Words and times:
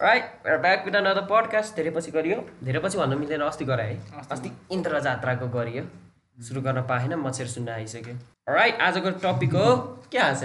Right 0.00 0.60
back 0.62 0.84
with 0.84 0.94
another 0.94 1.26
podcast 1.26 1.76
धेरै 1.76 1.90
पछि 1.90 2.10
गरियो। 2.10 2.36
धेरै 2.64 2.80
पछि 2.80 2.98
भन्नु 2.98 3.16
मिल्दैन 3.18 3.40
अस्ति 3.42 3.64
गराएँ 3.64 3.94
है। 3.94 4.22
अस्ति। 4.30 4.50
इन्द्र 4.72 5.00
जात्राको 5.00 5.46
गरियो। 5.48 5.82
सुरु 6.38 6.60
गर्न 6.62 6.82
पाएन 6.86 7.14
मच्छर 7.18 7.46
सुन्न 7.46 7.68
आइसक्यो। 7.68 8.14
राइट 8.48 8.80
आजको 8.80 9.10
टपिक 9.24 9.54
हो 9.54 9.66
के 10.12 10.18
हाँस 10.18 10.42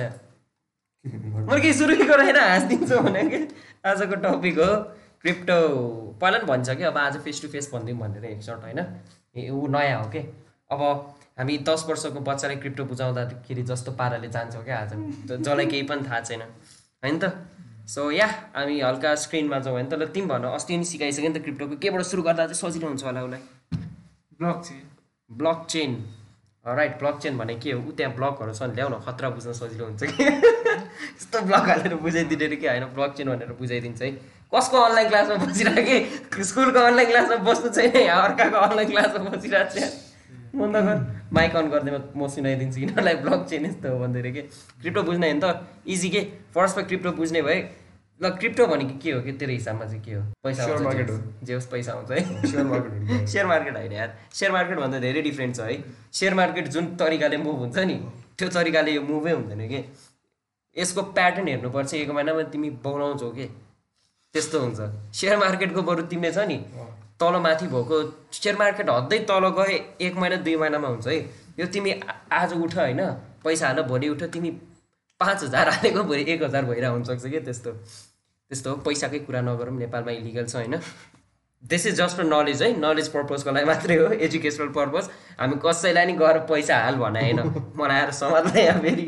मैले 1.05 1.62
केही 1.62 1.74
सुरु 1.74 1.96
गराएन 2.05 2.38
हाँसिदिन्छु 2.38 2.97
भने 3.00 3.24
कि 3.29 3.47
आजको 3.86 4.16
टपिक 4.26 4.60
हो 4.60 4.71
क्रिप्टो 5.21 5.58
पहिला 6.22 6.38
पनि 6.38 6.48
भन्छ 6.48 6.70
कि 6.70 6.84
अब 6.84 6.98
आज 6.98 7.18
फेस 7.22 7.42
टु 7.42 7.48
फेस 7.48 7.70
भनिदिउँ 7.74 8.00
भनेर 8.00 8.26
एकचोट 8.26 8.64
होइन? 8.64 8.80
ए 9.38 9.50
ऊ 9.50 9.68
नयाँ 9.68 10.04
हो 10.04 10.10
कि? 10.10 10.20
अब 10.72 10.82
हामी 11.40 11.58
दस 11.70 11.86
वर्षको 11.90 12.20
बच्चालाई 12.20 12.58
क्रिप्टो 12.58 12.84
बुझाउँदाखेरि 12.86 13.64
जस्तो 13.64 13.92
पाराले 13.92 14.28
जान्छौँ 14.28 14.64
क्या 14.64 14.78
आज। 14.80 14.94
जसलाई 15.30 15.66
केही 15.66 15.84
पनि 15.84 16.10
थाहा 16.10 16.20
छैन। 16.22 16.42
होइन 16.42 17.20
त? 17.20 17.24
सो 17.88 18.11
या 18.11 18.25
हामी 18.55 18.79
हल्का 18.79 19.13
स्क्रिनमा 19.15 19.59
जाउँ 19.59 19.75
होइन 19.75 19.88
तर 19.89 20.05
तिमी 20.07 20.27
भन 20.27 20.43
अस्ति 20.47 20.77
नि 20.77 20.86
सिकाइसक्यो 20.86 21.29
नि 21.29 21.39
त 21.39 21.43
क्रिप्टोको 21.43 21.75
केबाट 21.75 22.01
सुरु 22.01 22.24
गर्दा 22.24 22.46
चाहिँ 22.47 22.55
सजिलो 22.55 22.87
हुन्छ 22.87 23.04
होला 23.04 23.24
उसलाई। 23.24 23.41
ब्लक 24.39 24.61
चाहिँ 24.65 24.83
block 25.32 25.65
chain 25.69 25.91
right 26.65 27.00
block 27.00 27.19
chain 27.19 27.38
भने 27.38 27.55
के 27.55 27.71
हो? 27.71 27.82
ऊ 27.82 27.91
त्यहाँ 27.91 28.15
ब्लकहरू 28.15 28.54
छ 28.54 28.64
नि 28.64 28.75
ल्याउ 28.75 28.89
न 28.89 29.00
खतरा 29.04 29.29
बुझ्न 29.29 29.51
सजिलो 29.51 29.86
हुन्छ 29.86 30.04
कि? 30.04 30.24
यस्तो 31.19 31.41
ब्लक 31.41 31.68
हालेर 31.69 31.96
बुझाइदिने 32.00 32.55
कि? 32.55 32.67
होइन 32.67 32.86
ब्लक 32.95 33.14
चेन 33.17 33.30
भनेर 33.30 33.52
बुझाइदिन्छ 33.59 34.02
है। 34.02 34.11
कसको 34.55 34.77
अनलाइन 34.80 35.09
क्लासमा 35.09 35.36
बसिरहेको 35.44 36.44
स्कुलको 36.44 36.80
अनलाइन 36.80 37.08
क्लासमा 37.09 37.38
बस्नु 37.52 37.69
छैन 37.69 38.08
अर्काको 38.08 38.58
अनलाइन 38.58 38.89
क्लासमा 38.89 39.30
बसिरहेको 39.30 39.80
छ? 39.80 40.12
बन्द 40.56 40.75
गर 40.75 41.22
माइक 41.34 41.56
अन 41.56 41.70
गरिदिएमा 41.70 42.25
म 42.25 42.28
सुनाइदिन्छु 42.28 42.80
यिनीहरूलाई 42.80 43.16
ब्लक 43.16 43.48
चेन 43.50 43.66
यस्तो 43.66 43.92
हो 43.92 44.00
भन्दै 44.00 44.31
के? 44.31 44.42
क्रिप्टो 44.81 45.03
बुझ्ने 45.03 45.31
होइन 45.31 45.42
त। 45.44 45.67
इजी 45.88 46.09
के? 46.09 46.20
फर्स्टमा 46.56 46.84
क्रिप्टो 46.84 47.11
बुझ्ने 47.11 47.42
भए 47.42 47.70
ल 48.23 48.30
क्रिप्टो 48.30 48.67
भनेको 48.67 49.00
के 49.00 49.11
हो? 49.11 49.22
कि 49.22 49.31
तेरो 49.31 49.52
हिसाबमा 49.52 49.86
चाहिँ 49.86 50.02
के 50.02 50.14
हो? 50.14 50.22
पैसा 50.44 50.67
market 50.67 50.94
जे 50.94 51.14
हो। 51.14 51.17
होस्- 51.17 51.44
जे 51.44 51.53
होस् 51.53 51.67
पैसा 51.67 51.92
आउँछ 51.92 52.11
है 52.11 52.52
सेयर 52.52 52.64
मार्केट 52.64 53.28
सेयर 53.28 53.45
मार्केट 53.45 53.77
होइन 53.77 53.92
यार। 53.92 54.16
सेयर 54.33 54.52
मार्केटभन्दा 54.52 55.00
धेरै 55.00 55.22
डिफ्रेन्ट 55.22 55.55
छ 55.55 55.59
है। 55.59 55.83
सेयर 56.14 56.33
मार्केट 56.33 56.67
जुन 56.67 56.86
तरिकाले 56.86 57.38
मुभ 57.38 57.55
हुन्छ 57.55 57.77
नि 57.77 57.94
त्यो 58.38 58.49
तरिकाले 58.49 58.92
यो 58.92 59.02
मुभै 59.02 59.31
हुँदैन 59.31 59.67
कि? 59.67 59.94
यसको 60.77 61.02
प्याटर्न 61.02 61.47
हेर्नुपर्छ 61.47 61.94
एक 61.94 62.09
महिनामा 62.09 62.42
तिमी 62.42 62.70
बनाउँछौ 62.70 63.30
कि? 63.30 63.45
त्यस्तो 64.33 64.59
हुन्छ। 64.59 64.80
सेयर 65.16 65.38
मार्केटको 65.38 65.81
बरु 65.81 66.03
तिमीले 66.03 66.31
छ 66.31 66.38
नि 66.38 66.66
तल 67.23 67.39
माथि 67.41 67.67
भएको 67.69 68.03
सेयर 68.33 68.55
मार्केट 68.57 68.89
हद्दै 68.89 69.19
तल 69.31 69.49
गए 69.57 69.79
एक 70.02 70.16
महिना 70.17 70.43
दुई 70.43 70.55
महिनामा 70.57 70.88
हुन्छ 70.88 71.07
है। 71.07 71.19
यो 71.59 71.65
तिमी 71.73 71.99
आज 72.33 72.53
उठ 72.55 72.75
होइन 72.77 73.02
पैसा 73.43 73.67
हाल 73.67 73.81
भोलि 73.89 74.09
उठ 74.09 74.23
तिमी 74.33 74.49
पाँच 75.21 75.43
हजार 75.43 75.69
हालेको 75.69 76.03
भोलि 76.03 76.23
एक 76.30 76.43
हजार 76.43 76.65
भइरहेको 76.65 76.93
हुनसक्छ 76.93 77.25
कि 77.25 77.39
त्यस्तो। 77.41 77.71
त्यस्तो 77.71 78.69
हो 78.69 78.75
पैसाकै 78.85 79.19
कुरा 79.25 79.41
नगरौँ 79.41 79.77
नेपालमा 79.77 80.11
इलिगल 80.11 80.45
छ 80.45 80.55
होइन। 80.55 80.80
This 81.63 81.85
is 81.88 81.95
just 81.97 82.17
for 82.17 82.23
knowledge 82.25 82.63
है। 82.63 82.69
नलेज 82.80 83.07
पर्पजको 83.09 83.52
लागि 83.52 83.65
मात्रै 83.65 83.95
हो 83.97 84.08
एजुकेसनल 84.19 84.67
पर्पज 84.77 85.09
हामी 85.39 85.55
कसैलाई 85.65 86.05
नि 86.05 86.13
गएर 86.17 86.39
पैसा 86.49 86.77
हाल 86.77 86.95
भने 86.97 87.21
होइन। 87.21 87.39
मलाई 87.77 87.99
आएर 87.99 88.11
समात्दै 88.13 88.65
यहाँ 88.65 88.81
फेरि। 88.81 89.05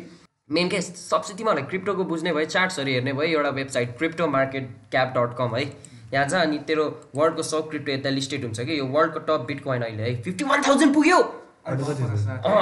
मेन 0.50 0.70
के 0.70 0.82
सबसे 0.82 1.34
तिमीहरूलाई 1.34 1.70
क्रिप्टोको 1.70 2.04
बुझ्ने 2.06 2.34
भयो 2.34 2.46
चार्ट्सहरू 2.48 2.92
हेर्ने 2.92 3.14
भयो 3.14 3.38
एउटा 3.38 3.50
website 3.60 3.98
crypto 3.98 4.28
market 4.30 4.70
cap 4.92 5.14
dot 5.18 5.38
com 5.38 5.56
है। 5.56 5.66
यहाँ 6.16 6.28
छ 6.28 6.34
अनि 6.42 6.58
तेरो 6.68 6.84
वर्ल्डको 7.16 7.44
सब 7.44 7.70
क्रिप्टो 7.70 7.92
यता 7.92 8.10
लिस्टेड 8.10 8.44
हुन्छ 8.44 8.60
कि 8.62 8.80
यो 8.80 8.86
वर्ल्डको 8.98 9.20
टप 9.30 9.46
बिट 9.48 9.64
कोइन 9.64 9.82
अहिले 9.88 10.04
है 10.04 10.12
फिफ्टी 10.24 10.44
वान 10.52 10.62
थाउजन्ड 10.68 10.94
पुग्यो। 10.94 11.20
अँ 11.68 11.74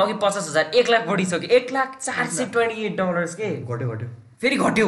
अघि 0.01 0.13
पचास 0.21 0.45
हजार 0.49 0.65
एक 0.75 0.89
लाख 0.89 1.07
बढिसक्यो। 1.07 1.49
एक 1.57 1.71
लाख 1.73 1.97
चार 1.97 2.27
सय 2.27 2.45
ट्वेन्टी 2.53 2.85
एट 2.85 2.95
डलर्स 2.97 3.35
के? 3.35 3.49
घट्यो 3.57 3.89
घट्यो। 3.89 4.07
फेरि 4.41 4.57
घट्यो। 4.57 4.87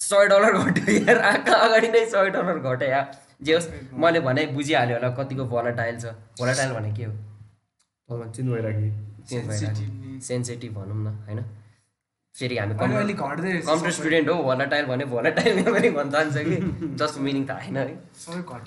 सय 0.00 0.26
डलर 0.28 0.52
घट्यो 0.58 0.94
यार 0.94 1.18
आँखा 1.30 1.54
अगाडि 1.66 1.88
नै 1.88 2.04
सय 2.10 2.30
डलर 2.30 2.58
घट्यो 2.58 2.88
या 2.88 3.00
जे 3.42 3.54
होस् 3.54 3.68
मैले 4.04 4.20
भने 4.20 4.46
बुझिहाल्यो 4.54 4.96
होला 4.96 5.10
कतिको 5.16 5.44
भोलाटाइल 5.52 5.96
छ। 6.00 6.14
भोलाटाइल 6.38 6.70
भने 6.74 6.90
के 6.96 7.04
हो। 7.04 7.12
सेन्सिटिभ 10.22 10.72
भनौँ 10.74 10.96
न 10.96 11.06
होइन? 11.26 11.38
फेरि 12.34 12.56
हामी 12.58 12.74
कम्प्युटर। 12.74 13.90
स्टुडेन्ट 13.92 14.28
हो 14.28 14.34
भोलाटाइल 14.42 14.86
भने 14.86 15.04
भोलाटाइल 15.06 15.56
मेमोरी 15.56 15.90
भन्न 15.96 16.10
जान्छ 16.10 16.36
कि। 16.36 16.56
जस्ट 17.00 17.18
मिनिङ 17.24 17.44
त 17.46 17.50
होइन 17.50 17.76
है। 17.76 17.86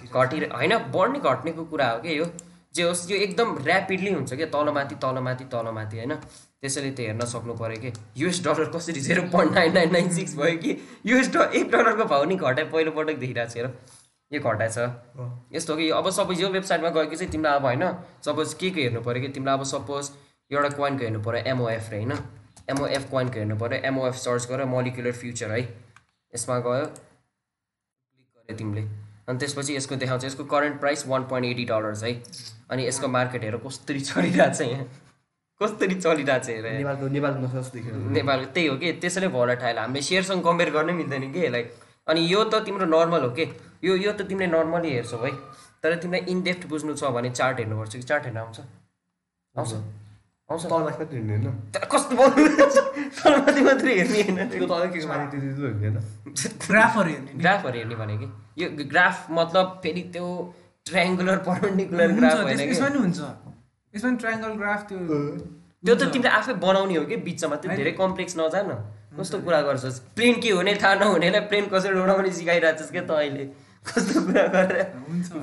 घटिर 0.08 0.50
होइन 0.52 0.78
बढ्ने 0.94 1.20
घट्नेको 1.20 1.64
कुरा 1.72 1.90
हो 1.90 2.00
कि 2.00 2.20
यो। 2.20 2.26
जे 2.76 2.84
होस् 2.84 3.10
यो 3.12 3.18
एकदम 3.18 3.56
ऱ्यापिडली 3.66 4.12
हुन्छ 4.14 4.34
क्या 4.34 4.48
तलमाथि 4.54 4.96
तलमाथि 5.02 5.46
तलमाथि 5.52 5.98
होइन। 5.98 6.14
त्यसैले 6.62 6.92
त्यो 6.92 7.06
हेर्न 7.06 7.26
सक्नु 7.34 7.54
पऱ्यो 7.56 7.82
कि। 7.82 7.92
युएस 8.18 8.44
डलर 8.46 8.70
कसरी 8.76 9.02
zero 9.02 9.22
point 9.34 9.54
nine 9.54 9.74
nine 9.74 9.92
nine 9.92 10.10
six 10.16 10.36
भयो 10.38 10.58
कि। 10.58 10.78
युएस 11.06 11.30
ड 11.36 11.50
एक 11.56 11.72
डलरको 11.72 12.06
भाउ 12.06 12.24
नि 12.26 12.36
घटाए 12.36 12.66
पहिलोपटक 12.70 13.18
देखिरहेको 13.18 13.52
छ 13.52 13.58
हेर। 13.58 13.68
यो 14.32 14.40
घटाएछ 14.42 14.78
यस्तो 15.56 15.74
हो 15.74 15.80
कि 15.80 15.90
अब 15.96 16.10
सपोज 16.12 16.42
यो 16.42 16.50
वेबसाइटमा 16.52 16.90
गयो 16.90 17.06
कि 17.10 17.16
चाहिँ 17.16 17.32
तिमीलाई 17.32 17.56
अब 17.56 17.66
होइन 17.66 17.84
सपोज 18.26 18.54
के 18.62 18.70
को 18.70 18.82
हेर्नु 18.82 19.02
पऱ्यो 19.02 19.22
कि? 19.22 19.30
तिमीलाई 19.36 19.58
अब 19.58 19.64
सपोज 19.74 20.12
एउटा 20.52 20.70
कोइनको 20.78 21.04
हेर्नु 21.04 21.22
पऱ्यो 21.24 21.42
एमओएफ 21.54 21.90
रे 21.92 21.98
होइन। 21.98 22.14
एमओएफ 22.68 23.10
कोइनको 23.12 23.40
हेर्नु 23.40 23.58
पऱ्यो। 23.60 23.80
एमओएफ 23.86 24.16
सर्च 24.16 24.48
गर 24.50 24.66
मोलिकुलर 24.66 25.12
फ्युचर 25.12 25.52
है। 25.52 25.62
यसमा 26.34 26.60
गयो। 26.60 26.86
क्लिक 26.86 28.28
गऱ्यो 28.36 28.58
तिमीले। 28.58 28.82
अनि 29.30 29.38
त्यसपछि 29.40 29.76
यसको 29.76 29.96
देखाउँछ। 29.96 30.26
यसको 30.26 30.44
current 30.54 30.80
price 30.80 31.08
one 31.08 31.24
point 31.30 31.46
eighty 31.48 31.66
dollars 31.66 32.04
है। 32.04 32.14
अनि 32.72 32.88
यसको 32.88 33.08
मार्केट 33.08 33.44
हेर 33.44 33.58
कसरी 33.66 34.00
चलिरहेको 34.00 34.54
छ 34.54 34.62
यहाँ। 34.62 34.86
कसरी 35.62 35.96
चलिरहेको 35.96 36.44
छ 36.46 36.50
हेर। 36.50 36.66
नेपालको 36.78 37.08
नेपालको 37.08 38.52
त्यही 38.54 38.68
हो 38.68 38.78
कि? 38.78 38.94
त्यसैले 38.94 39.28
भोलाटाइल 39.28 39.78
हामीले 39.80 40.02
सेयरसँग 40.02 40.44
कम्पेयर 40.44 40.72
गर्नै 40.72 40.94
मिल्दैन 40.94 41.32
कि 41.34 41.46
यसलाई 41.46 41.64
अनि 42.08 42.22
यो 42.34 42.44
त 42.44 42.66
तिम्रो 42.66 42.86
नर्मल 42.86 43.22
हो 43.24 43.30
कि? 43.30 43.46
यो 43.84 43.96
यो 43.96 44.12
त 44.12 44.22
तिमीले 44.30 44.48
नर्मली 44.52 44.90
हेर्छौ 44.94 45.18
है। 45.26 45.32
तर 45.82 45.96
तिमीलाई 46.02 46.32
इनडेप्थ 46.32 46.68
बुझ्नु 46.68 46.94
छ 46.96 47.14
भने 47.14 47.30
चार्ट 47.30 47.60
हेर्नुपर्छ 47.60 47.96
कि? 47.96 48.02
चार्ट 48.02 48.24
हेर्न 48.26 48.38
आउँछ। 48.38 48.60
आउँछ। 49.56 49.74
तलमाथि 50.50 50.98
मात्रै 51.00 51.18
हिँड्ने 51.18 51.36
होइन 51.38 51.72
तर 51.72 51.86
कस्तो 51.88 52.16
बोल्नु 52.16 52.66
तलमाथि 53.16 53.62
मात्रै 53.62 53.94
हेर्ने 53.96 54.22
होइन 54.24 54.38
त्यो 54.50 54.66
तल 54.68 54.84
के 54.90 55.06
माथि 55.08 55.26
त्यो 55.32 55.40
त्यो 55.52 55.68
हिँड्ने 55.68 55.82
होइन 55.82 55.98
ग्राफहरू 56.68 57.10
हेर्ने 57.10 57.32
नि। 57.32 57.40
ग्राफहरू 57.40 57.78
हेर्ने 57.78 57.96
भने 57.96 58.16
कि 58.18 58.28
यो 58.58 58.68
ग्राफ 58.88 59.16
मतलब 59.32 59.66
फेरि 59.84 60.04
त्यो 60.14 60.28
ट्रायङ्गुलर 60.86 61.38
पर्पेन्डिकुलर 61.44 62.12
ग्राफ 62.14 62.38
होइन 62.38 62.48
त्यस- 62.50 62.62
कि 62.62 62.72
यसमा 62.72 62.90
नि 62.90 63.00
हुन्छ 63.00 63.20
यसमा 63.94 64.10
नि 64.12 64.18
ट्रायङ्गल 64.18 64.54
ग्राफ 64.56 64.82
त्यो 64.88 65.00
त्यो 65.84 65.96
त 65.96 66.12
तिमीले 66.14 66.30
आफै 66.36 66.54
बनाउने 66.62 66.96
हो 66.96 67.06
कि 67.06 67.18
बिचमा 67.26 67.56
त्यो 67.58 67.70
धेरै 67.74 67.92
कम्प्लेक्स 67.96 68.38
नजान 68.38 68.70
कस्तो 69.18 69.38
कुरा 69.42 69.62
गर्छस् 69.64 70.00
प्लेन 70.14 70.40
के 70.42 70.50
हुने 70.52 70.74
थाहा 70.78 70.96
नहुनेलाई 70.96 71.42
प्लेन 71.50 71.66
कसरी 71.68 72.00
उडाउने 72.00 72.32
सिकाइरहेको 72.34 72.78
छस् 72.80 72.92
क्या 72.92 73.04
त 73.04 73.12
अहिले 73.18 73.46
कस्तो 73.86 74.22
कुरा 74.26 74.44
गरेर। 74.56 74.84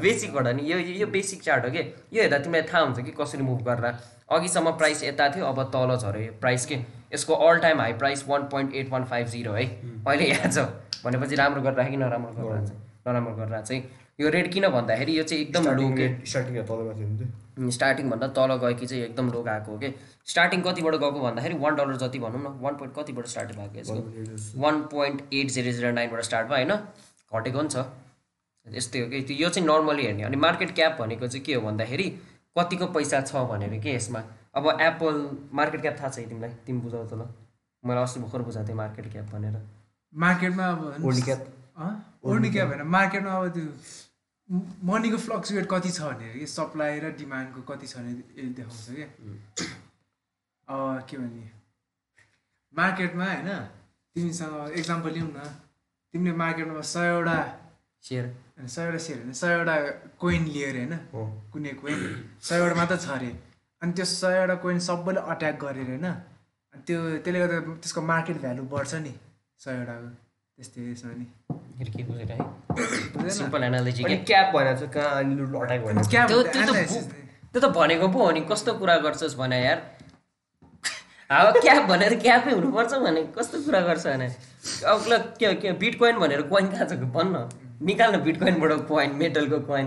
बेसिकबाट 0.02 0.46
नि 0.56 0.62
यो 0.72 0.78
यो 0.78 1.06
बेसिक 1.06 1.42
चार्ट 1.42 1.64
हो 1.64 1.70
कि? 1.70 1.82
यो 2.12 2.22
हेर्दा 2.22 2.38
तिमीलाई 2.38 2.68
थाहा 2.72 2.82
हुन्छ 2.82 2.98
कि 3.00 3.12
कसरी 3.20 3.42
मुभ 3.42 3.62
गरेर। 3.68 3.94
अघिसम्म 4.30 4.70
प्राइस 4.78 5.02
यता 5.04 5.28
थियो 5.30 5.44
अब 5.46 5.62
तल 5.72 5.96
झऱ्यो 5.96 6.22
यो 6.22 6.32
प्राइस 6.40 6.66
के? 6.66 6.76
यसको 7.14 7.34
all 7.46 7.58
time 7.60 7.80
high 7.80 7.92
price 8.02 8.24
one 8.28 8.42
point 8.52 8.74
eight 8.74 8.90
one 8.90 9.04
five 9.04 9.26
zero 9.28 9.52
है। 9.52 9.64
अहिले 10.06 10.26
यहाँ 10.26 10.50
छ। 10.50 10.58
भनेपछि 11.04 11.34
राम्रो 11.36 11.62
गरेर 11.62 11.90
कि 11.90 11.96
नराम्रो 11.96 12.32
गरेर 12.34 12.66
चाहिँ 12.66 12.80
नराम्रो 13.06 13.34
गरेर 13.36 13.60
चाहिँ। 13.62 13.82
यो 14.20 14.28
रेट 14.30 14.52
किन 14.52 14.68
भन्दाखेरि 14.68 15.18
यो 15.18 15.22
चाहिँ 15.22 15.42
एकदम 15.42 15.64
लो 15.76 15.88
के? 15.98 16.06
स्टार्टिङभन्दा 17.70 18.26
तल 18.28 18.54
गएकी 18.62 18.86
चाहिँ 18.86 19.02
एकदम 19.04 19.30
लो 19.32 19.42
गएको 19.42 19.72
हो 19.72 19.78
कि? 19.78 19.94
स्टार्टिङ 20.26 20.60
कतिबाट 20.62 20.94
गएको 20.94 21.20
भन्दाखेरि 21.20 21.54
वान 21.58 21.74
डलर 21.76 21.96
जति 21.98 22.18
भनौँ 22.18 22.40
न 22.40 22.58
वान 22.62 22.74
पोइन्ट 22.76 22.94
कतिबाट 22.98 23.26
स्टार्ट 23.26 23.48
भएको 23.56 23.78
यसको? 23.78 24.60
One 24.60 24.82
point 24.92 25.22
eight 25.32 25.50
zero 25.50 25.72
zero 25.72 25.90
नाइनबाट 25.92 26.22
start 26.22 26.48
भयो 26.48 26.56
होइन? 26.56 26.72
घटेको 27.32 27.58
पनि 27.58 27.68
छ। 27.68 27.84
यस्तै 28.66 29.00
हो 29.00 29.06
कि 29.10 29.20
त्यो 29.28 29.36
यो 29.36 29.48
चाहिँ 29.48 29.66
नर्मली 29.68 30.02
हेर्ने 30.06 30.22
अनि 30.22 30.36
मार्केट 30.36 30.74
क्याप 30.74 30.98
भनेको 31.00 31.26
चाहिँ 31.28 31.44
के 31.44 31.54
हो 31.54 31.60
भन्दाखेरि 31.62 32.08
कतिको 32.56 32.86
पैसा 32.94 33.20
छ 33.20 33.42
भनेर 33.50 33.80
के 33.82 33.94
यसमा? 33.94 34.20
अब 34.54 34.64
एप्पल 34.80 35.14
मार्केट 35.52 35.80
क्याप 35.80 35.96
थाहा 36.00 36.08
छ 36.08 36.18
है 36.18 36.28
तिमीलाई? 36.28 36.52
तिमी 36.66 36.80
बुझाउ 36.80 37.06
त 37.08 37.14
ल। 37.14 37.26
मलाई 37.84 38.02
अस्ति 38.02 38.20
भर्खर 38.20 38.42
बुझाएको 38.42 38.68
थिएँ 38.68 38.76
मार्केट 38.76 39.06
क्याप 39.12 39.26
भनेर। 39.34 39.56
मार्केटमा 40.12 40.66
अब 40.68 41.04
ओल्डी 41.04 41.22
क्याप 41.22 41.40
ओल्डी 42.24 42.50
क्याप 42.52 42.68
होइन। 42.68 42.82
मार्केटमा 42.86 43.32
अब 43.32 43.48
त्यो 43.56 43.66
मनीको 44.84 45.18
फ्लक्चुएट 45.18 45.66
कति 45.70 45.90
छ 45.90 46.00
भनेर 46.02 46.38
कि 46.38 46.46
सप्लाई 46.46 47.00
र 47.00 47.10
डिमान्डको 47.18 47.60
कति 47.72 47.86
छ 47.86 47.96
भने 47.96 48.12
देखाउँछ 48.52 48.86
क्या 48.90 49.08
अब 50.68 51.06
के 51.08 51.16
भन्ने 51.16 51.50
मार्केटमा 52.74 53.26
होइन 53.26 53.50
तिमीसँग 54.16 54.78
इक्जाम्पल 54.78 55.10
लिउँ 55.10 55.30
न। 55.32 55.50
तिमीले 56.14 56.36
मार्केटमा 56.36 56.80
सयवटा 56.92 57.38
सेयर 58.04 58.24
होइन, 58.62 58.68
सयवटा 58.68 58.98
सेयर 58.98 59.18
होइन 59.18 59.32
सयवटा 59.34 59.74
कोइन 60.18 60.44
लिएर 60.46 60.76
होइन 60.76 60.92
हो। 61.12 61.20
कुनै 61.52 61.72
कोइन 61.82 61.98
सयवटा 62.40 62.74
मात्र 62.74 62.96
छ 62.96 63.08
अरे। 63.10 63.30
अनि 63.82 63.92
त्यो 63.92 64.04
सयवटा 64.04 64.54
कोइन 64.62 64.78
सबैले 64.78 65.20
अट्याक 65.32 65.56
गरेर 65.64 65.88
होइन 65.90 66.06
अनि 66.06 66.82
त्यो 66.86 66.98
त्यसले 67.24 67.38
गर्दा 67.40 67.58
त्यसको 67.82 68.00
मार्केट 68.02 68.36
भ्यालु 68.40 68.62
बढ्छ 68.70 68.92
नि 69.02 69.12
सयवटाको 69.58 70.08
त्यस्तै 70.58 70.80
यसमा 70.92 71.12
नि। 71.18 71.26
अनि 71.72 71.90
अनि 76.12 76.86
त्यो 77.52 77.60
त 77.60 77.64
भनेको 77.74 78.06
पो 78.08 78.18
हो 78.24 78.30
नि 78.32 78.40
कस्तो 78.50 78.72
कुरा 78.78 78.96
गर्छस् 79.04 79.36
भने 79.36 79.58
यार। 79.64 79.78
अब 81.30 81.46
क्याप 81.60 81.82
भनेर 81.88 82.14
क्यापै 82.20 82.52
हुनुपर्छ 82.52 82.92
भने 83.02 83.22
कस्तो 83.36 83.56
कुरा 83.64 83.80
गर्छ 83.80 84.06
भने? 84.06 84.28
अब 84.86 84.98
ल 85.08 85.18
के 85.40 85.54
के 85.60 85.72
बिट 85.82 85.98
कोइन 85.98 86.16
भनेर 86.18 86.42
कोइन 86.48 86.66
कहाँ 86.68 86.86
छ 86.86 86.92
भन्न। 87.12 87.36
निकाल्न 87.82 88.20
बिटकोइनबाट 88.22 88.72
कोइन 88.88 89.14
मेटलको 89.16 89.58
कोइन 89.60 89.86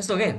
यस्तो 0.00 0.16
के? 0.16 0.32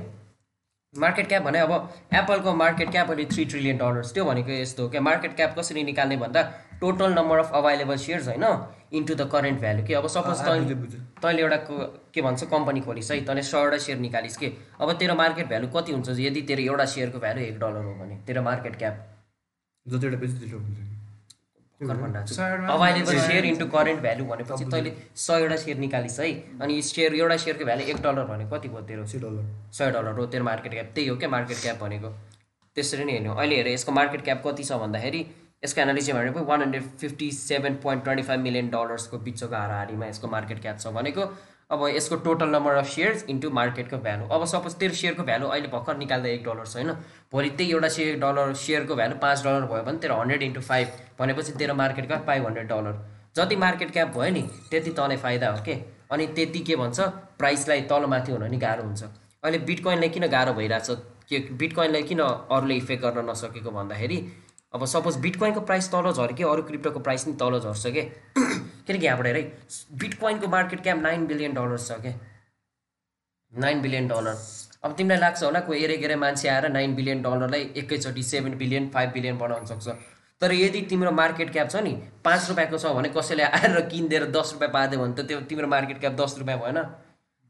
मार्केट 0.94 1.28
क्याप 1.28 1.42
भने 1.42 1.58
अब 1.58 1.94
एप्पलको 2.14 2.54
मार्केट 2.54 2.90
क्याप 2.90 3.10
अहिले 3.10 3.24
थ्री 3.24 3.44
ट्रिलियन 3.44 3.76
डलर्स 3.78 4.12
त्यो 4.14 4.24
भनेको 4.24 4.50
यस्तो 4.50 4.82
हो 4.82 4.88
क्या 4.88 5.00
मार्केट 5.00 5.36
क्याप 5.36 5.58
कसरी 5.58 5.82
निकाल्ने 5.82 6.16
भन्दा 6.16 6.42
total 6.80 7.12
number 7.12 7.38
of 7.38 7.50
available 7.54 7.96
shares 7.96 8.28
होइन 8.28 8.44
इन्टु 8.92 9.14
द 9.14 9.28
करेन्ट 9.32 9.60
भ्यालु 9.60 9.86
कि? 9.86 9.92
अब 9.94 10.06
सपोज 10.06 10.38
तैँले। 10.40 10.74
तैँले 11.22 11.42
एउटा 11.42 11.56
को- 11.56 12.12
के 12.14 12.22
भन्छ 12.22 12.44
कम्पनी 12.44 12.80
खोलिस् 12.80 13.10
है 13.12 13.24
तैँले 13.24 13.42
सयवटा 13.42 13.78
सेयर 13.78 13.98
निकालिस् 13.98 14.36
कि? 14.36 14.46
अब 14.80 14.92
तेरो 14.92 15.14
मार्केट 15.14 15.46
भ्यालु 15.46 15.68
कति 15.68 15.92
हुन्छ? 15.92 16.08
यदि 16.08 16.42
तेरो 16.42 16.62
एउटा 16.62 16.84
सेयरको 16.84 17.18
भ्यालु 17.18 17.40
एक 17.40 17.58
डलर 17.58 17.84
हो 17.84 17.94
भने 17.94 18.16
तेरो 18.26 18.42
मार्केट 18.42 18.76
क्याप 18.76 19.08
जतिवटा 19.88 20.18
अभाइलेबल 22.72 23.12
सय- 23.12 23.20
सेयर 23.20 23.44
इन्टु 23.44 23.66
करेन्ट 23.66 24.00
भ्यालु 24.00 24.24
भनेपछि 24.24 24.64
तैँले 24.64 24.92
सयवटा 25.16 25.56
सेयर 25.56 25.76
निकालिस् 25.76 26.20
है। 26.20 26.32
अनि 26.60 26.82
सेयर 26.82 27.14
एउटा 27.14 27.36
सेयरको 27.36 27.64
भ्यालु 27.64 27.82
एक 27.82 27.96
डलर 27.96 28.24
भने 28.24 28.44
कति 28.44 28.68
भयो 28.68 28.80
तेरो? 28.80 29.02
डलर 29.02 29.72
सय 29.72 29.90
डलर 29.90 30.12
हो। 30.12 30.26
तेरो 30.26 30.44
मार्केट 30.44 30.72
क्याप 30.72 30.86
त्यही 30.94 31.08
हो 31.08 31.16
क्या? 31.16 31.28
मार्केट 31.28 31.56
क्याप 31.56 31.78
भनेको। 31.80 32.08
त्यसरी 32.74 33.04
नै 33.04 33.12
हेर्नु। 33.12 33.34
अहिले 33.34 33.56
हेर 33.56 33.68
यसको 33.68 33.92
मार्केट 33.92 34.24
क्याप 34.24 34.42
कति 34.46 34.64
छ 34.64 34.72
भन्दाखेरि 34.72 35.26
यसको 35.64 35.80
एनालिसिस 35.80 36.14
भनेको 36.14 36.40
one 36.40 36.62
hundred 36.62 36.82
fifty 36.82 37.30
seven 37.30 37.74
point 37.74 38.04
twenty 38.04 38.22
five 38.22 38.40
million 38.40 38.68
डलर्सको 38.68 39.18
बिचको 39.18 39.56
हाराहारीमा 39.56 40.06
यसको 40.06 40.28
मार्केट 40.28 40.62
क्याप 40.62 40.78
छ 40.80 40.86
भनेको। 40.86 41.38
अब 41.72 41.86
यसको 41.88 42.16
total 42.24 42.48
number 42.48 42.74
of 42.74 42.88
shares 42.94 43.24
into 43.30 43.50
मार्केटको 43.58 43.98
value 43.98 44.26
अब 44.34 44.44
सपोज 44.46 44.74
तेरो 44.80 44.94
सेयरको 44.94 45.22
भ्यालु 45.28 45.46
अहिले 45.48 45.68
भर्खर 45.74 45.96
निकाल्दा 45.96 46.28
एक 46.28 46.42
डलर 46.44 46.66
छ 46.66 46.76
होइन? 46.76 46.90
भोलि 47.32 47.50
त्यही 47.50 47.72
एउटा 47.72 47.88
सेयर 47.94 48.18
डलर 48.24 48.52
सेयरको 48.62 48.94
भ्यालु 48.94 49.16
पाँच 49.22 49.44
डलर 49.44 49.64
भयो 49.72 49.82
भने 49.86 49.98
तेरो 49.98 50.16
हन्ड्रेड 50.20 50.42
इन्टु 50.42 50.60
फाइभ 50.68 50.88
भनेपछि 51.18 51.52
तेरो 51.62 51.74
market 51.74 52.06
cap 52.06 52.26
five 52.26 52.46
hundred 52.46 52.68
dollar 52.68 53.00
जति 53.36 53.56
मार्केट 53.56 53.92
क्याप 53.92 54.08
भयो 54.16 54.32
नि 54.32 54.42
त्यति 54.70 54.90
तँलाई 55.00 55.16
फाइदा 55.24 55.50
हो 55.50 55.64
के 55.64 55.78
अनि 56.12 56.26
त्यति 56.36 56.60
के 56.60 56.76
भन्छ? 56.76 57.00
प्राइसलाई 57.40 57.80
तलमाथि 57.90 58.32
हुन 58.32 58.44
नि 58.50 58.56
गाह्रो 58.66 58.82
हुन्छ। 58.84 59.02
अहिले 59.02 59.58
बिटकोइनलाई 59.68 60.08
किन 60.08 60.26
गाह्रो 60.28 60.52
भइरहेछ? 60.52 60.90
के 61.28 61.38
बिटकोइनलाई 61.60 62.02
किन 62.02 62.20
अरूले 62.20 62.74
इफेक्ट 62.76 63.02
गर्न 63.04 63.30
नसकेको 63.30 63.70
भन्दाखेरि 63.70 64.18
अब 64.74 64.84
सपोज 64.86 65.16
बिटकोइनको 65.20 65.60
प्राइस 65.60 65.90
तल 65.92 66.10
झऱ्यो 66.12 66.34
कि 66.36 66.42
अरू 66.42 66.62
क्रिप्टोको 66.62 67.00
प्राइस 67.00 67.24
पनि 67.24 67.34
तल 67.40 67.58
झर्छ 67.60 67.86
के? 67.86 68.02
किनकि 68.86 69.06
यहाँबाट 69.06 69.26
हेर 69.26 69.40
बिटकोइनको 70.00 70.48
market 70.48 70.82
cap 70.82 70.98
nine 70.98 71.26
billion 71.26 71.54
dollars 71.54 71.88
छ 71.88 72.00
के? 72.02 72.12
नाइन 73.52 73.82
बिलियन 73.82 74.08
डलर 74.08 74.36
अब 74.84 74.94
तिमीलाई 74.96 75.18
लाग्छ 75.18 75.42
होला 75.42 75.60
कोही 75.60 75.82
एरे 75.84 75.96
गेरे 75.96 76.16
मान्छे 76.16 76.48
आएर 76.48 76.68
नाइन 76.68 76.94
बिलियन 76.94 77.22
डलरलाई 77.22 77.70
एकैचोटि 77.76 78.22
सेभेन 78.22 78.56
बिलियन 78.58 78.88
फाइभ 78.94 79.10
बिलियन 79.12 79.38
बनाउन 79.38 79.66
सक्छ। 79.66 79.88
तर 80.40 80.52
यदि 80.52 80.80
तिम्रो 80.90 81.10
मार्केट 81.12 81.52
क्याप 81.52 81.68
छ 81.70 81.82
नि 81.84 81.92
पाँच 82.24 82.48
रुपियाँको 82.48 82.78
छ 82.78 82.96
भने 82.96 83.08
कसैले 83.16 83.42
आएर 83.42 83.80
किनिदिएर 83.92 84.24
दस 84.32 84.52
रुपियाँ 84.52 84.72
पारिदियो 84.72 85.04
भने 85.04 85.14
त 85.14 85.26
त्यो 85.28 85.40
तिम्रो 85.52 85.68
मार्केट 85.68 86.00
क्याप 86.00 86.12
दस 86.20 86.34
रुपियाँ 86.38 86.58
भएन। 86.58 86.82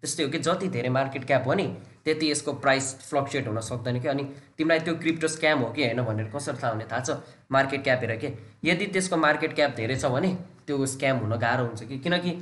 त्यस्तै 0.03 0.23
हो 0.25 0.31
कि 0.31 0.39
जति 0.39 0.69
धेरै 0.75 0.89
मार्केट 0.91 1.25
क्याप 1.27 1.47
हो 1.47 1.55
नि 1.55 1.67
त्यति 2.05 2.31
यसको 2.31 2.53
प्राइस 2.53 2.95
फ्लक्चुएट 3.11 3.49
हुन 3.49 3.61
सक्दैन 3.61 4.01
कि? 4.01 4.09
अनि 4.09 4.25
तिमीलाई 4.59 4.81
त्यो 4.81 4.95
क्रिप्टो 4.95 5.29
स्क्याम 5.29 5.59
हो 5.59 5.73
कि? 5.73 5.85
होइन 5.85 6.03
भनेर 6.03 6.31
कसरी 6.35 6.57
थाहा 6.63 6.73
हुने? 6.73 6.85
थाहा 6.93 7.01
छ 7.01 7.11
मार्केट 7.53 7.85
क्याप 7.85 8.01
हेर 8.01 8.17
के? 8.17 8.33
यदि 8.65 8.87
त्यसको 8.87 9.17
मार्केट 9.17 9.55
क्याप 9.55 9.71
धेरै 9.77 9.97
छ 9.97 10.07
भने 10.07 10.35
त्यो 10.67 10.87
स्क्याम 10.87 11.17
हुन 11.19 11.37
गाह्रो 11.39 11.65
हुन्छ 11.65 11.83
कि? 11.83 11.99
किनकि 11.99 12.33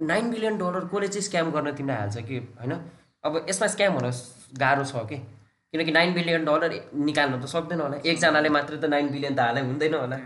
नाइन 0.00 0.30
बिलियन 0.30 0.58
डलर 0.58 0.84
कसले 0.92 1.08
चाहिँ 1.08 1.22
स्क्याम 1.22 1.50
गर्न 1.50 1.72
तिमीलाई 1.72 1.98
हाल्छ 1.98 2.18
कि? 2.18 2.38
होइन? 2.60 2.72
अब 3.24 3.46
यसमा 3.48 3.66
स्क्याम 3.66 3.92
हुन 3.92 4.10
गाह्रो 4.58 4.84
छ 4.84 5.06
कि? 5.08 5.16
किनकि 5.72 5.92
नाइन 5.92 6.14
बिलियन 6.14 6.44
डलर 6.44 6.72
निकाल्न 6.94 7.40
त 7.40 7.46
सक्दैन 7.46 7.80
होला। 7.80 7.96
एकजनाले 8.04 8.48
मात्र 8.48 8.76
त 8.76 8.84
नाइन 8.84 9.08
बिलियन 9.08 9.34
त 9.34 9.40
हालै 9.40 9.60
हुँदैन 9.60 9.94
होला। 9.94 10.16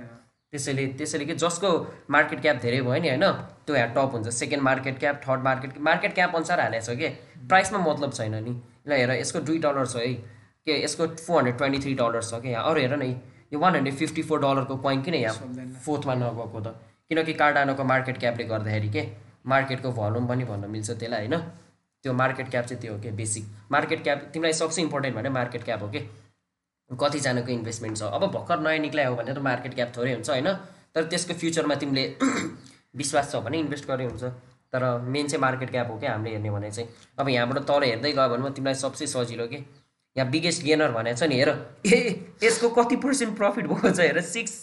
त्यसैले 0.54 0.86
त्यसैले 0.98 1.24
कि 1.26 1.34
जसको 1.34 1.68
मार्केट 2.10 2.40
क्याप 2.40 2.56
धेरै 2.62 2.80
भयो 2.86 2.98
नि 3.02 3.08
होइन? 3.08 3.26
त्यो 3.66 3.74
यहाँ 3.76 3.88
टप 3.90 4.10
हुन्छ। 4.14 4.28
Second 4.30 4.62
market 4.62 4.98
cap 4.98 5.16
third 5.26 5.40
market 5.42 5.78
market 5.82 6.14
cap 6.14 6.36
अनुसार 6.36 6.60
हालेको 6.60 6.84
छ 6.86 6.98
कि? 6.98 7.08
प्राइसमा 7.50 7.78
मतलब 7.82 8.12
छैन 8.12 8.34
नि। 8.38 8.54
ल 8.86 8.92
हेर 8.94 9.10
यसको 9.18 9.40
दुई 9.50 9.58
डलर 9.58 9.86
छ 9.86 9.96
है। 9.96 10.12
के 10.62 10.72
यसको 10.84 11.06
four 11.18 11.36
hundred 11.36 11.56
twenty 11.58 11.78
three 11.82 11.94
dollar 11.94 12.22
छ 12.22 12.38
कि 12.38 12.48
यहाँ? 12.48 12.64
अरू 12.70 12.80
हेर 12.80 12.96
न 12.96 13.02
यो 13.52 13.58
वान 13.58 13.74
हन्ड्रेड 13.76 13.94
फिफ्टी 13.96 14.22
फोर 14.30 14.40
डलरको 14.40 14.76
कोइन 14.78 15.02
किन 15.02 15.14
यहाँ। 15.14 15.34
फोर्थमा 15.84 16.14
नगएको 16.22 16.60
त? 16.60 16.66
किनकि 17.10 17.32
कार्डानोको 17.34 17.84
मार्केट 17.84 18.18
क्यापले 18.18 18.44
गर्दाखेरि 18.46 18.88
के? 18.88 19.02
मार्केटको 19.46 19.92
भल्युम 19.92 20.26
पनि 20.26 20.44
भन्न 20.44 20.70
मिल्छ 20.70 20.90
त्यसलाई 20.90 21.26
होइन? 21.26 21.36
त्यो 22.04 22.12
मार्केट 22.12 22.50
क्याप 22.50 22.64
चाहिँ 22.64 22.80
त्यो 22.80 22.92
हो 22.94 22.98
कि? 23.00 23.10
बेसिक 23.10 23.44
मार्केट 23.72 24.02
क्याप 24.02 24.30
तिमीलाई 24.32 24.52
सबसे 24.52 24.82
इम्पोर्टेन्ट 24.82 25.16
भने 25.16 25.28
मार्केट 25.30 25.64
क्याप 25.64 25.82
हो 25.82 25.88
कि? 25.88 26.00
कतिजनाको 26.96 27.52
इन्भेस्टमेन्ट 27.52 27.98
छ? 27.98 28.02
अब 28.02 28.26
भर्खर 28.32 28.60
नयाँ 28.60 28.78
निक्लायो 28.78 29.10
हो 29.10 29.16
भने 29.16 29.34
त 29.34 29.38
मार्केट 29.38 29.74
क्याप 29.74 29.92
थोरै 29.96 30.12
हुन्छ 30.14 30.30
होइन? 30.30 30.48
तर 30.94 31.04
त्यसको 31.10 31.34
फ्युचरमा 31.34 31.74
तिमीले 31.74 32.04
विश्वास 33.00 33.32
छ 33.32 33.36
भने 33.46 33.58
इन्भेस्ट 33.58 33.86
गरे 33.88 34.04
हुन्छ। 34.04 34.24
तर 34.72 34.82
मेन 35.06 35.28
चाहिँ 35.28 35.40
मार्केट 35.40 35.70
क्याप 35.70 35.90
हो 35.90 35.98
क्या 35.98 36.12
हामीले 36.12 36.30
हेर्ने 36.30 36.50
भने 36.50 36.70
चाहिँ। 36.70 36.88
अब 37.18 37.28
यहाँबाट 37.28 37.58
तल 37.66 37.82
हेर्दै 37.84 38.12
गयो 38.12 38.28
भने 38.28 38.50
तिमीलाई 38.54 38.74
सबसे 38.74 39.06
सजिलो 39.06 39.46
के? 39.46 39.58
यहाँ 40.16 40.30
बिगेस्ट 40.30 40.62
गेनर 40.62 40.90
भनेको 40.92 41.18
छ 41.18 41.28
नि 41.30 41.36
हेर। 41.38 41.50
ए 41.86 41.98
यसको 42.42 42.68
कति 42.78 42.96
पर्सेन्ट 43.02 43.36
प्रफिट 43.36 43.66
भएको 43.66 43.90
छ 43.90 44.00
हेर। 44.00 44.20
सिक्स 44.20 44.54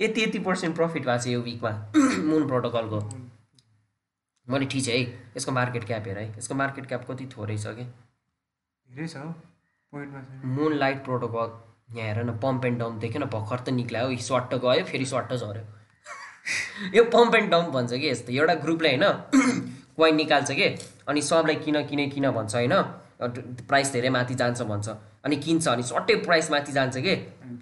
यति 0.00 0.22
यति 0.22 0.38
पर्सेन्ट 0.48 0.76
प्रफिट 0.76 1.04
भएको 1.06 1.22
छ 1.22 1.26
यो 1.28 1.40
विकमा 1.40 1.70
मुन 2.28 2.46
प्रोटोकलको 2.48 3.00
मैले 4.48 4.66
ठिक 4.66 4.84
छ 4.84 4.88
है 4.88 5.00
यसको 5.36 5.52
मार्केट 5.52 5.84
क्याप 5.86 6.06
हेर 6.06 6.18
है। 6.18 6.28
यसको 6.38 6.54
मार्केट 6.54 6.86
क्याप 6.86 7.10
कति 7.10 7.26
थोरै 7.36 7.56
छ 7.58 7.76
कि? 7.76 7.84
धेरै 8.88 9.08
छ। 9.08 9.16
मुन 9.94 10.72
लाइट 10.72 11.04
प्रोटोकल 11.04 11.96
यहाँ 11.96 12.14
हेर 12.14 12.24
न 12.24 12.38
पम्प 12.38 12.64
एन्ड 12.64 12.78
डम्प 12.78 13.00
देख्यो 13.00 13.22
न 13.22 13.24
भर्खर 13.24 13.60
त 13.60 13.68
निक्लायो 13.68 14.16
स्वाट 14.16 14.54
गयो 14.54 14.84
फेरि 14.84 15.04
स्वाट 15.06 15.32
झऱ्यो। 15.32 15.64
यो 16.94 17.04
पम्प 17.04 17.34
एन्ड 17.34 17.50
डम्प 17.50 17.68
भन्छ 17.68 17.92
कि 17.92 18.08
यस्तो? 18.08 18.32
एउटा 18.32 18.54
ग्रुपले 18.54 18.96
होइन 18.96 19.12
कोइन 19.96 20.16
निकाल्छ 20.16 20.50
कि? 20.50 20.68
अनि 21.08 21.22
सबलाई 21.22 21.54
किन 21.54 21.82
किने 21.86 22.06
किन 22.06 22.30
भन्छ 22.30 22.54
होइन? 22.54 22.72
प्राइस 23.68 23.92
धेरै 23.92 24.10
माथि 24.10 24.34
जान्छ 24.34 24.62
भन्छ। 24.62 24.88
अनि 25.24 25.36
किन्छ 25.36 25.68
अनि 25.68 25.82
सट्टै 25.82 26.14
प्राइस 26.14 26.50
माथि 26.50 26.72
जान्छ 26.72 26.96
कि? 26.96 27.14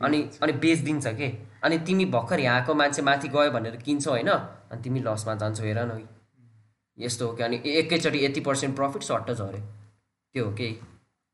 अनि 0.02 0.30
अनि 0.42 0.52
बेचिदिन्छ 0.52 1.06
कि? 1.06 1.48
अनि 1.64 1.78
तिमी 1.78 2.04
भर्खर 2.04 2.40
यहाँको 2.40 2.74
मान्छे 2.74 3.02
माथि 3.02 3.28
गयो 3.28 3.50
भनेर 3.50 3.76
किन्छौ 3.76 4.10
होइन? 4.10 4.28
अनि 4.28 4.82
तिमी 4.82 5.00
लसमा 5.00 5.34
जान्छौ 5.34 5.64
हेर 5.64 5.82
न। 5.82 6.08
यस्तो 6.98 7.26
हो 7.26 7.32
कि? 7.32 7.42
अनि 7.42 7.62
एकैचोटि 7.66 8.24
यति 8.24 8.40
पर्सेन्ट 8.40 8.76
प्रफिट 8.76 9.02
सट्ट 9.02 9.30
झऱ्यो। 9.30 9.60
त्यो 10.34 10.44
हो 10.44 10.52
कि 10.52 10.70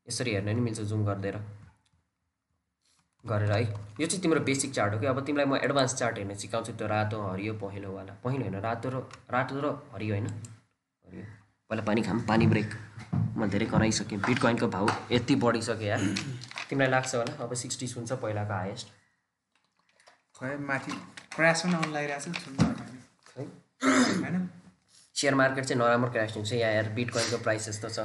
यसरी 0.07 0.31
हेर्न 0.33 0.49
नि 0.49 0.61
मिल्छ 0.61 0.79
जुम 0.81 1.05
गरिदिएर। 1.05 1.37
गरेर 3.23 3.51
है। 3.51 3.61
यो 3.99 4.07
चाहिँ 4.07 4.21
तिम्रो 4.21 4.39
बेसिक 4.39 4.71
चार्ट 4.73 4.93
हो 4.93 4.99
कि? 4.99 5.05
अब 5.05 5.19
तिमीलाई 5.25 5.45
म 5.45 5.55
एडभान्स 5.59 5.95
चार्ट 5.95 6.17
हेर्न 6.17 6.35
सिकाउँछु। 6.35 6.71
त्यो 6.73 6.87
रातो 6.87 7.21
हरियो 7.21 7.53
पहेँलोवाला 7.59 8.13
पहेँलो 8.23 8.43
होइन 8.45 8.55
रातो 8.63 8.89
र 8.89 8.95
रातो 9.31 9.59
र 9.59 9.67
हरियो 9.93 10.13
होइन? 10.15 10.27
हरियो। 10.27 11.23
पहिला 11.69 11.83
पानी 11.83 12.01
खाऊँ 12.01 12.21
पानी 12.27 12.47
ब्रेक 12.47 12.69
म 13.37 13.47
धेरै 13.51 13.65
कराइसकेँ। 13.67 14.19
बिटकोइनको 14.19 14.67
भाउ 14.67 14.87
यति 15.11 15.35
बढिसक्यो 15.35 15.87
यार। 15.87 16.01
तिमीलाई 16.69 16.89
लाग्छ 16.91 17.15
होला? 17.15 17.33
अब 17.43 17.53
सिक्सटी 17.53 17.85
हुन्छ 17.95 18.11
पहिलाको 18.13 18.53
हाइएस्ट 18.53 18.87
खै 20.37 20.55
माथि 20.63 20.91
क्रास 21.35 21.61
पनि 21.65 21.73
आउनु 21.75 21.91
लागिरहेको 21.93 22.31
छ 22.31 22.47
होइन? 23.35 24.49
सेयर 25.15 25.35
मार्केट 25.35 25.65
चाहिँ 25.65 25.79
नराम्रो 25.81 26.11
क्रास 26.11 26.35
हुन्छ 26.37 26.51
यहाँ 26.53 26.73
यार 26.73 26.89
बिटकोइनको 26.93 27.37
प्राइस 27.43 27.67
यस्तो 27.69 27.89
छ। 27.89 27.99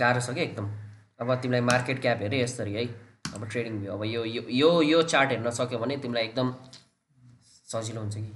गाह्रो 0.00 0.20
छ 0.26 0.34
कि 0.34 0.40
एकदम। 0.46 0.66
अब 1.20 1.34
तिमीलाई 1.42 1.60
मार्केट 1.72 2.00
क्याप 2.06 2.18
हेऱ्यो 2.22 2.40
यसरी 2.42 2.72
है। 2.74 2.84
अब 3.34 3.46
ट्रेडिङ 3.52 3.78
भ्यू 3.80 3.92
अब 3.92 4.02
यो 4.04 4.24
यो 4.24 4.42
यो 4.62 4.70
यो 4.82 5.02
चार्ट 5.12 5.30
हेर्न 5.30 5.50
सक्यो 5.60 5.78
भने 5.78 5.96
तिमीलाई 6.04 6.24
एकदम 6.24 6.54
सजिलो 7.72 8.00
हुन्छ 8.00 8.16
कि। 8.16 8.32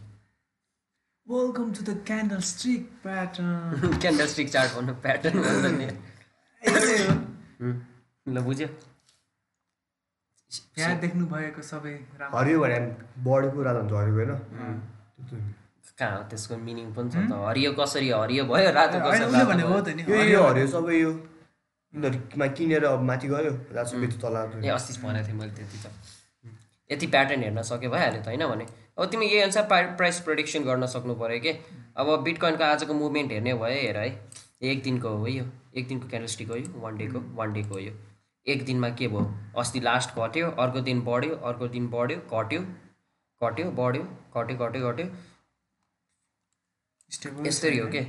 Welcome 1.27 1.73
to 1.73 1.83
the 1.89 1.97
candlestick 2.51 2.83
pattern 3.03 3.99
candlestick 4.35 4.49
chart 4.51 4.77
भन्नु 4.77 4.95
प्याटर्न 5.07 5.43
भन्छ 5.43 5.67
नि 5.79 5.87
हुँ, 7.61 7.75
ल 8.35 8.41
बुझ्यो। 8.47 8.69
यहाँ 10.79 10.97
देख्नु 11.01 11.27
भएको 11.33 11.63
सबै 11.63 11.93
हरियो 12.35 12.61
भने 12.61 12.79
बढेको 13.27 13.63
रातो 13.63 13.81
हुन्छ 13.81 13.93
हरियो 14.01 14.15
होइन। 14.17 14.33
कहाँ 15.99 16.17
हो 16.17 16.23
त्यसको 16.31 16.57
मिनिङ 16.67 16.87
पनि 16.97 17.11
छ 17.11 17.17
त। 17.31 17.33
हरियो 17.49 17.71
कसरी 17.79 18.09
हरियो 18.11 18.45
भयो 18.51 18.71
रातो 18.79 18.99
कसरी 19.07 19.25
हरियो। 20.11 20.67
सबै 20.75 20.97
यो 21.01 21.11
यिनीहरूमा 21.95 22.47
किनेर 22.49 22.85
अब 22.87 23.01
माथि 23.05 23.29
गयो 23.29 23.51
बेच्यो 23.73 24.19
तल 24.21 24.37
ए 24.65 24.69
अस्ति 24.71 25.01
भनेको 25.03 25.27
थिएँ 25.29 25.39
मैले 25.39 25.53
त्यति 25.53 25.79
त 25.79 25.91
यति 26.91 27.07
प्याटर्न 27.09 27.43
हेर्न 27.43 27.63
सक्यो 27.65 27.91
भइहाल्यो 27.91 28.23
त 28.23 28.27
होइन 28.27 28.47
भने 28.47 28.67
अब 28.97 29.11
तिमी 29.11 29.27
यही 29.27 29.41
अनुसार 29.41 29.65
प्रा 29.67 29.81
प्राइस 29.97 30.21
प्रोडिक्सन 30.21 30.65
गर्न 30.65 30.87
सक्नु 30.93 31.15
पऱ्यो 31.17 31.41
कि 31.41 31.53
अब 31.97 32.13
बिटकोइनको 32.25 32.65
आजको 32.65 32.95
मुभमेन्ट 32.95 33.33
हेर्ने 33.33 33.55
भयो 33.57 33.81
हेर 33.81 33.99
है 33.99 34.07
एक 34.71 34.83
दिनको 34.85 35.17
हो 35.17 35.27
यो 35.29 35.45
एक 35.75 35.89
दिनको 35.89 36.09
क्यान्डलस्टिक 36.09 36.49
हो 36.51 36.57
यो 36.57 36.81
वान 36.81 36.97
डेको 36.97 37.25
वान 37.37 37.53
डेको 37.53 37.75
हो 37.75 37.81
यो 37.81 37.93
एक 38.47 38.65
दिनमा 38.65 38.89
के 38.99 39.09
भयो 39.09 39.53
अस्ति 39.59 39.81
लास्ट 39.81 40.19
घट्यो 40.19 40.51
अर्को 40.65 40.81
दिन 40.89 41.01
बढ्यो 41.05 41.37
अर्को 41.51 41.69
दिन 41.75 41.89
बढ्यो 41.91 42.19
घट्यो 42.39 42.61
घट्यो 43.41 43.71
बढ्यो 43.83 44.03
घट्यो 44.37 44.57
घट्यो 44.59 44.93
घट्यो 44.93 45.07
यसरी 47.47 47.79
हो 47.79 47.89
के 47.89 48.07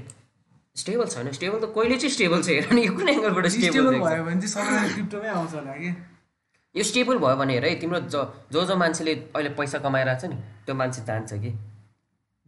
स्टेबल 0.81 1.05
छैन। 1.13 1.31
स्टेबल 1.39 1.57
त 1.59 1.65
कहिले 1.75 1.97
चाहिँ 2.01 2.13
स्टेबल 2.17 2.39
छ 2.41 2.47
हेर 2.49 2.73
नि 2.73 2.81
यो 2.85 2.93
कुन 2.99 3.09
एङ्गलबाट 3.15 3.47
स्टेबल 3.55 3.99
भयो 4.03 4.23
भने 4.27 4.41
चाहिँ 4.41 4.53
सबैजना 4.53 4.93
क्रिप्टोमै 4.93 5.29
आउँछ 5.39 5.53
होला 5.55 5.73
कि? 5.81 5.89
यो 6.75 6.83
स्टेबल 6.91 7.17
भयो 7.23 7.35
भने 7.41 7.53
हेर 7.53 7.65
है 7.65 7.75
तिम्रो 7.81 7.99
ज 8.13 8.15
जो 8.53 8.65
जो 8.69 8.75
मान्छेले 8.83 9.13
अहिले 9.35 9.49
पैसा 9.59 9.77
कमाइरहेको 9.85 10.21
छ 10.21 10.31
नि 10.31 10.37
त्यो 10.65 10.75
मान्छे 10.81 11.01
जान्छ 11.09 11.33
कि? 11.43 11.51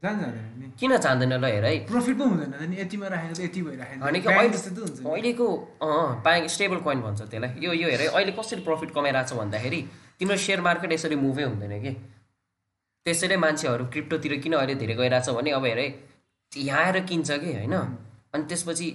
जाँदैन 0.03 0.71
किन 0.79 0.91
जान्दैन 0.97 1.33
ल 1.33 1.45
हेर 1.45 1.65
है? 1.65 1.73
प्रफिट 1.87 2.15
पो 2.17 2.23
हुँदैन 2.23 2.73
यतिमा 2.79 3.07
राखेको 3.07 3.43
यति 3.43 3.61
भइराखेको 3.67 4.05
भनेको 4.05 4.29
ब्याङ्क 4.29 4.39
अहिले 4.39 4.57
जस्तो 4.57 4.71
त 4.75 4.79
हुन्छ 4.83 4.99
नि। 4.99 5.11
अहिलेको 5.11 5.47
अँ 5.83 6.07
ब्याङ्क 6.25 6.49
स्टेबल 6.55 6.77
कोइन 6.87 6.99
भन्छ 7.05 7.21
त्यसलाई। 7.31 7.51
यो 7.65 7.71
यो 7.73 7.87
हेर 7.93 8.01
अहिले 8.09 8.31
कसरी 8.39 8.61
प्रफिट 8.67 8.89
कमाइरहेको 8.95 9.29
छ 9.29 9.39
भन्दाखेरि 9.39 9.79
तिम्रो 10.19 10.37
सेयर 10.45 10.59
मार्केट 10.67 10.91
यसरी 10.91 11.15
मुभै 11.23 11.43
हुँदैन 11.43 11.75
कि? 11.83 11.91
त्यसैले 13.05 13.37
मान्छेहरू 13.37 13.83
क्रिप्टोतिर 13.93 14.33
किन 14.43 14.53
अहिले 14.59 14.75
धेरै 14.81 14.95
गइरहेछ 14.95 15.29
भने 15.37 15.51
अब 15.51 15.65
हेर 15.65 15.79
है, 15.79 15.87
यहाँ 16.51 16.83
आएर 16.83 16.99
किन्छ 17.07 17.31
कि 17.31 17.51
होइन? 17.53 17.75
अनि 18.33 18.43
त्यसपछि 18.43 18.87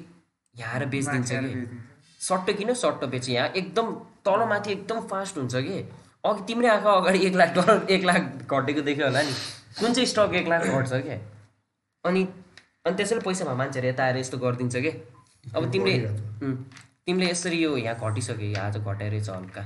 यहाँ 0.54 0.74
आएर 0.74 0.84
बेचिदिन्छ 0.86 1.30
कि। 1.32 1.80
सट्टो 2.20 2.52
किन 2.54 2.72
सट्टो 2.74 3.06
बेच? 3.06 3.28
यहाँ 3.28 3.48
एकदम 3.56 3.92
तलमाथि 4.26 4.72
एकदम 4.72 5.00
फास्ट 5.08 5.36
हुन्छ 5.38 5.54
कि? 5.56 5.78
अघि 6.26 6.42
तिम्रै 6.46 6.68
आँखा 6.68 6.92
अगाडि 6.92 7.18
एक 7.26 7.34
लाख 7.36 7.54
डलर 7.54 7.90
एक 7.90 8.04
लाख 8.04 8.22
घटेको 8.50 8.80
देख्यो 8.82 9.06
होला 9.06 9.22
नि। 9.22 9.32
कुन 9.80 9.92
चाहिँ 9.92 10.06
स्टक 10.06 10.34
एक 10.34 10.48
लाख 10.48 10.62
घट्छ 10.66 10.92
क्या 10.92 11.18
अनि 12.04 12.22
अनि 12.86 12.96
त्यसैले 12.96 13.20
पैसा 13.20 13.44
भए 13.44 13.54
मान्छेहरू 13.54 13.88
यता 13.88 14.04
आएर 14.04 14.16
यस्तो 14.16 14.38
गरिदिन्छ 14.38 14.76
कि? 14.76 14.90
अब 15.56 15.70
तिमीले 15.72 16.08
तिमीले 17.06 17.30
यसरी 17.30 17.58
यो 17.62 17.76
यहाँ 17.76 18.10
घटिसक्यो 18.10 18.48
यहाँ 18.48 18.66
आज 18.66 18.76
घटाइ 18.78 19.08
रहेछ 19.08 19.28
हल्का। 19.30 19.62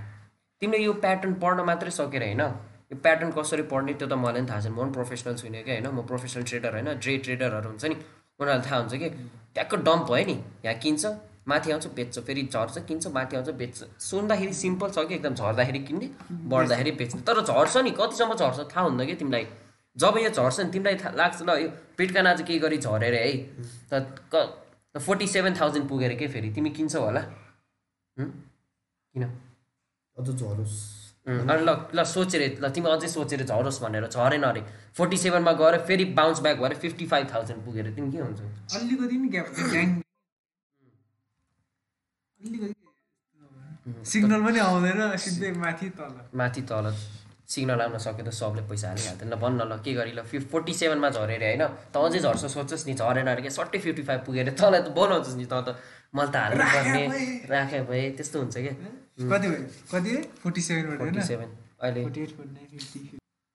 तिमीले 0.62 0.84
यो 0.84 0.92
प्याटर्न 1.04 1.34
पढ्न 1.42 1.64
मात्रै 1.66 1.90
सकेर 1.90 2.22
होइन? 2.22 2.40
यो 2.92 2.96
प्याटर्न 3.02 3.30
कसरी 3.32 3.62
पढ्ने 3.72 3.92
त्यो 3.94 4.08
त 4.08 4.12
मलाई 4.14 4.40
पनि 4.40 4.48
थाहा 4.50 4.60
छैन। 4.60 4.72
म 4.72 4.78
पनि 4.78 4.92
प्रोफेसनल 4.92 5.34
छुइनँ 5.36 5.62
क्या 5.64 5.74
होइन? 5.74 5.86
म 5.88 6.02
प्रोफेसनल 6.06 6.42
ट्रेडर 6.50 6.72
होइन? 6.72 6.88
डे 7.00 7.16
ट्रेडरहरू 7.24 7.68
हुन्छ 7.68 7.84
नि। 7.84 7.96
उनीहरूलाई 8.40 8.70
थाहा 8.70 8.78
हुन्छ 8.80 8.94
कि 8.94 9.08
ट्याक्क 9.54 9.74
डम्प 9.86 10.06
भयो 10.10 10.24
नि। 10.26 10.36
यहाँ 10.64 10.78
किन्छ 10.78 11.04
माथि 11.48 11.70
आउँछ 11.72 11.86
बेच्छ 11.94 12.18
फेरि 12.18 12.42
झर्छ 12.52 12.78
किन्छ 12.88 13.06
माथि 13.08 13.36
आउँछ 13.36 13.50
बेच्छ। 13.60 13.78
सुन्दाखेरि 14.00 14.52
सिम्पल 14.54 14.90
छ 14.90 15.06
कि 15.08 15.14
एकदम 15.14 15.34
झर्दाखेरि 15.34 15.78
किन्ने 15.88 16.08
बढ्दाखेरि 16.30 16.90
बेच्ने। 17.00 17.20
तर 17.22 17.40
झर्छ 17.42 17.76
नि 17.76 17.90
कतिसम्म 17.98 18.34
झर्छ 18.34 18.58
थाहा 18.70 18.84
हुन्न 18.86 19.06
कि 19.06 19.14
तिमीलाई? 19.20 19.46
जब 19.96 20.18
यो 20.18 20.30
झर्छ 20.30 20.60
नि 20.60 20.70
तिमीलाई 20.72 20.96
थाहा 21.02 21.14
लाग्छ 21.16 21.42
ल 21.42 21.58
यो 21.62 21.68
पिटकान 21.98 22.26
आज 22.26 22.42
केही 22.42 22.58
गरी 22.58 22.78
झरेर 22.78 23.14
है? 23.14 23.32
त 23.92 24.98
फोर्टी 24.98 25.26
सेभेन 25.26 25.54
थाउजन्ड 25.60 25.88
पुगेर 25.88 26.14
के 26.16 26.26
फेरि? 26.28 26.52
तिमी 26.54 26.70
किन्छौ 26.70 27.00
होला? 27.00 27.20
किन? 28.16 29.24
अझ 30.16 30.28
झरोस्। 30.30 31.01
अनि 31.26 31.62
ल 31.62 31.70
ल 31.94 32.04
सोचेर 32.04 32.42
ल 32.62 32.68
तिमी 32.74 32.88
अझै 32.90 33.08
सोचेर 33.08 33.42
झरोस् 33.46 33.80
भनेर 33.82 34.06
झरेन 34.10 34.42
अरे। 34.42 34.62
फोर्टी 34.96 35.16
सेभेनमा 35.24 35.52
गएर 35.60 35.74
फेरि 35.88 36.04
बााउन्स 36.18 36.40
ब्याक 36.42 36.56
भएर 36.60 36.74
फिफ्टी 36.82 37.06
फाइभ 37.12 37.26
थाउजन्ड 37.34 37.60
पुगेर 37.64 37.86
तिमी 37.96 38.10
के 38.12 38.18
हुन्छौ? 38.18 38.44
अलिकति 38.74 39.16
सिग्नल 44.10 44.40
पनि 44.44 44.58
आउँदैन 44.58 45.16
सिधै 45.18 45.50
माथि 45.62 45.88
तल। 45.98 46.14
माथि 46.38 46.62
तल। 46.70 46.86
सिग्नल 47.52 47.80
आउन 47.80 47.98
सक्यो 47.98 48.24
त 48.26 48.30
सबले 48.34 48.62
पैसा 48.70 48.88
हालिहाल्थ्यो 48.88 49.28
ल 49.30 49.34
भन्न 49.38 49.60
ल 49.70 49.78
के 49.84 49.92
गरी 49.94 50.12
ल 50.12 50.22
फिफ 50.30 50.42
फोर्टी 50.50 50.74
सेभेनमा 50.74 51.08
झरेर 51.10 51.42
होइन 51.42 51.62
त 51.92 51.96
अझै 51.96 52.18
झर्छ 52.18 52.44
सोच्छस् 52.54 52.86
नि 52.88 52.94
झरेन 52.94 53.26
अरे 53.28 53.42
क्या 53.42 53.52
सट्टै 53.58 53.78
फिफ्टी 53.78 54.02
फाइभ 54.08 54.20
पुगेर 54.26 54.50
तँलाई 54.58 54.82
त 54.82 54.88
बोलाउँछस् 54.98 55.38
नि 55.38 55.46
त 55.46 55.54
त 55.66 55.78
मैले 56.14 56.30
त 56.32 56.36
हाल्नु 56.42 56.64
पर्ने 56.74 57.02
राखे 57.52 57.80
भए 57.90 58.04
त्यस्तो 58.16 58.36
हुन्छ 58.42 58.56
क्या। 58.56 58.74
कति 59.18 59.48
कति 59.92 60.16
फोर्टी 60.42 60.60
सेभेनबाट 60.60 60.98
होइन? 61.00 61.16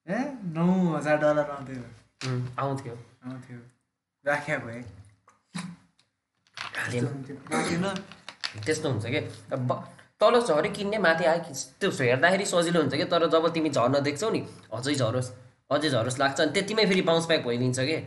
ए 0.07 0.19
नौ 0.53 0.65
हजार 0.95 1.17
डलर 1.17 1.49
आउँथ्यो। 1.51 1.81
आउँथ्यो। 2.59 2.93
आउँथ्यो। 3.25 3.57
राख्या 4.25 4.57
भए 4.57 4.83
त्यस्तो 8.65 8.89
हुन्छ 8.89 9.05
कि? 9.05 9.21
तल 10.21 10.41
झरे 10.41 10.69
किन्ने 10.69 10.97
माथि 10.97 11.25
आयो 11.25 11.39
कि? 11.43 11.53
त्यो 11.79 11.89
हेर्दाखेरि 11.91 12.45
सजिलो 12.45 12.79
हुन्छ 12.81 12.93
कि? 12.95 13.05
तर 13.05 13.27
जब 13.29 13.47
तिमी 13.53 13.69
झर्न 13.69 13.99
देख्छौ 14.03 14.29
नि 14.31 14.41
अझै 14.73 14.93
झरोस् 14.95 15.29
अझै 15.69 15.89
झरोस् 15.89 16.19
लाग्छ 16.19 16.39
अनि 16.41 16.51
त्यतिमै 16.53 16.85
फेरि 16.85 17.01
बााउन्स 17.01 17.27
ब्याक 17.27 17.41
भइदिन्छ 17.47 17.79
कि? 17.79 17.97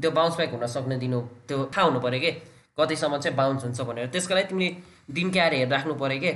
त्यो 0.00 0.10
बााउन्स 0.10 0.36
ब्याक 0.36 0.50
हुन 0.52 0.66
सक्ने 0.66 0.96
दिनु 0.98 1.20
त्यो 1.48 1.56
थाहा 1.76 1.86
हुनु 1.86 2.00
पऱ्यो 2.00 2.20
कि? 2.20 2.30
कतिसम्म 2.78 3.18
चाहिँ 3.18 3.36
बााउन्स 3.36 3.64
हुन्छ 3.64 3.80
भनेर। 3.88 4.06
त्यसको 4.14 4.34
लागि 4.34 4.48
तिमीले 4.48 4.70
दिनकै 5.14 5.40
आएर 5.40 5.52
हेरेर 5.54 5.72
राख्नु 5.72 5.94
पऱ्यो 5.94 6.20
कि? 6.20 6.32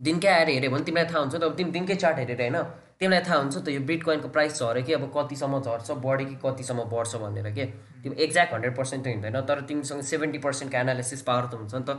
दिनकै 0.00 0.28
आएर 0.28 0.48
हेऱ्यो 0.48 0.70
भने 0.70 0.84
तिमीलाई 0.84 1.06
थाहा 1.10 1.20
हुन्छ 1.20 1.34
त 1.34 1.42
अब 1.42 1.54
तिमी 1.56 1.70
दिनकै 1.70 1.94
चार्ट 2.02 2.18
हेरेर 2.18 2.40
होइन 2.42 2.58
तिमीलाई 3.00 3.22
थाहा 3.26 3.38
हुन्छ 3.38 3.56
त 3.56 3.68
यो 3.68 3.80
बिटकोइनको 3.86 4.28
प्राइस 4.34 4.58
झऱ्यो 4.58 4.82
कि 4.86 4.92
अब 4.92 5.04
कतिसम्म 5.16 5.60
झर्छ 5.60 5.90
बढ्यो 6.04 6.26
कि 6.28 6.36
कतिसम्म 6.44 6.84
बढ्छ 6.92 7.16
भनेर 7.22 7.50
के? 7.54 7.64
तिमी 8.02 8.14
एक्ज्याक्ट 8.24 8.52
हन्ड्रेड 8.54 8.74
पर्सेन्ट 8.76 9.04
त 9.04 9.08
हिँड्दैन 9.08 9.40
तर 9.48 9.60
तिमीसँग 9.68 10.00
सेभेन्टी 10.10 10.38
पर्सेन्टको 10.46 10.78
एनालिसिस 10.78 11.22
पावर 11.22 11.44
त 11.46 11.54
हुन्छ 11.60 11.74
नि 11.74 11.84
त। 11.86 11.90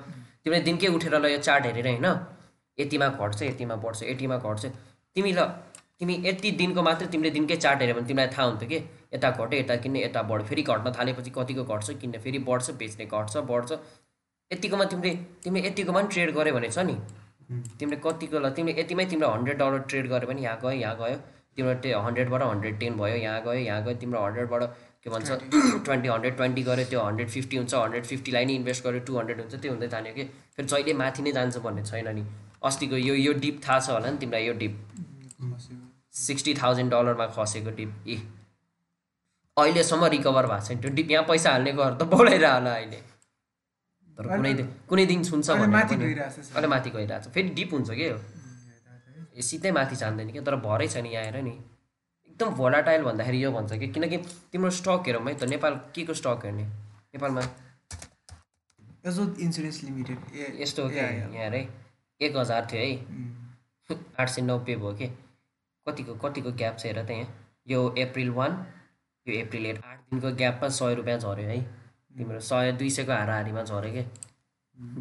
तिमीले 0.44 0.62
दिनकै 0.68 0.88
उठेर 0.96 1.16
ल 1.16 1.26
यो 1.32 1.40
चार्ट 1.48 1.66
हेरेर 1.66 1.88
होइन 1.88 2.08
यतिमा 2.78 3.08
घट्छ 3.20 3.42
यतिमा 3.44 3.76
बढ्छ 3.84 4.04
यतिमा 4.04 4.38
घट्छ। 4.38 4.64
तिमी 5.16 5.32
ल 5.32 5.40
तिमी 6.00 6.14
यति 6.26 6.52
दिनको 6.60 6.82
मात्रै 6.84 7.08
तिमीले 7.08 7.32
दिनकै 7.32 7.56
चार्ट 7.56 7.80
हेऱ्यो 7.82 7.96
भने 7.96 8.08
तिमीलाई 8.08 8.30
थाहा 8.36 8.46
हुन्थ्यो 8.48 8.70
कि? 8.70 8.80
यता 9.14 9.30
घट्यो 9.32 9.60
यता 9.60 9.76
किन्ने 9.84 10.00
यता 10.04 10.22
बढ्यो। 10.30 10.46
फेरि 10.50 10.64
घट्न 10.64 10.92
थालेपछि 10.92 11.32
कतिको 11.32 11.64
घट्छ? 11.64 11.88
किन्ने 12.02 12.18
फेरि 12.20 12.40
बढ्छ 12.48 12.72
बेच्ने 12.80 13.06
घट्छ 13.06 13.34
बढ्छ। 13.52 13.72
यतिकोमा 14.52 14.86
तिमीले 14.92 15.12
तिमीले 15.44 15.68
यतिकोमा 15.68 16.00
पनि 16.00 16.08
ट्रेड 16.14 16.30
गऱ्यो 16.36 16.54
भने 16.56 16.70
छ 16.70 16.80
नि। 16.90 16.96
तिमीले 17.80 17.98
कतिको 18.06 18.40
ल 18.40 18.50
तिमीले 18.58 18.82
यतिमै 18.82 19.06
तिम्रो 19.12 19.30
हन्ड्रेड 19.36 19.58
डलर 19.60 19.80
ट्रेड 19.90 20.06
गऱ्यो 20.12 20.28
भने 20.30 20.42
यहाँ 20.42 20.58
गयो 20.64 20.72
यहाँ 20.84 20.96
गयो। 21.02 21.18
तिम्रो 21.56 21.74
त्यो 21.84 22.00
हन्ड्रेडबाट 22.06 22.42
हन्ड्रेड 22.44 22.80
टेन 22.80 22.94
भयो 22.98 23.16
यहाँ 23.16 23.42
गयो 23.46 23.62
यहाँ 23.70 23.84
गयो। 23.86 23.96
तिम्रो 24.02 24.20
हन्ड्रेडबाट 24.26 24.64
के 25.04 25.10
भन्छ 25.10 25.30
ट्वेन्टी 25.86 26.08
हन्ड्रेड 26.10 26.36
ट्वेन्टी 26.38 26.62
गऱ्यो 26.64 26.86
त्यो 26.92 27.02
हन्ड्रेड 27.08 27.30
फिफ्टी 27.30 27.58
हुन्छ 27.58 27.74
हन्ड्रेड 27.76 28.06
फिफ्टीलाई 28.12 28.46
नै 28.46 28.54
इन्भेस्ट 28.60 28.84
गऱ्यो 28.86 29.00
टू 29.08 29.18
हन्ड्रेड 29.20 29.40
हुन्छ 29.42 29.56
त्यो 29.56 29.72
हुँदै 29.72 29.88
जाने 29.94 30.12
कि? 30.14 30.24
फेरि 30.56 30.68
जहिले 30.68 30.94
माथि 31.02 31.22
नै 31.24 31.32
जान्छ 31.38 31.58
भन्ने 31.66 31.84
छैन 31.86 32.08
नि। 32.16 32.24
अस्तिको 32.64 32.98
यो 32.98 33.16
यो 33.16 33.34
डिप 33.44 33.62
थाहा 33.68 33.80
छ 33.80 33.90
होला 33.90 34.10
नि 34.12 34.18
तिमीलाई 34.18 34.46
यो 34.46 34.54
डिप 34.64 34.74
सिक्सटी 36.20 36.54
थाउजन्ड 36.62 36.92
डलरमा 36.92 37.26
खसेको 37.38 37.72
डिप 37.80 37.92
ए 38.08 38.18
अहिलेसम्म 39.58 40.06
रिकभर 40.14 40.46
भएको 40.52 40.66
छैन। 40.68 40.80
त्यो 40.82 40.92
डिप 41.00 41.12
यहाँ 41.12 41.26
पैसा 41.30 41.52
हाल्नेकोहरू 41.52 41.96
त 41.96 42.04
बोलाइरह 42.14 42.54
होला 42.54 42.74
अहिले। 42.76 43.00
तर 44.18 44.28
कुनै 44.38 44.54
दिन 44.54 44.68
कुनै 44.90 45.06
दिन 45.12 45.24
छुन्छ 45.24 45.50
अहिले 45.50 45.66
भनेर 45.66 45.76
माथि 45.76 45.96
पनि- 45.96 46.08
गइरहेको 46.08 46.42
छ 46.44 46.52
अहिले 46.56 46.68
माथि 46.74 46.90
गइरहेको 46.96 47.24
छ। 47.30 47.34
फेरि 47.34 47.50
डिप 47.60 47.74
हुन्छ 47.74 47.90
कि 48.00 48.06
यो 48.10 49.42
सिधै 49.50 49.72
माथि 49.78 49.96
जान्दैन 50.02 50.32
क्या 50.32 50.42
तर 50.48 50.56
भरै 50.66 50.88
छ 50.88 50.98
नि 51.04 51.10
यहाँ 51.14 51.24
आएर 51.26 51.42
नि। 51.44 51.54
एकदम 52.30 52.50
भोलाटाइल 52.60 53.02
भन्दाखेरि 53.04 53.44
यो 53.44 53.52
भन्छ 53.52 53.74
कि? 53.80 53.88
किनकि 53.94 54.18
तिम्रो 54.52 54.70
स्टक 54.80 55.04
हेरौँ 55.08 55.24
है 55.28 55.34
त 55.38 55.44
नेपाल 55.54 55.74
के 55.96 56.06
को 56.06 56.14
स्टक 56.14 56.46
हेर्ने? 56.46 56.64
नेपालमा 57.14 57.42
इन्सुरेन्स 59.46 59.84
लिमिटेड 59.84 60.18
यस्तो 60.62 60.84
हो 60.84 60.90
क्या 60.90 61.08
यहाँ 61.10 61.50
है? 61.56 61.62
एक 62.22 62.36
हजार 62.38 62.68
थियो 62.72 62.82
है। 62.82 62.92
आठ 64.20 64.30
सय 64.30 64.42
नब्बे 64.42 64.76
भयो 64.76 64.94
कि? 65.02 65.08
कतिको 65.88 66.14
कतिको 66.24 66.52
ग्याप 66.62 66.78
छ 66.80 66.86
हेर 66.86 67.04
त 67.04 67.12
यहाँ। 67.12 67.28
यो 67.68 67.80
अप्रिल 68.06 68.30
वान 68.38 68.52
यो 69.26 69.46
अप्रिल 69.46 69.66
एट 69.66 69.84
आठ 69.86 70.00
दिनको 70.12 70.32
ग्यापमा 70.38 70.70
सय 70.78 70.94
रुपियाँ 70.96 71.18
झऱ्यो 71.20 71.48
है। 71.50 71.58
तिम्रो 72.18 72.40
सय 72.40 72.72
दुई 72.80 72.90
सयको 72.90 73.12
हाराहारीमा 73.12 73.62
झऱ्यो 73.64 73.92
कि? 73.94 74.04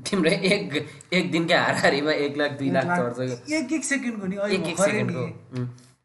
तिम्रो 0.09 0.31
एक 0.31 0.75
एक 1.12 1.31
दिनकै 1.33 1.54
हाराहारीमा 1.54 2.12
एक 2.25 2.37
लाख 2.37 2.50
दुई 2.59 2.71
लाख 2.71 2.85
झर्छ 2.97 3.16
कि? 3.19 3.54
एक 3.57 3.73
एक 3.73 3.85
सेकेन्डको 3.85 4.26
नि? 4.26 4.37
एक 4.57 4.66
एक 4.69 4.78
सेकेन्डको. 4.81 5.25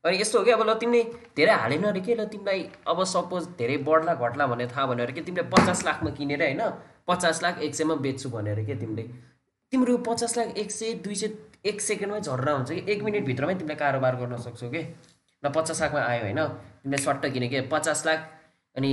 अनि 0.05 0.21
यस्तो 0.21 0.39
हो 0.39 0.45
कि? 0.45 0.51
अब 0.51 0.61
ल 0.69 0.73
तिमीले 0.79 1.03
धेरै 1.37 1.53
हालेन 1.53 1.83
अरे 1.83 1.99
के? 1.99 2.15
ल 2.15 2.25
तिमीलाई 2.25 2.67
अब 2.87 3.03
सपोज 3.13 3.47
धेरै 3.57 3.77
बढ्ला 3.87 4.13
घट्ला 4.15 4.47
भन्ने 4.47 4.67
थाहा 4.67 4.85
भन्यो 4.85 5.05
अरे 5.05 5.13
कि? 5.13 5.21
तिमीले 5.21 5.43
पचास 5.55 5.85
लाखमा 5.85 6.11
किनेर 6.19 6.43
होइन 6.43 6.63
पचास 7.07 7.43
लाख 7.43 7.59
एक 7.63 7.75
सयमा 7.75 7.95
बेच्छु 8.05 8.29
भनेर 8.29 8.63
के 8.65 8.75
तिमीले? 8.75 9.03
तिम्रो 9.71 9.97
पचास 10.03 10.37
लाख 10.37 10.57
एक 10.57 10.71
सय 10.71 10.93
दुई 11.03 11.15
सय 11.15 11.29
एक 11.65 11.81
सेकेन्डमै 11.81 12.19
झर्रा 12.21 12.53
हुन्छ 12.53 12.71
कि? 12.71 12.83
एक 12.91 13.03
मिनटभित्रमै 13.03 13.55
तिमीले 13.55 13.75
कारोबार 13.75 14.15
गर्न 14.15 14.37
सक्छौ 14.43 14.69
कि? 14.69 14.83
ल 15.43 15.49
पचास 15.55 15.81
लाखमा 15.81 16.01
आयो 16.01 16.23
होइन 16.23 16.47
तिमीले 16.83 17.03
सट्ट 17.03 17.25
किने 17.33 17.47
कि? 17.47 17.61
पचास 17.71 18.05
लाख 18.05 18.33
अनि 18.77 18.91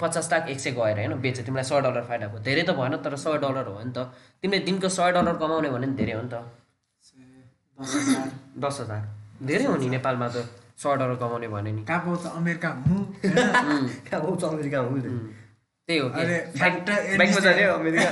पचास 0.00 0.26
लाख 0.32 0.48
एक 0.50 0.60
सय 0.60 0.70
गएर 0.74 0.98
होइन 0.98 1.14
बेच्यो। 1.22 1.44
तिमीलाई 1.46 1.64
सय 1.64 1.80
डलर 1.80 2.02
फाइदा 2.02 2.26
भयो। 2.28 2.40
धेरै 2.42 2.62
त 2.62 2.70
भएन 2.74 2.96
तर 2.98 3.14
सय 3.16 3.38
डलर 3.38 3.66
हो 3.70 3.78
नि 3.78 3.92
त। 3.94 3.98
तिमीले 4.42 4.58
दिनको 4.66 4.88
सय 4.90 5.12
डलर 5.14 5.34
कमाउने 5.38 5.70
भने 5.70 5.86
नि 5.86 5.94
धेरै 5.94 6.14
हो 6.18 6.22
नि 6.22 6.30
त। 6.34 6.34
दस 7.78 7.92
हजार। 7.96 8.26
दस 8.58 8.76
हजार 8.80 9.02
धेरै 9.46 9.64
हो 9.64 9.76
नि 9.76 9.88
नेपालमा 9.94 10.28
त 10.28 10.36
सय 10.76 10.94
डलर 10.98 11.14
कमाउने 11.22 11.48
भने 11.48 11.70
नि। 11.72 11.82
कहाँ 11.86 12.00
पाउँछ? 12.04 12.26
अमेरिका 12.26 12.68
हुँ। 12.86 13.02
कहाँ 13.22 14.20
पाउँछ? 14.20 14.42
अमेरिका. 14.44 14.78
त्यही 15.88 15.98
हो 15.98 16.08
कि। 16.10 16.20
अमेरिका। 17.78 18.10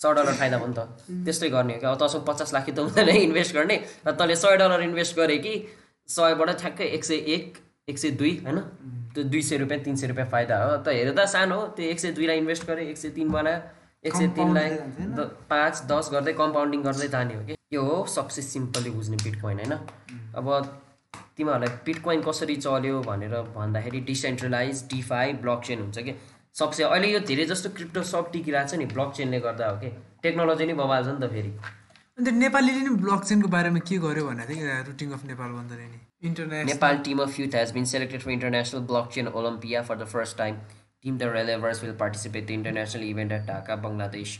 सय 0.00 0.12
डलर 0.12 0.34
फाइदा 0.34 0.56
भयो 0.58 0.66
नि 0.66 0.74
त। 0.74 0.78
त्यस्तै 1.24 1.48
गर्ने 1.48 1.74
हो 1.74 1.80
कि। 1.80 1.86
अब 1.86 1.94
तँसँग 2.00 2.24
पचास 2.26 2.50
लाख 2.54 2.66
त 2.70 2.78
हुँदैन 2.78 3.08
इन्भेस्ट 3.08 3.54
गर्ने। 3.54 3.76
र 4.06 4.10
तैँले 4.12 4.36
सय 4.36 4.56
डलर 4.58 4.80
इन्भेस्ट 4.82 5.16
गरे 5.16 5.38
कि 5.38 5.54
सयबाट 6.08 6.50
ठ्याक्कै 6.60 6.86
एक 6.96 7.04
सय 7.04 7.18
एक 7.34 7.44
एक 7.88 7.98
सय 7.98 8.10
दुई 8.18 8.32
होइन? 8.44 8.58
त्यो 9.16 9.24
दुई 9.24 9.42
सय 9.42 9.56
रुपियाँ 9.56 9.80
तिन 9.82 9.96
सय 9.96 10.06
रुपियाँ 10.06 10.28
फाइदा 10.30 10.62
हो। 10.62 10.76
त 10.76 10.92
हेर्दा 10.92 11.24
सानो 11.34 11.60
हो 11.60 11.66
त्यो 11.76 11.90
एक 11.90 12.00
सय 12.00 12.10
दुईलाई 12.12 12.38
इन्भेस्ट 12.38 12.66
गरे 12.68 12.88
एक 12.90 12.98
सय 12.98 13.10
तिन 13.16 13.28
बनायो 13.32 13.60
एक 14.04 14.14
सय 14.14 14.26
तिनलाई 14.36 14.70
पाँच 15.50 15.82
दस 15.90 16.10
गर्दै 16.12 16.32
कम्पाउन्डिङ 16.40 16.82
गर्दै 16.82 17.08
जाने 17.08 17.34
हो 17.34 17.44
कि? 17.46 17.54
यो 17.72 17.82
हो 17.82 18.04
सबसे 18.14 18.42
सिम्पली 18.42 18.90
बुझ्ने 18.90 19.16
बिटकोइन 19.22 19.58
होइन। 19.58 19.72
अब 20.36 20.46
तिमीहरूलाई 21.36 21.70
बिटकोइन 21.86 22.20
कसरी 22.22 22.56
चल्यो 22.56 23.00
भनेर 23.08 23.34
भन्दाखेरि 23.56 24.00
डिसेन्ट्रलाइज 24.10 24.84
डिफाई 24.92 25.32
ब्लक 25.42 25.60
चेन 25.66 25.80
हुन्छ 25.80 25.98
कि? 25.98 26.14
सबसे 26.54 26.82
अहिले 26.84 27.08
यो 27.08 27.20
धेरै 27.30 27.44
जस्तो 27.46 27.68
क्रिप्टो 27.76 28.02
सब 28.12 28.30
टिकिरहेको 28.32 28.70
छ 28.70 28.78
नि 28.78 28.86
ब्लक 28.92 29.12
चेनले 29.16 29.40
गर्दा 29.40 29.66
हो 29.70 29.76
कि? 29.80 29.90
टेक्नोलोजी 30.22 30.66
नै 30.66 30.74
बबाल्छ 30.74 31.08
नि 31.08 31.18
त 31.20 31.32
फेरि। 31.32 31.50
अन्त 32.18 32.28
नेपालीले 32.32 32.80
नै 32.80 33.80
के 33.80 33.96
गर्यो 33.98 34.26
भन्दाखेरि 34.26 34.68
international 38.32 38.80
block 38.80 39.10
chain 39.14 39.26
Olympia 39.28 39.82
for 39.82 39.96
the 39.96 40.04
first 40.04 40.38
time 40.38 40.54
team 41.02 41.18
this 41.18 41.82
will 41.82 41.92
participate 41.96 42.50
international 42.50 43.02
event 43.02 43.32
at 43.32 43.42
Dhaka 43.42 43.76
Bangladesh 43.76 44.32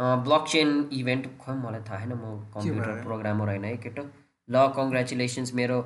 block 0.00 0.44
chain 0.48 0.74
event 0.92 1.30
खोइ 1.38 1.56
मलाई 1.56 1.80
थाहा 1.88 1.98
होइन 1.98 2.12
म 2.12 2.34
कम्प्युटर 2.54 3.02
प्रोग्रामर 3.02 3.46
रहेन 3.46 3.64
है 3.64 3.72
केटो। 3.76 4.04
ल 4.48 4.66
कङ्ग्रेचुलेसन्स 4.76 5.54
मेरो 5.54 5.80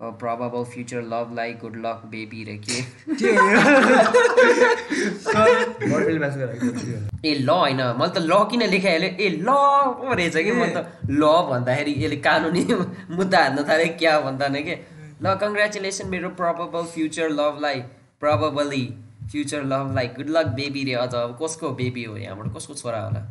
प्रभाव 0.00 0.48
अब 0.48 0.64
future 0.66 1.02
love 1.02 1.34
like 1.34 1.58
good 1.58 1.76
luck 1.76 1.98
baby 2.06 2.44
रे 2.44 2.56
के? 2.68 2.78
ए 5.80 7.34
ल 7.34 7.48
होइन। 7.48 7.80
मैले 7.98 8.12
त 8.14 8.18
ल 8.18 8.32
किन 8.50 8.62
लेखाइहालेँ 8.68 9.10
ए 9.16 9.28
ल 9.40 9.48
पो 10.00 10.14
रहेछ 10.14 10.36
कि? 10.36 10.52
म 10.52 10.62
त 10.76 10.76
ल 11.10 11.22
भन्दाखेरि 11.50 11.92
यसले 12.04 12.16
कानुनी 12.16 12.62
मुद्दा 13.16 13.38
हान्न 13.42 13.64
थालेँ 13.68 13.88
क्या 13.96 14.20
भन्दा 14.20 14.48
नै 14.48 14.62
के? 14.62 14.74
ल 15.22 15.34
कङ्ग्रेचुलेसन 15.42 16.08
मेरो 16.08 16.28
प्रबल 16.36 16.84
फ्युचर 16.94 17.28
लभलाई 17.30 17.80
प्रबली 18.20 18.84
फ्युचर 19.32 19.62
लभलाई 19.64 20.06
गुड 20.16 20.28
लक 20.36 20.46
बेबी 20.60 20.84
रे 20.84 20.94
अझ। 20.94 21.14
अब 21.14 21.38
कसको 21.42 21.70
बेबी 21.80 22.04
हो 22.04 22.16
यहाँबाट? 22.16 22.56
कसको 22.56 22.74
छोरा 22.74 23.00
होला? 23.00 23.22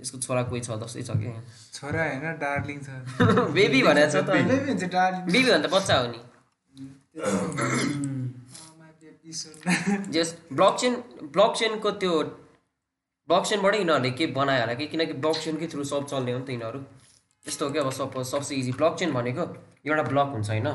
यसको 0.00 0.18
छोरा 0.18 0.42
कोही 0.42 0.60
छ? 0.60 0.70
जस्तै 0.84 1.02
छ 1.02 1.10
कि? 1.16 1.32
छोरा 1.72 2.04
होइन 2.04 2.26
डार्लिङ 2.44 2.78
छ। 2.84 2.88
बेबी 3.56 3.80
छ 3.82 4.16
त। 4.16 4.28
बेबी 4.30 4.68
हुन्छ 4.68 4.84
डार्लिङ 4.84 5.22
बेबी 5.32 5.50
भन्दा 5.50 5.68
बच्चा 5.68 5.94
हो 5.96 6.06
नि। 6.12 6.20
जस 10.14 10.36
ब्लकचेन 10.52 10.94
ब्लकचेनको 11.34 11.90
त्यो 12.02 12.12
ब्लकचेनबाटै 13.28 13.78
यिनीहरूले 13.78 14.10
के 14.18 14.26
बनायो 14.38 14.60
होला 14.60 14.74
कि? 14.74 14.86
किनकि 14.86 15.12
ब्लकचेनकै 15.24 15.66
थ्रु 15.72 15.84
सब 15.84 16.06
चल्ने 16.10 16.32
हो 16.32 16.38
नि 16.38 16.44
त 16.44 16.50
यिनीहरू। 16.50 16.80
यस्तो 17.46 17.66
हो 17.66 17.72
कि 17.72 17.78
अब 17.78 17.90
सपोज 17.98 18.26
सबसे 18.26 18.54
इजी 18.54 18.72
ब्लकचेन 18.80 19.12
भनेको 19.12 19.44
एउटा 19.86 20.02
ब्लक 20.02 20.28
हुन्छ 20.34 20.50
होइन? 20.50 20.68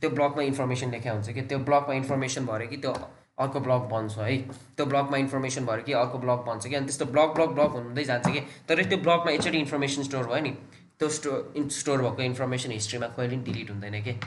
त्यो 0.00 0.10
ब्लकमा 0.10 0.42
इन्फर्मेसन 0.52 0.90
लेखा 0.90 1.12
हुन्छ 1.12 1.28
कि? 1.30 1.42
त्यो 1.42 1.58
ब्लकमा 1.58 1.94
इन्फर्मेसन 1.94 2.46
भऱ्यो 2.46 2.68
कि 2.68 2.76
त्यो 2.76 2.92
अर्को 3.38 3.60
ब्लक 3.60 3.88
बन्छ 3.92 4.18
है? 4.18 4.38
त्यो 4.76 4.86
ब्लकमा 4.86 5.16
इन्फर्मेसन 5.16 5.66
भऱ्यो 5.66 5.84
कि 5.84 5.92
अर्को 6.04 6.18
ब्लक 6.18 6.44
बन्छ 6.48 6.66
कि? 6.66 6.74
अनि 6.74 6.86
त्यस्तो 6.86 7.04
ब्लक 7.16 7.36
ब्लक 7.36 7.50
ब्लक 7.58 7.70
हुँदै 7.80 8.04
जान्छ 8.04 8.26
कि? 8.28 8.40
तर 8.68 8.84
त्यो 8.84 8.98
ब्लकमा 8.98 9.30
एकचोटि 9.32 9.58
इन्फर्मेसन 9.58 10.02
स्टोर 10.02 10.26
भयो 10.32 10.42
नि 10.42 10.52
त्यो 10.98 11.08
स्टोर 11.18 11.68
स्टोर 11.80 12.02
भएको 12.02 12.22
इन्फर्मेसन 12.22 12.70
हिस्ट्रीमा 12.70 13.06
कहिले 13.16 13.36
पनि 13.36 13.44
डिलिट 13.44 13.70
हुँदैन 13.70 14.02
कि? 14.04 14.20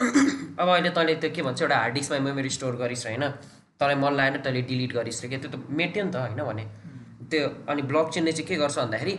अब 0.00 0.68
अहिले 0.68 0.90
तैँले 0.90 1.14
त्यो 1.22 1.30
के 1.30 1.42
भन्छ 1.42 1.62
एउटा 1.62 1.76
हार्ड 1.76 1.94
डिस्कमा 1.94 2.18
मेमोरी 2.18 2.50
स्टोर 2.50 2.76
गरिस् 2.76 3.06
होइन 3.06 3.24
तँलाई 3.78 3.94
मन 3.94 4.12
लागेन 4.14 4.42
तैँले 4.42 4.62
डिलिट 4.62 4.92
गरिस् 4.92 5.20
क्या 5.26 5.38
त्यो 5.38 5.50
त 5.50 5.66
मेट्यो 5.70 6.04
नि 6.04 6.10
त 6.10 6.16
होइन 6.16 6.42
भने। 6.42 6.64
त्यो 7.30 7.42
अनि 7.70 7.82
ब्लक 7.82 8.10
चेनले 8.14 8.32
चाहिँ 8.32 8.46
के 8.48 8.56
गर्छ 8.56 8.78
भन्दाखेरि 8.78 9.14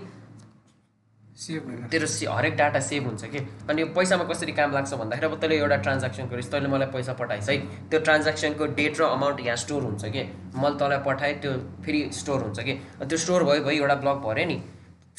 सेभ 1.35 1.87
तेरो 1.91 2.07
से- 2.07 2.29
हरेक 2.29 2.55
डाटा 2.55 2.79
सेभ 2.79 3.03
हुन्छ 3.07 3.23
कि? 3.25 3.39
अनि 3.69 3.81
यो 3.81 3.87
पैसामा 3.87 4.23
कसरी 4.23 4.51
काम 4.51 4.71
लाग्छ 4.71 4.93
भन्दाखेरि 4.93 5.25
अब 5.25 5.39
तैँले 5.39 5.55
एउटा 5.59 5.75
ट्रान्ज्याक्सन 5.75 6.23
गरिस् 6.31 6.51
तैँले 6.51 6.67
मलाई 6.67 6.87
पैसा 6.91 7.13
पठाइस् 7.13 7.49
है। 7.49 7.57
त्यो 7.89 7.99
ट्रान्ज्याक्सनको 7.99 8.65
डेट 8.75 8.99
र 8.99 9.03
अमाउन्ट 9.03 9.39
यहाँ 9.39 9.55
स्टोर 9.55 9.81
हुन्छ 9.83 10.05
कि? 10.05 10.23
मैले 10.59 10.75
तँलाई 10.79 10.99
पठाएँ 11.07 11.33
त्यो 11.39 11.51
फेरि 11.83 12.09
स्टोर 12.13 12.39
हुन्छ 12.41 12.59
कि? 12.59 12.73
त्यो 13.07 13.17
स्टोर 13.17 13.43
भयो 13.43 13.61
भयो 13.63 13.83
एउटा 13.83 13.95
ब्लक 13.95 14.17
भऱ्यो 14.27 14.45
नि। 14.47 14.57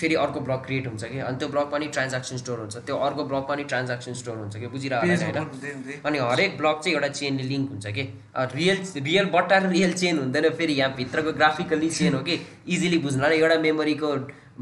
फेरि 0.01 0.15
अर्को 0.15 0.41
ब्लक 0.41 0.63
क्रिएट 0.67 0.87
हुन्छ 0.87 1.05
कि? 1.05 1.19
अनि 1.19 1.37
त्यो 1.39 1.49
ब्लक 1.49 1.69
पनि 1.73 1.87
ट्रान्ज्याक्सन 1.89 2.37
स्टोर 2.37 2.59
हुन्छ। 2.61 2.77
त्यो 2.87 2.97
अर्को 2.97 3.25
ब्लक 3.25 3.45
पनि 3.49 3.65
ट्रान्ज्याक्सन 3.65 4.13
स्टोर 4.13 4.37
हुन्छ 4.37 4.57
कि? 4.57 4.67
बुझिरहेको 4.69 5.07
होला 5.07 5.17
नि 5.17 5.39
होइन 5.41 6.01
अनि 6.05 6.19
हरेक 6.19 6.57
ब्लक 6.59 6.81
चाहिँ 6.85 6.95
एउटा 6.95 7.09
चेनले 7.09 7.43
लिङ्क 7.43 7.71
हुन्छ 7.71 7.87
कि? 7.87 8.03
रियल 8.57 8.79
रियल 9.05 9.27
बट्टा 9.33 9.59
रियल 9.73 9.93
चेन 9.93 10.19
हुँदैन 10.19 10.49
फेरि 10.59 10.73
यहाँ 10.73 10.95
भित्रको 10.97 11.33
ग्राफिकली 11.33 11.89
चेन 11.91 12.15
हो 12.15 12.21
कि? 12.29 12.37
इजिली 12.69 12.99
बुझ्नलाई 12.99 13.39
एउटा 13.41 13.57
मेमोरीको 13.65 14.09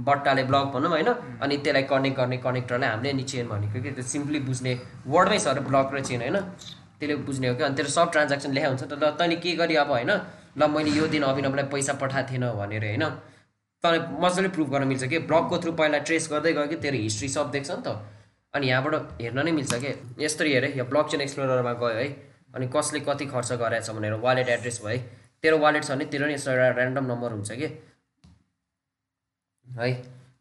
बट्टाले 0.06 0.44
ब्लक 0.44 0.70
भनौँ 0.74 0.90
होइन? 0.90 1.10
अनि 1.42 1.56
त्यसलाई 1.66 1.82
कनेक्ट 1.90 2.16
गर्ने 2.18 2.36
कनेक्टरलाई 2.46 2.90
हामीले 2.90 3.10
अनि 3.10 3.22
चेन 3.26 3.48
भनेको 3.48 3.82
कि? 3.82 3.90
त्यो 3.90 4.04
सिम्पली 4.14 4.38
बुझ्ने 4.46 4.78
वर्डमै 5.10 5.38
छ 5.38 5.58
ब्लक 5.66 5.90
र 5.94 6.00
चेन 6.06 6.20
होइन? 6.22 6.38
त्यसले 6.98 7.14
बुझ्ने 7.26 7.48
हो 7.48 7.54
कि? 7.58 7.62
अनि 7.66 7.74
तेरो 7.74 7.90
सब 7.90 8.10
ट्रान्ज्याक्सन 8.14 8.50
लेखा 8.54 8.68
हुन्छ 8.70 8.82
त 8.86 9.02
तैँले 9.18 9.36
के 9.42 9.58
गरी 9.58 9.74
अब 9.82 9.90
होइन? 9.90 10.10
ल 10.54 10.62
मैले 10.70 10.90
यो 10.94 11.06
दिन 11.10 11.22
अभिनवलाई 11.26 11.66
पैसा 11.74 11.92
पठाएको 11.98 12.30
थिएन 12.30 12.44
भनेर 12.54 12.84
होइन? 12.86 13.04
तँलाई 13.84 14.00
मजाले 14.20 14.48
प्रुभ 14.48 14.68
गर्न 14.72 14.88
मिल्छ 14.88 15.04
कि? 15.04 15.18
ब्लकको 15.28 15.58
थ्रु 15.62 15.72
पहिला 15.78 15.98
ट्रेस 16.08 16.28
गर्दै 16.32 16.52
गयो 16.52 16.66
कि 16.66 16.76
तेरो 16.80 16.96
हिस्ट्री 16.98 17.28
सब 17.28 17.50
देख्छ 17.50 17.70
नि 17.70 17.82
त। 17.86 18.00
अनि 18.54 18.68
यहाँबाट 18.68 18.94
हेर्न 19.20 19.44
नै 19.44 19.52
मिल्छ 19.52 19.74
कि? 19.74 19.92
यस्तरी 20.24 20.52
हेरे 20.52 20.72
यो 20.78 20.84
ब्लक 20.84 21.08
चेन 21.10 21.20
एक्सप्लोरमा 21.20 21.72
गयो 21.82 21.98
है। 22.00 22.08
अनि 22.54 22.66
कसले 22.76 23.00
कति 23.04 23.26
खर्च 23.26 23.52
गरेछ 23.60 23.90
भनेर 23.90 24.14
वालेट 24.24 24.48
एड्रेस 24.48 24.80
भयो 24.84 24.88
है। 24.88 24.98
तेरो 25.42 25.58
वालेट 25.58 25.84
छ 25.84 25.90
भने 25.90 26.04
तेरो 26.08 26.26
नि 26.26 26.34
यस्तो 26.34 26.50
एउटा 26.50 26.68
ऱ्यान्डम 26.80 27.04
नम्बर 27.12 27.32
हुन्छ 27.32 27.52
कि? 27.52 27.68
है? 29.66 29.92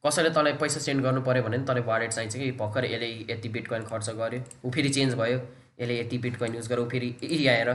कसैले 0.06 0.30
तँलाई 0.30 0.54
पैसा 0.62 0.80
सेन्ड 0.80 1.04
गर्नु 1.04 1.22
पऱ्यो 1.28 1.44
भने 1.44 1.58
तँलाई 1.68 1.84
वालेट 1.84 2.12
चाहिन्छ 2.12 2.36
कि? 2.36 2.52
भर्खर 2.62 2.86
यसले 2.86 3.10
यति 3.34 3.50
बिटकोइन 3.50 3.84
खर्च 3.92 4.10
गर्यो 4.24 4.42
ऊ 4.66 4.72
फेरि 4.72 4.90
चेन्ज 4.90 5.14
भयो। 5.20 5.38
यसले 5.82 6.00
यति 6.00 6.18
बिटकोइन 6.24 6.56
युज 6.56 6.68
गर्यो 6.70 6.86
ऊ 6.86 6.90
फेरि 6.90 7.16
यी 7.24 7.48
आएर 7.48 7.70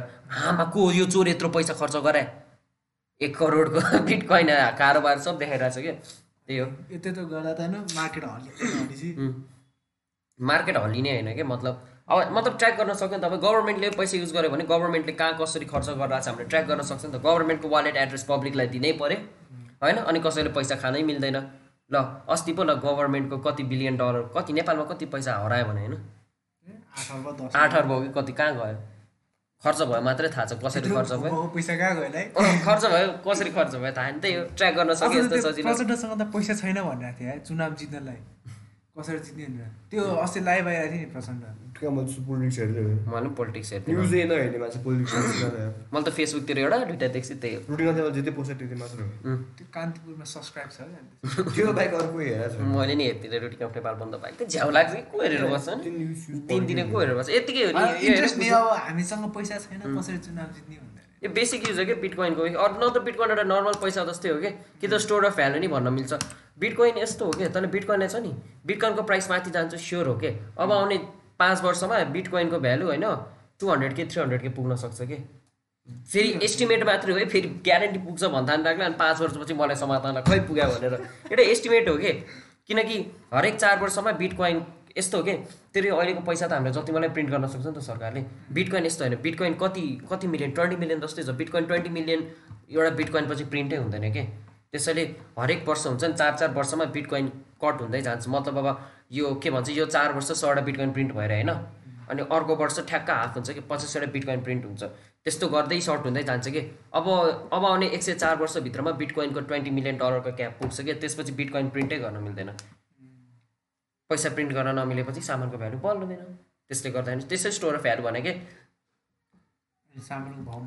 आमा 0.49 0.65
को 0.73 0.91
यो 0.93 1.07
चोर 1.07 1.29
यत्रो 1.29 1.49
पैसा 1.51 1.75
खर्च 1.75 1.97
गरे? 2.07 2.23
एक 3.21 3.37
करोडको 3.37 3.81
बिटकोइन 4.09 4.51
कारोबार 4.79 5.19
सब 5.27 5.39
देखाइरहेको 5.39 5.75
छ 5.75 5.85
कि 5.85 5.93
त्यही 6.49 6.59
हो। 6.59 6.67
यतै 6.93 7.11
त 7.13 7.19
गर्दा 7.31 7.53
त 7.53 7.61
मार्केट 7.95 8.25
उम्. 9.19 9.33
मार्केट 10.41 10.77
हल्लिने 10.77 11.11
होइन 11.13 11.35
कि 11.37 11.43
मतलब 11.43 11.75
अब 12.09 12.33
मतलब 12.37 12.59
ट्र्याक 12.59 12.77
गर्न 12.79 12.93
सक्यो 12.95 13.17
नि 13.17 13.23
त 13.23 13.25
अब 13.25 13.35
गभर्मेन्टले 13.45 13.91
पैसा 13.99 14.17
युज 14.17 14.33
गर्यो 14.33 14.51
भने 14.51 14.65
गभर्मेन्टले 14.65 15.13
कहाँ 15.21 15.33
कसरी 15.41 15.67
खर्च 15.73 15.89
गरिरहेको 15.89 16.21
छ 16.25 16.29
हामीले 16.29 16.49
ट्र्याक 16.49 16.67
गर्न 16.69 16.83
सक्छ 16.91 17.05
नि 17.05 17.13
त। 17.13 17.21
गभर्मेन्टको 17.27 17.69
वालेट 17.69 17.97
एड्रेस 18.05 18.25
पब्लिकलाई 18.31 18.67
दिनै 18.75 18.93
पऱ्यो। 19.03 19.19
होइन? 19.83 19.97
अनि 20.09 20.19
कसैले 20.27 20.51
पैसा 20.57 20.75
खानै 20.83 21.03
मिल्दैन। 21.11 21.37
ल 21.91 21.97
अस्ति 22.29 22.53
पो 22.53 22.63
ल 22.65 22.75
गभर्मेन्टको 22.87 23.37
कति 23.45 23.63
बिलियन 23.73 23.97
डलर 23.97 24.23
कति 24.37 24.53
नेपालमा 24.53 24.85
कति 24.93 25.07
पैसा 25.13 25.35
हरायो 25.45 25.65
भने 25.69 25.81
होइन? 25.81 25.95
आठ 27.57 27.75
अर्ब 27.75 27.91
कि 28.03 28.11
कति 28.17 28.33
कहाँ 28.33 28.55
गयो? 28.57 28.79
खर्च 29.65 29.81
भयो 29.91 30.01
मात्रै 30.07 30.29
थाहा 30.31 30.45
छ 30.47 30.53
कसरी 30.63 30.91
खर्च 30.91 31.13
भयो। 31.23 31.43
पैसा 31.55 31.75
कहाँ 31.77 31.95
गयो 31.97 32.11
है 32.15 32.23
खर्च 32.67 32.85
भयो 32.95 33.09
कसरी 33.27 33.51
खर्च 33.57 33.73
भयो 33.75 33.93
थाहा 33.97 34.11
नि 34.11 34.21
त्यही 34.23 34.35
हो। 34.35 34.43
ट्र्याक 34.55 34.75
गर्न 34.75 34.91
यस्तो 34.91 35.41
सजिलो। 35.47 35.67
प्रचण्डसँग 35.69 36.15
त 36.15 36.23
पैसा 36.35 36.55
छैन 36.63 36.79
भनिरहेको 36.79 37.19
थियो 37.19 37.29
है 37.31 37.39
चुनाव 37.43 37.71
जित्नलाई। 37.81 38.19
कसरी 38.99 39.19
जित्ने 39.27 39.45
भनेर 39.47 39.71
त्यो 39.91 40.03
अस्ति 40.27 40.41
लाइभ 40.49 40.65
आइरहेको 40.69 40.91
थियो 40.91 41.01
नि 41.01 41.11
प्रचण्ड। 41.15 41.43
पोलिटिक्स 41.79 42.59
हेर्थेँ। 43.73 43.95
मैले 45.93 46.03
त 46.03 46.11
फेसबुकतिर 46.19 46.59
एउटा 46.59 46.77
दुइटा 46.91 47.07
देख्छु 47.15 47.35
त्यही 47.39 47.55
हो. 47.55 47.61
त्यो 49.57 49.67
कान्तिपुरमा 49.75 50.27
सब्सक्राइब 50.35 50.69
छ 50.75 50.77
त्यो 51.55 51.67
अर्को 51.99 52.19
हेरेको 52.19 52.63
मैले 52.75 52.95
नि 52.99 53.05
रोटी 53.39 53.57
नेपाल 53.63 53.95
बन्द 54.03 54.15
बाइक 54.19 54.35
झ्याउ 54.49 54.69
लाग्छ 54.75 54.91
कि 54.95 55.03
को 55.13 55.17
हेरेर 55.23 55.45
बस्छ 55.55 55.69
नि? 55.79 55.83
दिने 56.67 56.83
को 56.91 56.95
हेरेर 56.99 57.15
बस्छ? 57.15 57.29
यतिकै 57.31 57.63
हो 57.65 57.71
नि। 57.79 57.83
यो 57.87 57.87
इन्ट्रेस्ट 58.11 58.37
हेरेर 58.37 58.43
नि 58.43 58.47
अब 58.59 58.67
हामीसँग 58.87 59.25
पैसा 59.39 59.55
छैन 59.63 59.81
कसरी 59.95 60.19
चुनाव 60.27 60.49
जित्ने 60.59 60.77
भन्दा। 60.83 61.03
यो 61.23 61.31
बेसिक 61.35 61.69
युज 61.69 61.79
हो 61.79 61.85
कि 61.85 61.95
बिटकोइनको 62.03 62.43
अरू 62.43 62.75
न 62.79 62.91
त 62.91 63.03
बिटकोइन 63.05 63.31
एउटा 63.31 63.43
नर्मल 63.45 63.75
पैसा 63.83 64.05
जस्तै 64.05 64.29
हो 64.29 64.37
कि 64.41 64.51
कि 64.81 64.89
त 64.89 64.99
स्टोर 65.05 65.25
अफ 65.25 65.37
भ्यालु 65.37 65.59
नि 65.59 65.69
भन्न 65.69 65.93
मिल्छ। 65.93 66.13
बिटकोइन 66.59 66.99
यस्तो 66.99 67.25
हो 67.25 67.33
कि 67.33 67.49
तैँले 67.49 67.69
बिटकोइन 67.69 68.07
छ 68.07 68.17
नि? 68.17 68.33
बिटकोइनको 68.67 69.03
प्राइस 69.03 69.31
माथि 69.31 69.51
जान्छ 69.51 69.75
स्योर 69.79 70.07
हो 70.09 70.15
कि 70.19 70.29
अब 70.59 70.73
आउने 70.73 70.99
पाँच 71.39 71.63
वर्षमा 71.65 71.99
बिटकोइनको 72.15 72.59
भ्यालु 72.61 72.87
होइन 72.87 73.07
two 73.61 73.71
hundred 73.71 73.95
K 73.97 74.05
three 74.05 74.21
hundred 74.23 74.43
K 74.43 74.49
पुग्न 74.55 74.77
सक्छ 74.77 75.03
कि 75.03 75.19
फेरि 76.13 76.39
एस्टिमेट 76.45 76.83
मात्रै 76.87 77.13
हो 77.13 77.19
है 77.19 77.27
फेरि 77.29 77.49
ग्यारेन्टी 77.65 77.99
पुग्छ 77.99 78.25
भन्दा 78.33 78.55
राख्ला 78.63 78.85
अनि 78.87 78.95
पाँच 78.99 79.21
वर्षपछि 79.21 79.55
मलाई 79.55 79.77
समात्न 79.77 80.21
खै 80.23 80.39
पुग्यो 80.49 80.67
भनेर। 80.73 80.95
एउटा 81.33 81.43
एस्टिमेट 81.43 81.89
हो 81.89 81.97
कि 81.97 82.13
किनकि 82.69 82.99
हरेक 83.35 83.57
चार 83.57 83.79
वर्षमा 83.81 84.13
बिटकोइन 84.19 84.61
यस्तो 84.99 85.19
हो 85.19 85.25
कि? 85.25 85.33
तेरो 85.75 85.97
अहिलेको 85.97 86.21
पैसा 86.21 86.47
त 86.47 86.53
हामीले 86.53 86.75
जति 86.75 86.93
मलाई 86.93 87.09
प्रिन्ट 87.09 87.31
गर्न 87.31 87.47
सक्छ 87.47 87.67
नि 87.67 87.73
त 87.73 87.83
सरकारले। 87.83 88.25
बिटकोइन 88.53 88.87
यस्तो 88.87 89.05
होइन। 89.05 89.17
बिटकोइन 89.23 89.55
कति 89.55 89.87
कति 90.13 90.27
मिलियन 90.27 90.51
ट्वेन्टी 90.51 90.77
मिलियन 90.77 91.01
जस्तै 91.01 91.23
छ। 91.23 91.31
बिटकोइन 91.39 91.65
ट्वेन्टी 91.67 91.91
मिलियन 91.91 92.21
एउटा 92.71 92.91
बिटकोइन 92.91 93.29
पछि 93.29 93.45
प्रिन्टै 93.45 93.77
हुँदैन 93.77 94.13
कि? 94.13 94.23
त्यसैले 94.73 95.03
हरेक 95.39 95.69
वर्ष 95.69 95.87
हुन्छ 95.87 96.05
नि 96.05 96.13
चार 96.13 96.37
चार 96.37 96.51
वर्षमा 96.51 96.85
बिटकोइन 96.85 97.29
कट 97.65 97.81
हुँदै 97.81 98.01
जान्छ। 98.03 98.29
मतलब 98.29 98.57
अब 98.59 98.89
यो 99.13 99.35
के 99.35 99.51
भन्छ 99.51 99.71
यो 99.71 99.87
चार 99.87 100.13
वर्ष 100.13 100.33
सौवटा 100.33 100.61
बिटकोइन 100.61 100.93
प्रिन्ट 100.93 101.13
भएर 101.13 101.33
होइन? 101.33 101.51
अनि 102.11 102.23
अर्को 102.23 102.57
वर्ष 102.57 102.81
ठ्याक्क 102.81 103.11
हाफ 103.11 103.35
हुन्छ 103.35 103.51
कि? 103.51 103.61
पचासवटा 103.61 104.07
बिटकोइन 104.13 104.41
प्रिन्ट 104.41 104.65
हुन्छ। 104.65 104.83
त्यस्तो 105.25 105.49
गर्दै 105.49 105.81
सर्ट 105.81 106.05
हुँदै 106.05 106.23
जान्छ 106.23 106.49
कि? 106.49 106.61
अब 106.95 107.09
अब 107.53 107.65
आउने 107.65 107.87
एक 107.89 108.03
सय 108.03 108.15
चार 108.15 108.37
वर्षभित्रमा 108.37 108.91
बिटकोइनको 108.91 109.41
ट्वेन्टी 109.41 109.71
मिलियन 109.71 109.97
डलरको 109.97 110.33
क्याप 110.33 110.59
पुग्छ 110.61 110.81
कि? 110.81 110.95
त्यसपछि 110.95 111.33
बिटकोइन 111.33 111.69
प्रिन्टै 111.69 111.99
गर्न 111.99 112.23
मिल्दैन। 112.23 112.51
पैसा 114.11 114.29
प्रिन्ट 114.37 114.53
गर्न 114.53 114.79
नमिलेपछि 114.79 115.21
सामानको 115.21 115.57
भ्यालु 115.59 115.79
बढ्दैन 115.85 116.23
त्यसले 116.69 116.91
गर्दाखेरि 116.97 117.29
त्यसै 117.29 117.51
स्टोर 117.59 117.75
अफ 117.75 117.83
भ्यालु 117.83 118.03
भने 118.03 118.21
कि? 118.27 118.33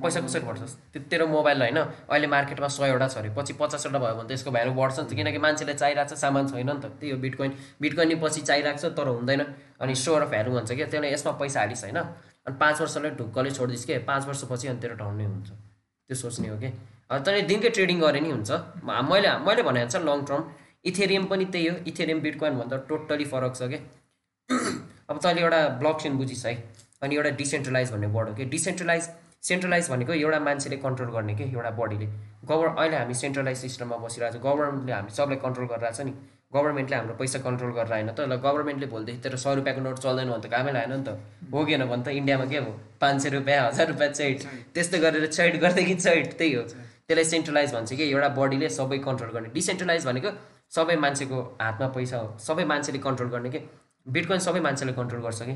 पैसा 0.04 0.20
कसरी 0.22 0.40
बढ्छ? 0.44 0.62
त्यो 0.92 1.02
तेरो 1.12 1.26
मोबाइल 1.28 1.62
होइन 1.62 1.78
अहिले 1.80 2.28
मार्केटमा 2.28 2.68
सयवटा 2.68 3.08
छ 3.08 3.18
अरे 3.18 3.30
पछि 3.38 3.54
पचासवटा 3.62 4.00
भयो 4.04 4.16
भने 4.20 4.28
त 4.28 4.32
यसको 4.36 4.52
भ्यालु 4.52 4.72
बढ्छ 4.76 4.98
नि 5.00 5.06
त। 5.08 5.14
किनकि 5.16 5.40
मान्छेले 5.46 5.74
चाहिरहेको 5.74 6.10
छ 6.10 6.20
सामान 6.20 6.48
छैन 6.52 6.70
नि 6.70 6.82
त। 6.84 6.86
त्यही 7.00 7.12
हो 7.14 7.18
बिटकोइन। 7.24 7.52
बिटकोइन 7.82 8.08
नि 8.12 8.16
पछि 8.24 8.42
चाहिरहेको 8.50 8.80
छ 8.82 8.86
तर 8.98 9.08
हुँदैन। 9.08 9.42
अनि 9.80 9.94
स्टोर 9.96 10.22
अफ 10.22 10.30
भ्यालु 10.30 10.50
भन्छ 10.52 10.72
क्या 10.74 10.88
त्यसले 10.92 11.08
यसमा 11.14 11.32
पैसा 11.40 11.60
हालिस् 11.64 11.84
होइन। 11.86 12.00
अनि 12.46 12.56
पाँच 12.60 12.76
वर्षले 12.82 13.10
ढुक्कले 13.18 13.52
छोडिदिस् 13.58 13.86
के? 13.88 13.96
पाँच 14.10 14.22
वर्षपछि 14.28 14.68
अनि 14.68 14.80
तेरो 14.84 14.96
ठाउँ 15.00 15.14
नै 15.16 15.26
हुन्छ। 15.26 15.50
त्यो 16.10 16.16
सोच्ने 16.18 16.48
हो 16.52 16.58
कि? 16.58 16.70
तैँले 17.12 17.42
दिनकै 17.48 17.70
ट्रेडिङ 17.72 17.98
गरे 18.02 18.20
नि 18.20 18.30
हुन्छ। 18.36 18.52
मैले 18.84 19.30
मैले 19.48 19.62
भने 19.64 19.88
छ 19.88 20.04
लङ 20.04 20.20
टर्म 20.28 20.42
इथेरियम 20.86 21.26
पनि 21.26 21.46
त्यही 21.46 21.68
हो 21.68 21.76
इथेरियम 21.88 22.20
बिटकोइन 22.22 22.58
भन्दा 22.60 22.78
टोटली 22.90 23.26
फरक 23.26 23.56
छ 23.56 23.70
क्या 23.72 23.80
अब 25.10 25.20
तैँले 25.24 25.42
एउटा 25.42 25.68
ब्लक 25.80 25.98
चेन 26.02 26.18
बुझिस् 26.18 26.46
है 26.46 26.54
अनि 27.04 27.16
एउटा 27.16 27.30
डिसेन्ट्रलाइज 27.38 27.92
भन्ने 27.92 28.08
वर्ड 28.16 28.30
हो 28.30 28.36
कि? 28.36 28.46
डिसेन्ट्रलाइज 28.46 29.10
सेन्ट्रलाइज 29.44 29.90
भनेको 29.90 30.14
एउटा 30.14 30.40
मान्छेले 30.40 30.78
कन्ट्रोल 30.78 31.10
गर्ने 31.12 31.36
के? 31.36 31.44
एउटा 31.44 31.70
बडीले 31.80 32.06
गभर् 32.50 32.70
अहिले 32.78 32.98
हामी 32.98 33.14
सेन्ट्रलाइज 33.14 33.58
सिस्टममा 33.58 33.98
बसिरहेको 33.98 34.38
छ। 34.38 34.42
गभर्मेन्टले 34.42 34.94
हामी 34.94 35.12
सबलाई 35.18 35.38
कन्ट्रोल 35.46 35.68
गरिरहेको 35.72 35.98
छ 35.98 36.06
नि। 36.06 36.14
गभर्मेन्टले 36.56 36.96
हाम्रो 36.96 37.14
पैसा 37.22 37.40
कन्ट्रोल 37.48 37.72
गरेर 37.74 37.94
होइन 37.94 38.10
त 38.12 38.20
ल 38.30 38.36
गभर्मेन्टले 38.46 38.88
भोलिदेखि 38.94 39.20
तेरो 39.24 39.38
सय 39.44 39.56
रुपियाँको 39.56 39.82
नोट 39.82 39.98
चल्दैन 40.06 40.30
भने 40.30 40.42
त 40.46 40.52
कामै 40.54 40.72
लागेन 40.78 40.94
नि 40.94 41.04
त। 41.06 41.10
हो 41.54 41.66
किन 41.66 41.86
भने 41.92 42.04
त 42.06 42.08
इन्डियामा 42.22 42.46
के 42.46 42.58
हो 42.58 42.72
पाँच 43.02 43.22
सय 43.24 43.30
रुपियाँ 43.38 43.68
हजार 43.68 43.88
रुपियाँ 43.94 44.12
चैट। 44.14 44.40
त्यस्तो 44.74 44.98
गरेर 45.02 45.26
चैट 45.28 45.54
गर्दैदेखि 45.62 45.96
चैट? 46.06 46.28
त्यही 46.38 46.54
हो। 46.54 46.64
त्यसलाई 47.08 47.26
सेन्ट्रलाइज 47.34 47.74
भन्छ 47.74 47.90
कि? 47.94 48.04
एउटा 48.04 48.30
बडीले 48.40 48.70
सबै 48.70 48.98
कन्ट्रोल 49.08 49.30
गर्ने। 49.36 49.50
डिसेन्ट्रलाइज 49.58 50.06
भनेको 50.06 50.30
सबै 50.76 50.96
मान्छेको 50.96 51.42
हातमा 51.62 51.88
पैसा 51.96 52.18
हो। 52.18 52.38
सबै 52.40 52.66
मान्छेले 52.66 53.00
कन्ट्रोल 53.00 53.30
गर्ने 53.30 53.50
के? 53.50 53.62
बिटकोइन 54.08 54.40
सबै 54.40 54.60
मान्छेले 54.60 54.94
कन्ट्रोल 54.94 55.22
गर्छ 55.22 55.42
कि? 55.42 55.56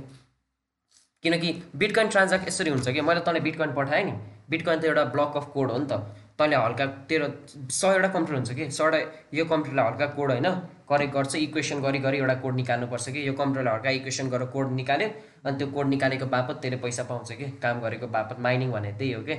किनकि 1.23 1.51
बिटकोइन 1.75 2.07
ट्रान्ज्याक्ट 2.07 2.47
यसरी 2.47 2.69
हुन्छ 2.69 2.89
कि? 2.89 3.01
मैले 3.01 3.19
तँलाई 3.19 3.41
बिटकोइन 3.41 3.73
पठाएँ 3.73 4.03
नि। 4.05 4.11
बिटकोइन 4.49 4.79
त 4.79 4.85
एउटा 4.85 5.03
ब्लक 5.15 5.37
अफ 5.37 5.49
कोड 5.53 5.71
हो 5.71 5.77
नि 5.77 5.87
त। 5.91 5.93
तैँले 6.37 6.55
हल्का 6.55 6.85
तेरो 7.09 7.27
सयवटा 7.71 8.07
कम्प्युटर 8.07 8.35
हुन्छ 8.35 8.51
कि? 8.53 8.69
सयवटा 8.71 8.99
यो 9.33 9.45
कम्प्युटरलाई 9.45 9.85
हल्का 9.87 10.05
कोड 10.19 10.31
होइन 10.31 10.49
करेक्ट 10.89 11.13
गर्छ 11.13 11.35
इक्वेसन 11.35 11.81
गरी 11.81 11.99
गरी 11.99 12.17
एउटा 12.17 12.35
कोड 12.43 12.55
निकाल्नुपर्छ 12.55 13.09
कि? 13.09 13.27
यो 13.27 13.33
कम्प्युटरलाई 13.33 13.73
हल्का 13.75 13.89
इक्वेसन 13.89 14.29
गरेर 14.29 14.47
कोड 14.53 14.71
निकाल्यो 14.71 15.09
अनि 15.45 15.57
त्यो 15.57 15.67
कोड 15.71 15.87
निकालेको 15.87 16.25
बापत 16.35 16.55
त्यसले 16.61 16.77
पैसा 16.83 17.03
पाउँछ 17.09 17.31
कि? 17.31 17.45
काम 17.63 17.79
गरेको 17.81 18.07
बापत 18.07 18.39
माइनिङ 18.39 18.71
भने 18.71 18.91
त्यही 18.99 19.11
हो 19.13 19.21
कि? 19.23 19.35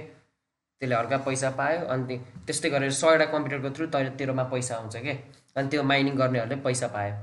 त्यसले 0.80 0.94
हल्का 0.96 1.16
पैसा 1.28 1.50
पायो 1.60 1.86
अनि 1.86 2.18
त्यस्तै 2.46 2.70
गरेर 2.70 2.90
सयवटा 2.92 3.24
कम्प्युटरको 3.32 3.70
थ्रु 3.76 3.86
तैँले 3.92 4.10
तेरोमा 4.16 4.44
पैसा 4.50 4.74
आउँछ 4.76 4.96
कि? 4.96 5.14
अनि 5.56 5.68
त्यो 5.68 5.82
माइनिङ 5.82 6.14
गर्नेहरूले 6.16 6.56
पैसा 6.66 6.86
पायो। 6.94 7.14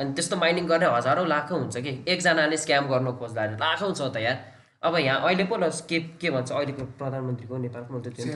अनि 0.00 0.12
त्यस्तो 0.16 0.36
माइनिङ 0.36 0.66
गर्ने 0.66 0.86
हजारौँ 0.96 1.26
लाखौँ 1.28 1.58
हुन्छ 1.58 1.76
कि? 1.84 1.92
एकजनाले 2.08 2.56
स्क्याम 2.56 2.88
गर्नु 2.88 3.12
खोज्दा 3.20 3.42
लाखौँ 3.60 3.92
छ 3.94 4.02
त 4.08 4.16
यार। 4.26 4.36
अब 4.82 4.96
यहाँ 4.98 5.20
अहिले 5.22 5.44
पो 5.46 5.56
ल 5.56 5.70
के 5.88 5.98
के 6.18 6.30
भन्छ? 6.34 6.52
अहिलेको 6.52 6.82
प्रधानमन्त्रीको 6.98 7.56
नेपालको 7.56 7.90
मन्त्री 7.94 8.12
त्यो 8.12 8.34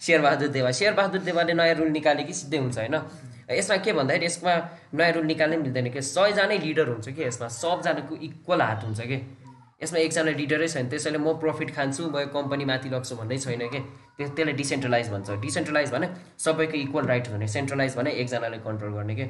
शेरबहादुर 0.00 0.48
देवा 0.48 0.70
शेरबहादुर 0.72 1.20
देवाले। 1.28 1.52
नयाँ 1.52 1.74
रुल 1.76 1.90
निकाले 1.92 2.22
कि 2.24 2.32
सिधै 2.32 2.58
हुन्छ 2.58 2.78
होइन? 2.78 2.96
यसमा 3.50 3.76
के 3.84 3.92
भन्दाखेरि 3.92 4.26
यसमा 4.26 4.52
नयाँ 4.96 5.12
रुल 5.12 5.26
निकाल्नै 5.26 5.56
मिल्दैन 5.60 5.90
कि? 5.92 6.00
सयजनै 6.00 6.58
लिडर 6.58 6.88
हुन्छ 6.88 7.08
कि 7.12 7.22
यसमा? 7.22 7.48
सबजनाको 7.52 8.14
इक्वल 8.16 8.60
हात 8.62 8.84
हुन्छ 8.84 9.00
कि? 9.00 9.18
यसमा 9.82 9.98
एकजना 9.98 10.30
लिडरै 10.40 10.68
छैन 10.68 10.88
त्यसैले 10.88 11.18
म 11.18 11.36
प्रफिट 11.40 11.70
खान्छु 11.76 12.02
म 12.08 12.20
यो 12.20 12.26
कम्पनी 12.32 12.64
माथि 12.64 12.88
लग्छु 12.88 13.16
भन्ने 13.16 13.38
छैन 13.38 13.68
कि? 13.68 13.80
त्यो 14.16 14.28
त्यसलाई 14.28 14.54
डिसेन्ट्रलाइज 14.56 15.08
भन्छ। 15.12 15.30
डिसेन्ट्रलाइज 15.40 15.90
भने 15.92 16.08
सबैको 16.44 16.76
इक्वल 16.76 17.04
राइट 17.06 17.28
हुने 17.28 17.48
सेन्ट्रलाइज 17.48 17.96
भने 17.96 18.10
एकजनाले 18.22 18.58
कन्ट्रोल 18.64 18.92
गर्ने 18.94 19.14
के? 19.14 19.26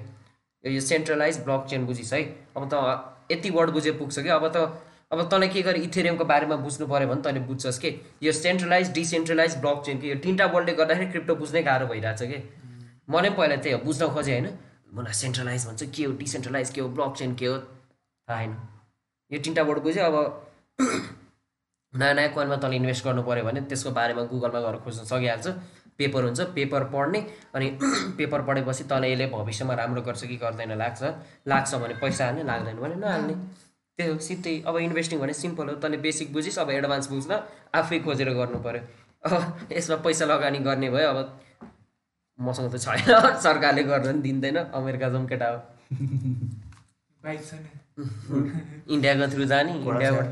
यो 0.64 0.80
सेन्ट्रलाइज 0.80 1.38
ब्लक 1.44 1.66
चेन 1.70 1.86
बुझिस् 1.86 2.12
है। 2.14 2.22
अब 2.56 2.68
त 2.72 2.74
यति 3.32 3.50
वर्ड 3.50 3.70
बुझे 3.70 3.92
पुग्छ 3.98 4.18
कि? 4.18 4.28
अब 4.28 4.46
त 4.56 4.56
अब 5.12 5.22
तँलाई 5.30 5.48
के 5.48 5.62
गरे 5.62 5.80
इथेरियमको 5.80 6.24
बारेमा 6.24 6.56
बुझ्नु 6.62 6.86
पऱ्यो 6.86 7.08
भने 7.08 7.22
तैँले 7.22 7.40
बुझ्छस् 7.46 7.78
कि? 7.78 7.90
यो 8.22 8.32
सेन्ट्रलाइज 8.32 8.92
डिसेन्ट्रलाइज 8.92 9.56
ब्लक 9.62 9.82
चेन 9.86 9.98
कि 10.00 10.10
यो 10.10 10.16
तिनवटा 10.22 10.46
वर्डले 10.54 10.72
गर्दाखेरि 10.78 11.10
क्रिप्टो 11.10 11.34
बुझ्नै 11.42 11.62
गाह्रो 11.62 11.86
भइरहेछ 11.86 12.22
कि? 12.22 12.38
मलाई 13.10 13.30
पहिला 13.38 13.56
त्यही 13.56 13.74
हो 13.74 13.80
बुझ्न 13.84 14.08
खोजेँ 14.14 14.34
होइन? 14.34 14.48
मलाई 14.94 15.12
सेन्ट्रलाइज 15.14 15.66
भन्छ 15.66 15.82
के 15.96 16.04
हो? 16.04 16.12
डिसेन्ट्रलाइज 16.22 16.70
के 16.70 16.80
हो? 16.80 16.88
ब्लक 16.88 17.14
चेन 17.18 17.34
के 17.34 17.46
हो? 17.46 17.58
थाहा 17.58 18.40
छैन 18.40 18.56
यो 19.30 19.38
तिनवटा 19.44 19.62
वर्ड 19.68 19.82
बुझ्यो 19.82 20.04
अब 20.04 20.16
नयाँ 22.00 22.14
नयाँ 22.14 22.30
कोइनमा 22.34 22.56
तँले 22.62 22.76
इन्भेस्ट 22.76 23.04
गर्नु 23.04 23.22
पऱ्यो 23.22 23.44
भने 23.44 23.60
त्यसको 23.70 23.90
बारेमा 23.90 24.22
गुगलमा 24.32 24.60
गएर 24.60 24.76
खोज्न 24.84 25.04
सकिहाल्छ। 25.10 25.46
पेपर 25.98 26.24
हुन्छ 26.24 26.40
पेपर 26.56 26.84
पढ्ने 26.92 27.20
अनि 27.54 27.66
पेपर 28.18 28.42
पढेपछि 28.48 28.84
तँलाई 28.84 29.12
यसले 29.12 29.26
भविष्यमा 29.32 29.74
राम्रो 29.74 30.02
गर्छ 30.02 30.24
कि 30.24 30.36
गर्दैन 30.36 30.72
लाग्छ। 30.78 31.02
लाग्छ 31.48 31.74
भने 31.74 31.94
पैसा 32.02 32.24
हाल्ने 32.24 32.42
लाग्दैन 32.44 32.76
भने 32.76 32.94
नहाल्ने। 32.94 33.34
त्यही 33.98 34.10
हो 34.10 34.18
सिधै 34.18 34.54
अब 34.68 34.76
इन्भेस्टिङ 34.78 35.20
भने 35.20 35.32
सिम्पल 35.32 35.68
हो। 35.68 35.74
तैँले 35.82 35.96
बेसिक 36.04 36.32
बुझिस् 36.32 36.58
अब 36.58 36.70
एडभान्स 36.70 37.08
बुझ्न 37.10 37.40
आफै 37.74 37.98
खोजेर 38.04 38.30
गर्नु 38.36 38.58
पऱ्यो 38.66 38.82
अब 39.24 39.72
यसमा 39.72 39.96
पैसा 40.04 40.24
लगानी 40.24 40.58
गर्ने 40.68 40.90
भयो 40.90 41.08
अब 41.08 41.18
मसँग 42.38 42.68
त 42.74 42.78
छैन। 42.78 43.40
सरकारले 43.40 43.82
गर्न 43.88 44.20
दिँदैन 44.20 44.56
अमेरिका 44.56 45.08
जाउँ 45.08 45.26
केटा 45.28 45.48
हो। 45.48 45.58
बाइक 47.24 47.40
छ 47.44 47.54
नि 47.54 47.85
इन्डियाको 47.98 49.26
थ्रु 49.32 49.44
जाने 49.52 49.72
इन्डियाबाट 49.72 50.28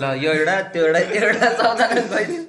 ल 0.00 0.04
यो 0.24 0.32
एउटा 0.32 0.56
त्यो 0.72 0.84
एउटा 0.86 1.00
त्यो 1.12 1.22
एउटा 1.28 1.86
गइदियो 2.14 2.42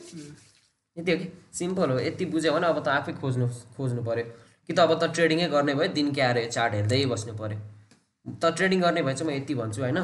यति 0.97 1.11
हो 1.11 1.17
कि? 1.17 1.27
सिम्पल 1.53 1.89
हो। 1.91 1.99
यति 1.99 2.25
बुझ्यो 2.33 2.51
भने 2.53 2.67
अब 2.67 2.79
त 2.83 2.87
आफै 2.99 3.13
खोज्नु 3.21 3.47
खोज्नु 3.77 4.01
पऱ्यो 4.03 4.25
कि 4.69 4.73
त 4.73 4.79
अब 4.79 4.91
त 5.01 5.03
ट्रेडिङै 5.15 5.47
गर्ने 5.55 5.73
भयो 5.79 5.87
दिन 5.95 6.11
के 6.13 6.21
आएर 6.21 6.37
चार्ट 6.49 6.73
हेर्दै 6.73 7.05
बस्नु 7.13 7.33
पऱ्यो 7.39 7.57
त 8.41 8.43
ट्रेडिङ 8.57 8.79
गर्ने 8.81 9.01
भए 9.07 9.13
चाहिँ 9.13 9.31
म 9.31 9.35
यति 9.37 9.53
भन्छु 9.55 9.81
होइन? 9.81 9.99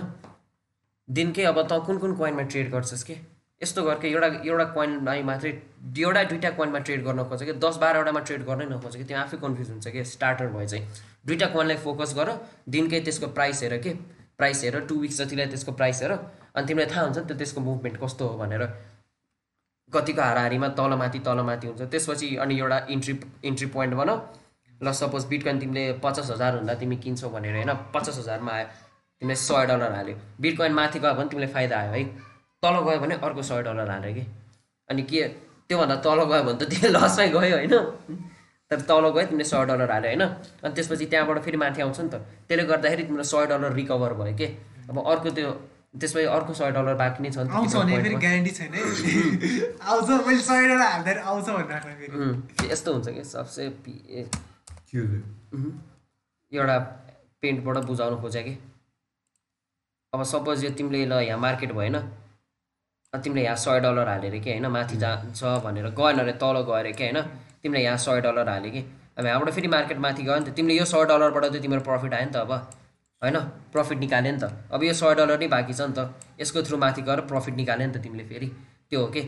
दिनकै 1.08 1.44
अब 1.52 1.58
त 1.62 1.72
कुन 1.88 1.98
कुन 2.04 2.16
कोइनमा 2.16 2.44
ट्रेड 2.52 2.72
गर्छस् 2.72 3.04
के? 3.04 3.16
यस्तो 3.62 3.84
गर 3.84 4.00
कि 4.00 4.08
एउटा 4.08 4.28
एउटा 4.44 4.64
कोइनमा 4.74 5.14
मात्रै 5.26 5.52
एउटा 5.98 6.24
दुइटा 6.32 6.50
कोइनमा 6.58 6.80
ट्रेड 6.80 7.04
गर्न 7.04 7.24
खोज 7.30 7.44
कि 7.44 7.54
दस 7.66 7.78
बाह्रवटामा 7.82 8.20
ट्रेड 8.28 8.44
गर्नै 8.46 8.66
नखोज 8.66 8.96
कि 8.96 9.04
त्यो 9.04 9.18
आफै 9.18 9.38
कन्फ्युज 9.38 9.70
हुन्छ 9.70 9.88
कि 9.88 10.04
स्टार्टर 10.06 10.48
भए 10.56 10.66
चाहिँ। 10.68 10.86
दुइटा 11.26 11.48
कोइनलाई 11.54 11.78
फोकस 11.86 12.14
गर 12.18 12.32
दिनकै 12.70 13.00
त्यसको 13.02 13.28
प्राइस 13.38 13.64
हेर 13.64 13.78
के 13.78 13.94
प्राइस 14.38 14.64
हेर 14.64 14.80
टु 14.90 14.96
विक्स 15.00 15.22
जतिलाई 15.22 15.48
त्यसको 15.48 15.72
प्राइस 15.72 16.02
हेर 16.02 16.12
अनि 16.12 16.68
तिमीलाई 16.68 16.90
थाहा 16.92 17.04
हुन्छ 17.06 17.18
नि 17.18 17.26
त 17.26 17.38
त्यसको 17.38 17.62
मुभमेन्ट 17.62 17.98
कस्तो 18.04 18.28
हो 18.28 18.38
भनेर। 18.38 18.68
कतिको 19.92 20.22
हाराहारीमा 20.22 20.68
तलमाथि 20.78 21.20
तलमाथि 21.26 21.68
हुन्छ। 21.68 21.82
त्यसपछि 21.82 22.36
अनि 22.44 22.60
एउटा 22.60 22.78
इन्ट्री 22.90 23.20
इन्ट्री 23.46 23.68
पोइन्ट 23.72 23.94
बनाऊ 23.96 24.18
ल 24.84 24.92
सपोज 24.92 25.26
बिटकोइन 25.32 25.60
तिमीले 25.60 25.84
पचास 26.04 26.30
हजार 26.32 26.56
हुँदा 26.56 26.74
तिमी 26.76 26.96
किन्छौ 27.00 27.30
भनेर 27.30 27.56
होइन? 27.56 27.74
पचास 27.96 28.18
हजारमा 28.20 28.52
आयो। 28.52 28.68
तिमीले 29.22 29.36
सय 29.40 29.66
डलर 29.68 29.92
हाल्यो। 29.96 30.16
बिटकोइन 30.42 30.74
माथि 30.74 31.00
गयो 31.00 31.14
भने 31.16 31.30
तिमीलाई 31.30 31.52
फाइदा 31.54 31.80
आयो 31.80 31.92
है। 31.94 32.04
तल 32.66 32.76
गयो 32.82 33.00
भने 33.00 33.16
अर्को 33.22 33.42
सय 33.46 33.62
डलर 33.70 33.90
हाल्यो 33.94 34.14
कि। 34.18 34.24
अनि 34.90 35.02
के 35.06 35.22
त्योभन्दा 35.70 35.96
तल 36.02 36.20
गयो 36.26 36.44
भने 36.44 36.58
त 36.58 36.64
त्यो 36.74 36.90
लसमै 36.90 37.28
गयो 37.30 37.56
होइन। 37.56 37.76
तर 38.72 38.82
तल 38.90 39.06
गयो 39.14 39.26
तिमीले 39.30 39.46
सय 39.46 39.66
डलर 39.70 39.92
हाल्यो 39.92 40.10
होइन। 40.10 40.24
अनि 40.66 40.74
त्यसपछि 40.76 41.06
त्यहाँबाट 41.06 41.38
फेरि 41.46 41.58
माथि 41.58 41.82
आउँछ 41.82 42.00
नि 42.02 42.10
त। 42.10 42.16
त्यसले 42.50 42.64
गर्दाखेरि 42.66 43.04
तिम्रो 43.06 43.24
सय 43.24 43.46
डलर 43.46 43.72
रिकभर 43.78 44.14
भयो 44.20 44.36
के। 44.38 44.48
अब 44.90 44.98
अर्को 45.06 45.30
त्यो 45.38 45.50
त्यसपछि 45.96 46.28
अर्को 46.28 46.54
सय 46.54 46.72
डलर 46.76 46.96
बाँकी 47.00 47.20
नै 47.24 47.30
छ 47.32 47.38
यस्तो 52.72 52.90
हुन्छ 52.94 53.08
कि 53.10 53.24
सबसे। 53.24 53.62
एउटा 56.52 56.78
पेन्टबाट 57.42 57.78
बुझाउनु 57.86 58.18
खोजे 58.22 58.42
कि। 58.44 58.54
अब 60.14 60.24
सपोज 60.24 60.64
यो 60.64 60.70
तिमीले 60.72 61.06
ल 61.06 61.14
यहाँ 61.22 61.40
मार्केट 61.40 61.72
भएन। 61.72 61.96
तिमीले 63.18 63.44
यहाँ 63.44 63.56
सय 63.58 63.80
डलर 63.80 64.08
हालेर 64.08 64.38
कि 64.40 64.50
होइन 64.50 64.68
माथि 64.68 64.98
जान्छ 64.98 65.44
भनेर 65.64 65.88
गएन 65.94 66.20
अरे 66.20 66.34
तल 66.42 66.58
गएर 66.70 66.92
कि 66.92 67.04
होइन 67.04 67.22
तिमीले 67.64 67.84
यहाँ 67.84 67.98
सय 67.98 68.22
डलर 68.22 68.50
हाल्यो 68.50 68.72
कि। 68.72 68.82
अब 69.18 69.26
यहाँबाट 69.26 69.50
फेरि 69.54 69.68
मार्केट 69.68 69.98
माथि 70.00 70.24
गयो 70.24 70.40
नि 70.40 70.46
त 70.46 70.56
तिमीले 70.56 70.76
यो 70.76 70.86
सय 70.86 71.06
डलरबाट 71.06 71.46
चाहिँ 71.46 71.62
तिम्रो 71.62 71.82
प्रफिट 71.82 72.14
आयो 72.14 72.26
नि 72.26 72.32
त 72.32 72.38
अब 72.38 72.52
होइन 73.22 73.38
प्रफिट 73.72 73.98
निकाल्यो 74.00 74.32
नि 74.32 74.40
त। 74.40 74.52
अब 74.72 74.84
यो 74.84 74.94
सय 74.94 75.16
डलर 75.16 75.40
नै 75.40 75.48
बाँकी 75.48 75.74
छ 75.74 75.82
नि 75.82 75.94
त। 75.96 76.14
यसको 76.42 76.62
थ्रु 76.62 76.78
माथि 76.78 77.02
गएर 77.02 77.20
प्रफिट 77.32 77.56
निकाल्यो 77.56 77.88
नि 77.88 77.94
त 77.94 78.04
तिमीले 78.04 78.26
फेरि। 78.26 78.48
त्यो 78.90 79.00
हो 79.02 79.08
कि? 79.08 79.22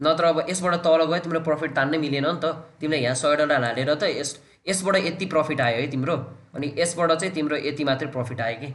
नत्र 0.00 0.24
अब 0.24 0.38
यसबाट 0.50 0.74
तल 0.84 1.04
गयो 1.04 1.18
तिम्रो 1.24 1.40
प्रफिट 1.40 1.70
तान्नै 1.76 1.98
मिलेन 1.98 2.26
नि 2.26 2.40
त। 2.40 2.78
तिमीले 2.80 2.98
यहाँ 3.02 3.14
सय 3.14 3.36
डलर 3.36 3.64
हालेर 3.64 3.94
त 3.94 4.08
यस 4.12 4.30
यसबाट 4.68 4.96
यति 5.04 5.26
प्रफिट 5.26 5.60
आयो 5.60 5.80
है 5.80 5.86
तिम्रो। 5.90 6.16
अनि 6.56 6.66
यसबाट 6.78 7.12
चाहिँ 7.12 7.32
तिम्रो 7.34 7.56
यति 7.60 7.84
मात्रै 7.84 8.08
प्रफिट 8.10 8.40
आयो 8.40 8.56
कि? 8.60 8.68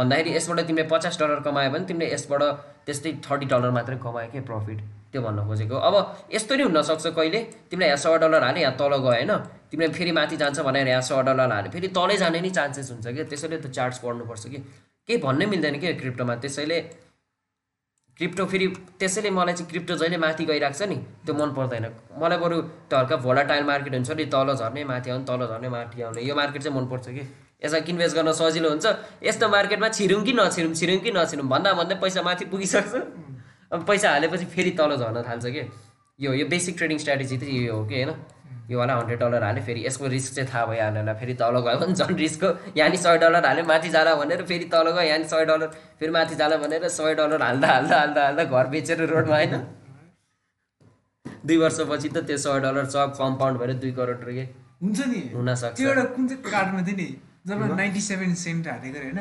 भन्दाखेरि 0.00 0.30
यसबाट 0.36 0.60
तिमीले 0.68 0.88
पचास 0.92 1.20
डलर 1.20 1.40
कमायो 1.46 1.70
भने 1.70 1.84
तिमीले 1.90 2.12
यसबाट 2.14 2.42
त्यस्तै 2.86 3.12
थर्टी 3.26 3.46
डलर 3.52 3.70
मात्रै 3.76 3.96
कमायो 4.06 4.30
कि 4.32 4.40
प्रफिट 4.48 4.78
त्यो 5.12 5.20
भन्न 5.22 5.46
खोजेको 5.46 5.76
अब 5.88 5.94
यस्तो 6.32 6.54
नि 6.56 6.62
हुनसक्छ 6.62 7.06
कहिले? 7.18 7.40
तिमीले 7.70 7.86
यहाँ 7.86 8.00
सय 8.04 8.18
डलर 8.22 8.42
हाल्यो 8.44 8.62
यहाँ 8.62 8.76
तल 8.78 8.94
गयो 8.96 9.10
होइन? 9.10 9.32
तिमीले 9.70 9.92
फेरि 9.98 10.12
माथि 10.18 10.36
जान्छ 10.42 10.60
भनेर 10.68 10.88
यहाँ 10.88 11.02
सय 11.10 11.22
डलर 11.28 11.52
हाल्यो 11.52 11.70
फेरि 11.72 11.88
तलै 11.98 12.16
जाने 12.22 12.40
नि 12.40 12.50
चान्सेस 12.58 12.90
हुन्छ 12.90 13.06
कि? 13.06 13.24
त्यसैले 13.30 13.58
त 13.58 13.66
चार्ट्स 13.76 13.98
पढ्नुपर्छ 14.04 14.46
कि? 14.46 14.58
केही 15.08 15.18
भन्नै 15.26 15.46
मिल्दैन 15.52 15.78
कि 15.82 15.94
क्रिप्टोमा 16.02 16.34
त्यसैले 16.46 16.78
क्रिप्टो 18.18 18.44
फेरि 18.46 18.66
त्यसैले 19.00 19.30
मलाई 19.34 19.54
चाहिँ 19.58 19.68
क्रिप्टो 19.70 19.94
जहिले 20.00 20.16
माथि 20.22 20.44
गइरहेको 20.46 20.78
छ 20.78 20.88
नि 20.88 20.96
त्यो 21.26 21.34
मन 21.34 21.50
पर्दैन। 21.58 21.86
मलाई 22.22 22.38
बरु 22.38 22.56
त्यो 22.88 22.98
हल्का 22.98 23.16
भोलाटाइल 23.26 23.64
मार्केट 23.66 23.94
हुन्छ 23.94 24.10
नि 24.14 24.24
तल 24.34 24.54
झर्ने 24.54 24.84
माथि 24.94 25.10
आउने 25.10 25.24
तल 25.26 25.46
झर्ने 25.46 25.68
माथि 25.76 26.02
आउने। 26.02 26.22
यो 26.22 26.34
मार्केट 26.40 26.62
चाहिँ 26.62 26.76
मनपर्छ 26.78 27.06
कि? 27.08 27.24
यसमा 27.62 27.78
इन्भेस्ट 27.88 28.16
गर्न 28.16 28.32
सजिलो 28.32 28.68
हुन्छ। 28.70 28.86
यस्तो 29.22 29.48
मार्केटमा 29.48 29.88
छिरौँ 29.88 30.22
कि 30.24 30.32
नछिरौँ 30.32 30.74
छिरौँ 30.74 30.98
कि 30.98 31.10
नछिरौँ 31.12 31.46
भन्दा 31.48 31.72
भन्दै 31.76 31.94
पैसा 32.00 32.22
माथि 32.22 32.44
पुगिसक्छ। 32.48 32.94
अब 33.72 33.84
पैसा 33.86 34.10
हालेपछि 34.10 34.44
फेरि 34.50 34.70
तल 34.78 34.96
झर्न 34.96 35.22
थाल्छ 35.22 35.46
कि? 35.46 35.62
यो 36.18 36.32
यो 36.34 36.46
बेसिक 36.48 36.76
ट्रेडिङ 36.76 36.98
स्ट्राटेजी 36.98 37.36
चाहिँ 37.38 37.58
यो 37.66 37.74
हो 37.76 37.84
कि 37.86 37.94
होइन? 37.94 38.12
यो 38.70 38.78
वाला 38.78 38.94
हन्ड्रेड 38.94 39.18
डलर 39.20 39.42
हाल्यो 39.42 39.62
फेरि 39.64 39.80
यसको 39.86 40.06
रिस्क 40.06 40.34
चाहिँ 40.34 40.48
थाहा 40.50 40.64
भइहाल्यो 40.66 41.00
होला 41.00 41.14
फेरि 41.20 41.34
तल 41.34 41.58
गयो 41.58 41.78
भने 41.78 41.94
झन् 41.94 42.16
रिस्क 42.16 42.44
हो। 42.44 42.50
यहाँ 42.76 42.90
नि 42.90 42.96
सय 42.96 43.18
डलर 43.18 43.46
हाल्यो 43.46 43.64
माथि 43.66 43.88
जाला 43.90 44.14
भनेर 44.14 44.42
फेरि 44.46 44.64
तल 44.70 44.90
गयो 44.90 45.02
यहाँ 45.02 45.18
नि 45.18 45.24
सय 45.28 45.44
डलर 45.44 45.66
फेरि 45.98 46.12
माथि 46.12 46.34
जाला 46.36 46.56
भनेर 46.56 46.88
सय 46.88 47.14
डलर 47.14 47.42
हाल्दा 47.42 47.68
हाल्दा 47.68 47.98
हाल्दा 47.98 48.24
हाल्दा 48.24 48.44
घर 48.44 48.66
बेचेर 48.74 49.02
रोडमा 49.10 49.36
होइन? 49.36 49.54
दुई 51.46 51.56
वर्षपछि 51.56 52.08
त 52.08 52.22
त्यो 52.26 52.36
सय 52.36 52.60
डलर 52.60 52.84
सब 52.94 53.14
कम्पाउन्ड 53.18 53.58
भएर 53.58 53.72
दुई 53.82 53.92
करोड 53.98 54.24
रुपियाँ 54.24 54.46
हुन्छ 54.82 54.98
नि। 55.06 55.20
हुनसक्छ। 55.34 55.80
एउटा 55.80 56.04
कुन 56.14 56.28
चाहिँ 56.28 56.42
कार्डमा 56.44 56.82
थियो 56.86 56.96
नि? 56.96 57.08
जब 57.44 57.62
नाइन्टी 57.76 58.00
सेभेन 58.00 58.34
सेन्ट 58.36 58.66
हालेको 58.68 58.98
होइन 59.00 59.18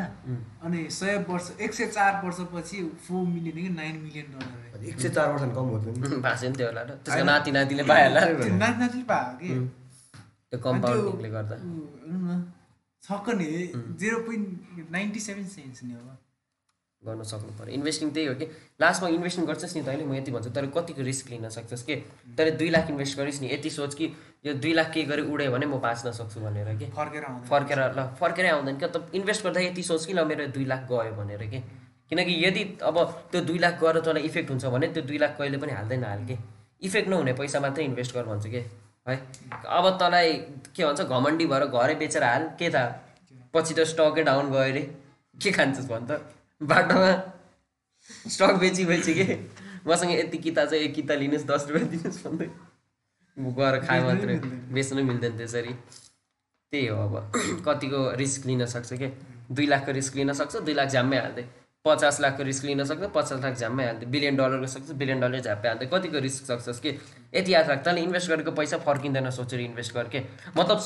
अनि 0.67 0.79
सय 0.91 1.17
वर्ष 1.29 1.45
एक 1.65 1.73
सय 1.73 1.85
चार 1.97 2.21
वर्षपछि 2.25 2.77
फोर 3.07 3.27
मिलियन 3.27 3.55
कि 3.57 3.69
नाइन 3.75 3.95
मिलियन 4.05 4.25
डलर 4.33 4.85
एक 4.89 4.99
सय 4.99 5.09
चार 5.09 5.31
वर्ष 5.31 5.43
कम 5.55 5.69
भयो 5.73 5.91
नि 6.09 6.21
भाषा 6.27 6.47
नि 6.49 6.55
त्यो 6.59 6.67
होला 6.67 6.81
र 6.81 6.97
त्यसको 7.05 7.23
नाति 7.31 7.51
नातिले 7.57 7.83
पाइहाल्ला 7.91 8.21
नाति 8.21 8.79
नातिले 8.79 9.03
पायो 9.11 9.37
कि? 9.41 9.49
त्यो 10.51 10.59
कम्पाउन्डिङले 10.65 11.29
गर्दा। 11.35 11.55
छक्क 13.03 13.27
नि 13.39 13.47
zero 13.99 14.19
point 14.27 14.91
ninety 14.91 15.19
seven 15.27 15.47
cents 15.55 15.83
नि 15.83 15.93
अब 15.93 16.07
गर्न 17.07 17.23
सक्नु 17.23 17.51
पऱ्यो 17.59 17.73
इन्भेस्टिङ 17.73 18.09
त्यही 18.11 18.27
हो 18.27 18.33
कि? 18.35 18.45
लास्टमा 18.81 19.09
इन्भेस्टिङ 19.09 19.45
गर्छस् 19.45 19.75
नि 19.75 19.81
तैँले 19.87 20.05
म 20.05 20.13
यति 20.13 20.31
भन्छु। 20.31 20.49
तर 20.51 20.65
कतिको 20.75 21.01
रिस्क 21.01 21.29
लिन 21.31 21.49
सक्छस् 21.49 21.83
कि? 21.87 21.95
तर 22.37 22.49
दुई 22.59 22.69
लाख 22.69 22.89
इन्भेस्ट 22.91 23.17
गरिस् 23.17 23.41
नि 23.41 23.47
यति 23.53 23.69
सोच 23.69 23.93
कि 23.95 24.05
यो 24.45 24.53
दुई 24.59 24.73
लाख 24.73 24.91
के 24.93 25.03
गरी 25.07 25.21
उड्यो 25.31 25.51
भने 25.51 25.65
म 25.65 25.79
बाँच्न 25.79 26.11
सक्छु 26.11 26.39
भनेर 26.43 26.75
कि? 26.75 26.85
फर्केर 26.91 27.23
फर्केर 27.47 27.79
ल 27.95 28.03
फर्केरै 28.19 28.49
आउँदैन 28.49 28.77
क्या? 28.77 28.89
त 28.91 29.15
इन्भेस्ट 29.15 29.43
गर्दा 29.43 29.59
यति 29.61 29.83
सोच 29.83 30.05
कि 30.05 30.13
ल 30.13 30.25
मेरो 30.27 30.47
दुई 30.51 30.65
लाख 30.65 30.81
गयो 30.91 31.13
भनेर 31.15 31.43
कि? 31.47 31.59
किनकि 32.09 32.33
यदि 32.45 32.63
अब 32.83 32.97
त्यो 33.31 33.41
दुई 33.47 33.57
लाख 33.63 33.79
गएर 33.79 33.99
तँलाई 34.03 34.23
इफेक्ट 34.27 34.49
हुन्छ 34.49 34.65
भने 34.75 34.87
त्यो 34.91 35.03
दुई 35.07 35.17
लाख 35.23 35.37
कहिले 35.39 35.57
पनि 35.57 35.71
हाल्दैन 35.71 36.03
हाल 36.03 36.25
कि? 36.27 36.37
इफेक्ट 36.83 37.09
नहुने 37.09 37.33
पैसा 37.39 37.59
मात्रै 37.59 37.85
इन्भेस्ट 37.85 38.15
गर 38.15 38.23
भन्छु 38.27 38.49
कि? 38.49 38.61
है? 39.07 39.15
अब 39.55 39.85
तँलाई 39.99 40.33
के 40.75 40.85
भन्छ 40.85 41.01
घमण्डी 41.01 41.45
भएर 41.47 41.65
घरै 41.65 41.95
बेचेर 41.95 42.23
हाल 42.23 42.43
के 42.59 42.69
थाहा? 42.75 42.91
पछि 43.53 43.73
त 43.73 43.87
स्टकै 43.87 44.23
डाउन 44.23 44.51
गयो 44.51 44.67
अरे। 44.67 44.83
के 45.35 45.51
खान्छस् 45.51 45.87
भन् 45.87 46.07
त? 46.11 46.19
बाटोमा 46.61 47.11
स्टक 48.27 48.53
बेची 48.59 48.85
बेची 48.85 49.13
के? 49.13 49.37
मसँग 49.87 50.11
यति 50.11 50.37
किता 50.37 50.65
छ 50.65 50.73
एक 50.73 50.93
किता 50.93 51.13
लिनुहोस् 51.15 51.45
दस 51.45 51.67
रुपियाँ 51.69 51.89
दिनुहोस् 51.89 52.23
भन्दै। 52.27 52.49
गएर 53.37 53.79
खायो 53.79 54.03
मात्रै। 54.03 54.35
बेच्नु 54.75 55.03
मिल्दैन 55.03 55.37
त्यसरी। 55.37 55.73
त्यही 56.71 56.87
हो 56.87 56.97
अब। 56.97 57.31
कतिको 57.67 58.11
रिस्क 58.15 58.45
लिन 58.45 58.65
सक्छ 58.65 58.93
के? 58.93 59.07
दुई 59.51 59.65
लाखको 59.65 59.91
रिस्क 59.91 60.15
लिन 60.15 60.33
सक्छ 60.33 60.55
दुई 60.55 60.73
लाख 60.73 60.87
झ्याम्मै 60.87 61.17
हाल्दै। 61.17 61.45
पचास 61.85 62.19
लाखको 62.21 62.43
रिस्क 62.43 62.63
लिन 62.65 62.83
सक्छ 62.83 63.07
पचास 63.15 63.39
लाख 63.39 63.55
झ्याम्मै 63.55 63.85
हाल्दै। 63.85 64.05
बिलियन 64.05 64.35
डलरको 64.35 64.67
सक्छ 64.67 64.91
बिलियन 64.91 65.19
डलर 65.19 65.39
झ्याप्पै 65.39 65.67
हाल्दै। 65.69 65.85
कतिको 65.85 66.19
रिस्क 66.19 66.45
सक्छस् 66.45 66.79
कि? 66.79 66.89
यति 67.35 67.53
याद 67.53 67.69
राख। 67.69 67.83
तैँले 67.83 68.01
इन्भेस्ट 68.01 68.29
गरेको 68.29 68.51
पैसा 68.51 68.77
फर्किँदैन 68.77 69.29
सोचेर 69.29 69.59
इन्भेस्ट 69.59 69.93
गर 69.93 70.07
के? 70.07 70.23
मतलब 70.57 70.79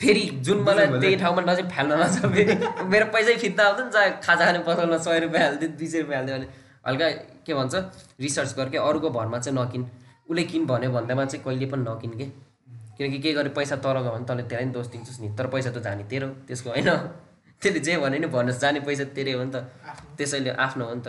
फेरि 0.00 0.22
जुन 0.44 0.58
मलाई 0.62 0.86
त्यही 1.00 1.16
ठाउँमा 1.16 1.42
नचाहिँ 1.42 1.68
फाल्न 1.72 1.92
नछ 2.00 2.16
फेरि 2.34 2.54
मेरो 2.92 3.06
पैसै 3.12 3.36
फिर्ता 3.42 3.62
आउँछ 3.66 3.80
नि 3.80 3.90
चाहे 3.90 4.10
खाजा 4.20 4.44
खाने 4.46 4.58
पसलमा 4.66 4.98
सय 5.00 5.18
रुपियाँ 5.24 5.44
हालिदियो 5.44 5.70
दुई 5.78 5.86
सय 5.88 6.00
रुपियाँ 6.00 6.20
हालिदियो 6.20 6.38
भने। 6.38 6.48
हल्का 6.86 7.06
के 7.46 7.54
भन्छ 7.54 7.74
रिसर्च 8.20 8.50
गर 8.56 8.68
के 8.68 8.78
अरूको 8.78 9.10
भरमा 9.10 9.38
चाहिँ 9.38 9.56
नकिन। 9.58 9.82
उसले 10.28 10.42
किन 10.52 10.66
भन्यो 10.66 10.90
भन्दैमा 10.92 11.24
चाहिँ 11.24 11.44
कहिले 11.44 11.66
पनि 11.72 11.84
नकिन 11.88 12.12
के। 12.18 12.26
किनकि 12.98 13.18
के 13.24 13.32
गरे 13.32 13.50
पैसा 13.56 13.76
तर 13.80 14.00
गयो 14.02 14.12
भने 14.12 14.24
तँले 14.28 14.42
त्यसलाई 14.42 14.64
नि 14.64 14.72
दोष 14.72 14.86
दिन्छस् 14.92 15.20
नि। 15.20 15.28
तर 15.38 15.46
पैसा 15.54 15.70
त 15.70 15.78
जाने 15.80 16.04
तेरो 16.12 16.28
त्यसको 16.44 16.70
होइन। 16.70 16.90
त्यसले 17.62 17.80
जे 17.80 17.96
भने 17.96 18.18
नि 18.18 18.28
भन्नुहोस् 18.36 18.60
जाने 18.60 18.80
पैसा 18.84 19.04
तेरै 19.16 19.32
हो 19.32 19.44
नि 19.44 19.52
त। 19.52 19.64
त्यसैले 20.16 20.50
आफ्नो 20.50 20.84
हो 20.84 20.94
नि 20.94 21.02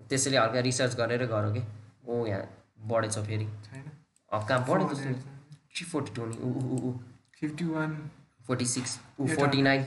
त्यसैले 0.00 0.36
हल्का 0.36 0.60
रिसर्च 0.60 0.92
गरेर 1.00 1.24
गर 1.32 1.44
के। 1.56 1.62
ओ 2.04 2.26
यहाँ 2.26 2.44
बढेछ 2.84 3.16
फेरि। 3.24 3.48
कहाँ 4.28 4.60
जस्तो 4.92 5.12
थ्री 5.72 5.84
फोर्टी 5.88 6.10
टू 6.16 6.26
नि 6.26 6.36
ऊ 6.44 6.48
ऊ 6.52 6.76
ऊ। 6.88 6.92
Fifty 7.44 7.64
one 7.64 7.96
forty 8.46 8.66
six. 8.66 8.98
ऊ 9.20 9.26
फोर्टी 9.28 9.62
नाइन. 9.62 9.82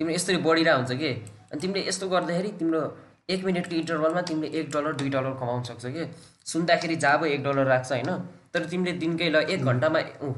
तिम्रो 0.00 0.14
यसरी 0.14 0.36
बढिरहेको 0.44 0.78
हुन्छ 0.78 0.92
कि? 1.00 1.10
अनि 1.52 1.60
तिमीले 1.60 1.80
यस्तो 1.88 2.08
गर्दाखेरि 2.08 2.50
तिम्रो 2.58 2.80
एक 3.30 3.44
मिनटको 3.44 3.74
इन्टरभलमा 3.76 4.20
तिमीले 4.28 4.48
एक 4.58 4.70
डलर 4.72 4.92
दुई 4.96 5.08
डलर 5.10 5.32
कमाउन 5.40 5.62
सक्छ 5.68 5.84
कि? 5.86 6.04
सुन्दाखेरि 6.52 6.96
जब 6.96 7.24
एक 7.24 7.42
डलर 7.44 7.66
राख्छ 7.66 7.90
होइन? 7.92 8.10
तर 8.52 8.64
तिमीले 8.64 8.92
दिनकै 9.02 9.28
ल 9.28 9.36
एक 9.52 9.64
घन्टामा 9.64 10.00
ऊ 10.24 10.32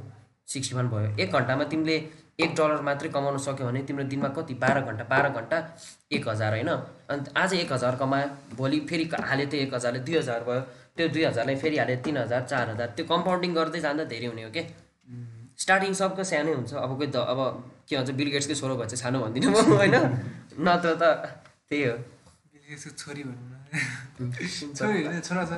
सिक्सटी 0.49 0.75
वान 0.77 0.89
भयो। 0.91 1.15
एक 1.23 1.31
घन्टामा 1.33 1.65
तिमीले 1.71 1.97
एक 2.41 2.55
डलर 2.59 2.81
मात्रै 2.83 3.09
कमाउन 3.15 3.39
सक्यो 3.47 3.67
भने 3.67 3.83
तिम्रो 3.87 4.05
दिनमा 4.11 4.29
कति? 4.35 4.55
बाह्र 4.63 4.81
घन्टा 4.91 5.05
बाह्र 5.13 5.29
घन्टा 5.39 5.59
एक 6.11 6.29
हजार 6.29 6.51
होइन? 6.59 6.71
अन्त 7.15 7.33
आज 7.37 7.55
एक 7.55 7.73
हजार 7.73 7.97
कमायो 8.03 8.29
भोलि 8.59 8.81
फेरि 8.91 9.05
हाल्यो 9.31 9.47
त्यो 9.51 9.61
एक 9.61 9.75
हजारले 9.75 10.01
दुई 10.07 10.17
हजार 10.17 10.45
भयो। 10.51 10.61
त्यो 10.97 11.09
दुई 11.15 11.25
हजारलाई 11.25 11.57
फेरि 11.63 11.77
हाल्यो 11.79 11.97
तिन 12.05 12.17
हजार 12.25 12.43
चार 12.51 12.71
हजार। 12.71 12.89
त्यो 12.97 13.05
कम्पाउन्डिङ 13.07 13.55
गर्दै 13.55 13.81
जाँदा 13.81 14.05
धेरै 14.15 14.27
हुने 14.27 14.43
हो 14.43 14.51
कि? 14.51 14.63
स्टार्टिङ 15.61 15.93
सबको 15.93 16.25
सानै 16.25 16.53
हुन्छ 16.55 16.73
अब 16.75 16.91
कोही 16.99 17.09
त 17.13 17.17
अब 17.33 17.41
के 17.89 17.97
भन्छ 17.97 18.11
बिल 18.19 18.29
गेट्सकै 18.35 18.55
छोरो 18.55 18.75
भए 18.81 18.87
चाहिँ 18.87 19.01
सानो 19.03 19.19
भन्दिनँ 19.21 19.51
म 19.53 19.57
होइन? 19.77 19.97
नत्र 20.67 20.95
त 20.97 21.05
त्यही 21.69 21.83
हो। 21.85 21.95
छोरी 22.97 23.23
भनौँ 23.25 23.47
न। 24.21 24.33
छोरी 24.79 25.05
होइन 25.05 25.21
छोरा 25.21 25.45
छ। 25.45 25.53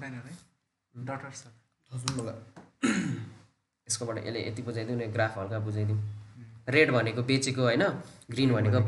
छैन 0.00 0.14
है। 0.18 0.32
डटर 0.94 1.30
छ। 1.30 1.42
यसकोबाट 3.88 4.18
यसले 4.26 4.40
यति 4.48 4.62
बुझाइदिउँ 4.62 4.96
न 4.98 5.12
ग्राफ 5.12 5.38
हल्का 5.38 5.58
बुझाइदिउँ। 5.58 6.00
रेड 6.68 6.90
भनेको 6.90 7.22
बेचेको 7.22 7.62
होइन? 7.62 7.82
ग्रिन 8.30 8.52
भनेको 8.52 8.78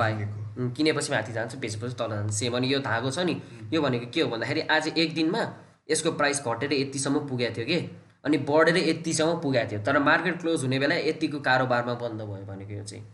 उम्, 0.59 0.71
किनेपछि 0.73 1.13
माथि 1.13 1.33
जान्छ 1.33 1.55
बेचेपछि 1.57 1.95
तल 1.95 2.11
जान्छ। 2.11 2.33
सेम 2.35 2.57
अनि 2.57 2.67
यो 2.75 2.79
धागो 2.81 3.11
छ 3.11 3.19
नि। 3.29 3.35
यो 3.73 3.83
भनेको 3.83 4.07
के 4.11 4.21
हो 4.21 4.29
भन्दाखेरि 4.29 4.61
आज 4.73 4.89
एक 4.99 5.15
दिनमा 5.15 5.43
यसको 5.91 6.11
प्राइस 6.13 6.43
घटेर 6.43 6.73
यतिसम्म 6.73 7.29
पुगेको 7.29 7.55
थियो 7.57 7.67
कि? 7.67 7.79
अनि 8.27 8.39
बढेर 8.49 8.77
यतिसम्म 8.79 9.39
पुगेको 9.41 9.71
थियो। 9.71 9.81
तर 9.87 9.99
मार्केट 10.03 10.41
क्लोज 10.41 10.63
हुने 10.63 10.79
बेला 10.79 10.95
यतिको 11.05 11.41
कारोबारमा 11.41 11.95
बन्द 11.97 12.23
भयो 12.23 12.45
भनेको 12.47 12.75
यो 12.75 12.85
चाहिँ। 12.85 13.05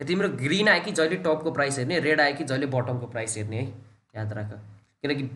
तिम्रो 0.00 0.28
ग्रिन 0.38 0.68
आयो 0.68 0.82
कि 0.84 0.92
जहिले 0.92 1.16
टपको 1.24 1.50
प्राइस 1.52 1.78
हेर्ने 1.78 1.98
रेड 2.00 2.20
आयो 2.20 2.34
कि 2.36 2.44
जहिले 2.44 2.66
बटमको 2.68 3.06
प्राइस 3.06 3.36
हेर्ने 3.36 3.56
है 3.56 3.66
याद 4.16 4.32
राख। 4.32 4.50
किनकि 5.02 5.28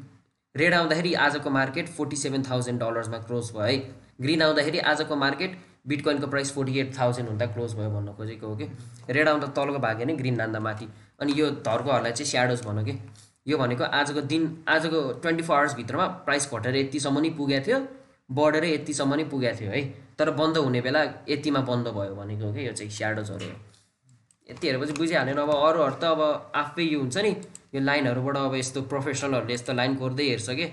रेड 0.55 0.75
आउँदाखेरि 0.75 1.13
आजको 1.21 1.51
मार्केट 1.51 1.89
फोर्टी 1.97 2.17
सेभेन 2.17 2.43
थाउजन्ड 2.43 2.81
डलर्समा 2.81 3.19
क्लोज 3.21 3.51
भयो 3.55 3.63
है। 3.63 3.77
ग्रिन 4.21 4.43
आउँदाखेरि 4.43 4.79
आजको 4.91 5.17
मार्केट 5.17 5.59
बिटकोइनको 5.87 6.27
प्राइस 6.27 6.53
फोर्टी 6.55 6.79
एट 6.81 6.99
थाउजन्ड 6.99 7.29
हुँदा 7.29 7.47
क्लोज 7.47 7.75
भयो 7.75 7.91
भन्न 7.91 8.13
खोजेको 8.13 8.47
हो 8.47 8.57
कि। 8.57 8.67
रेड 9.11 9.29
आउँदा 9.29 9.47
तलको 9.57 9.79
भाग 9.79 9.99
हेर्ने 9.99 10.15
ग्रिन 10.15 10.37
नान्दा 10.37 10.61
माथि। 10.61 10.89
अनि 11.21 11.33
यो 11.37 11.51
धर्कोहरूलाई 11.63 12.13
चाहिँ 12.13 12.31
स्याडोज 12.31 12.65
भनौँ 12.65 12.85
कि। 12.85 12.99
यो 13.47 13.59
भनेको 13.59 13.85
आजको 13.85 14.21
दिन 14.33 14.65
आजको 14.69 15.03
ट्वेन्टी 15.23 15.43
फोर 15.43 15.57
आवर्सभित्रमा 15.57 16.07
प्राइस 16.27 16.51
घटेर 16.55 16.77
यतिसम्म 16.77 17.21
नै 17.21 17.31
पुगेको 17.39 17.67
थियो। 17.67 17.79
बढेर 18.31 18.65
यतिसम्म 18.65 19.15
नै 19.15 19.25
पुगेको 19.33 19.61
थियो 19.61 19.71
है। 19.71 19.83
तर 20.19 20.31
बन्द 20.39 20.57
हुने 20.59 20.81
बेला 20.81 21.03
यतिमा 21.29 21.61
बन्द 21.71 21.89
भयो 21.97 22.15
भनेको 22.15 22.45
हो 22.47 22.53
कि 22.53 22.67
यो 22.67 22.73
चाहिँ 22.73 22.91
स्याडोजहरू 22.91 23.47
हो। 23.47 23.57
यति 24.49 24.67
हेरेपछि 24.67 24.93
बुझिहाल्यो 24.99 25.43
अब 25.43 25.51
अरूहरू 25.51 25.97
त 26.01 26.05
अब 26.05 26.21
आफै 26.55 26.83
यो 26.83 26.99
हुन्छ 27.01 27.17
नि 27.19 27.31
यो 27.75 27.81
लाइनहरूबाट 27.81 28.37
अब 28.37 28.55
यस्तो 28.55 28.83
प्रोफेसनलहरूले 28.93 29.55
यस्तो 29.55 29.73
लाइन 29.73 29.95
कोर्दै 30.03 30.27
हेर्छ 30.31 30.49
कि 30.51 30.67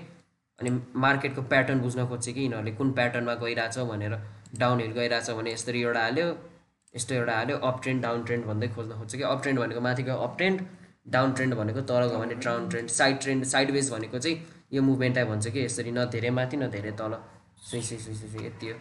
अनि 0.58 0.70
मार्केटको 1.04 1.42
प्याटर्न 1.52 1.80
बुझ्न 1.80 2.06
खोज्छ 2.08 2.26
कि 2.28 2.40
यिनीहरूले 2.40 2.72
कुन 2.78 2.92
प्याटर्नमा 2.98 3.34
गइरहेछ 3.42 3.78
भनेर 3.90 4.14
डाउन 4.58 4.80
हिल 4.80 4.92
गइरहेछ 4.98 5.30
भने 5.38 5.52
यसरी 5.52 5.82
एउटा 5.82 6.00
हाल्यो 6.00 6.26
यस्तो 6.94 7.14
एउटा 7.14 7.34
हाल्यो 7.36 7.56
अप 7.68 7.82
ट्रेन्ड 7.82 8.02
डाउन 8.02 8.24
ट्रेन्ड 8.24 8.44
भन्दै 8.46 8.68
खोज्न 8.74 8.98
खोज्छ 8.98 9.14
कि। 9.16 9.22
अप 9.22 9.42
ट्रेन्ड 9.42 9.60
भनेको 9.60 9.80
माथि 9.86 10.02
गयो 10.02 10.16
अप 10.26 10.36
ट्रेन्ड 10.38 10.60
डाउन 11.14 11.32
ट्रेन्ड 11.32 11.54
भनेको 11.54 11.80
तल 11.90 12.06
गयो 12.06 12.18
भने 12.18 12.34
down 12.44 12.68
trend 12.68 12.90
side 12.90 13.18
trend 13.20 13.44
side 13.52 13.70
wedge 13.70 13.90
भनेको 13.92 14.18
चाहिँ 14.18 14.36
यो 14.72 14.82
मुभमेन्टलाई 14.82 15.24
भन्छ 15.30 15.46
कि 15.48 15.64
यसरी 15.64 15.90
न 15.90 16.04
धेरै 16.14 16.30
माथि 16.38 16.56
न 16.56 16.70
धेरै 16.70 16.92
तल। 17.00 17.18
सुई 17.70 17.80
सुई 17.82 17.98
सुई 17.98 18.14
सुई 18.14 18.28
सुई 18.30 18.46
यति 18.46 18.68
हो। 18.68 18.78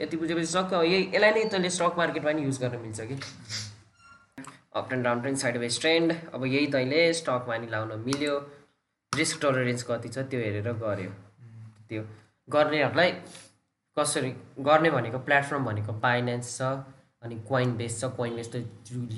यति 0.00 0.16
बुझेपछि 0.16 0.46
सक्क 0.46 0.72
यही 0.72 1.02
यसलाई 1.14 1.30
नै 1.32 1.44
तैँले 1.54 1.70
स्टक 1.70 1.94
मार्केटमा 1.98 2.32
नि 2.32 2.42
युज 2.44 2.58
गर्न 2.60 2.78
मिल्छ 2.82 3.00
कि? 3.00 3.16
Up 4.76 4.92
and 4.92 5.04
down 5.04 5.20
trend 5.20 5.38
side 5.38 5.56
wedge 5.56 5.80
trend 5.80 6.12
अब 6.34 6.44
यही 6.46 6.66
तैँले 6.72 7.12
स्टकमा 7.20 7.56
नि 7.58 7.66
लाउन 7.70 7.98
मिल्यो। 8.06 8.38
रिस्क 9.12 9.40
टलरेन्स 9.42 9.82
कति 9.90 10.08
छ 10.08 10.18
त्यो 10.30 10.40
हेरेर 10.40 10.72
गऱ्यो। 10.84 11.10
त्यो 11.88 12.02
गर्नेहरूलाई 12.48 13.12
कसरी 13.96 14.30
गर्ने 14.70 14.90
भनेको 14.90 15.18
प्लेटफर्म 15.28 15.64
भनेको 15.64 15.92
बाइनेन्स 16.00 16.56
छ 16.56 16.62
अनि 17.22 17.40
कोइन 17.48 17.76
बेस 17.76 18.00
छ। 18.00 18.12
कोइन 18.16 18.36
बेस 18.36 18.52
त 18.54 18.64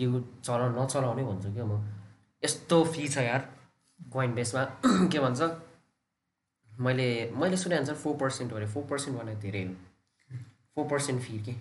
यो 0.02 0.20
चला 0.44 0.68
नचलाउने 0.74 1.22
भन्छु 1.24 1.52
क्या 1.54 1.64
म। 1.64 1.82
यस्तो 2.42 2.84
फी 2.84 3.08
छ 3.08 3.18
यार। 3.30 3.48
कोइन 4.12 4.34
बेसमा 4.34 4.64
के 5.12 5.18
भन्छ? 5.18 5.40
मैले 6.80 7.08
मैले 7.36 7.56
सुने 7.56 7.76
अनुसार 7.76 7.96
फोर 7.96 8.16
पर्सेन्ट 8.16 8.52
भने 8.52 8.66
फोर 8.66 8.84
पर्सेन्ट 8.90 9.18
भने 9.18 9.34
धेरै 9.36 9.62
हो। 9.64 9.74
फोर 10.74 10.86
पर्सेन्ट 10.90 11.22
फी 11.22 11.38
के? 11.44 11.52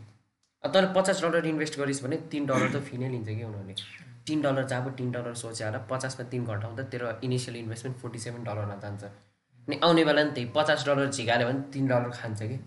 तर 0.63 0.93
पचास 0.93 1.21
डलर 1.23 1.45
इन्भेस्ट 1.45 1.79
गरिस् 1.79 2.03
भने 2.03 2.17
तिन 2.31 2.45
डलर 2.45 2.69
त 2.71 2.81
फी 2.83 2.97
नै 2.97 3.09
लिन्छ 3.09 3.27
कि 3.27 3.43
उनीहरूले। 3.43 3.75
तिन 4.27 4.41
डलर 4.41 4.65
जब 4.67 4.95
तिन 4.97 5.11
डलर 5.11 5.33
सोचे 5.33 5.63
होला 5.63 5.77
पचासमा 5.89 6.23
तिन 6.29 6.45
घन्टा 6.45 6.67
हुँदा 6.67 6.83
तेरो 6.93 7.11
इनिसियल 7.23 7.57
इन्भेस्टमेन्ट 7.57 7.97
फोर्टी 7.99 8.19
सेभेन 8.19 8.43
डलरमा 8.43 8.75
जान्छ। 8.75 9.03
अनि 9.03 9.79
आउने 9.83 10.03
बेला 10.05 10.23
नि 10.23 10.31
त्यही 10.31 10.51
पचास 10.55 10.85
डलर 10.87 11.09
झिकाल्यो 11.09 11.47
भने 11.47 11.61
तिन 11.73 11.87
डलर 11.87 12.09
खान्छ 12.19 12.41
कि। 12.41 12.59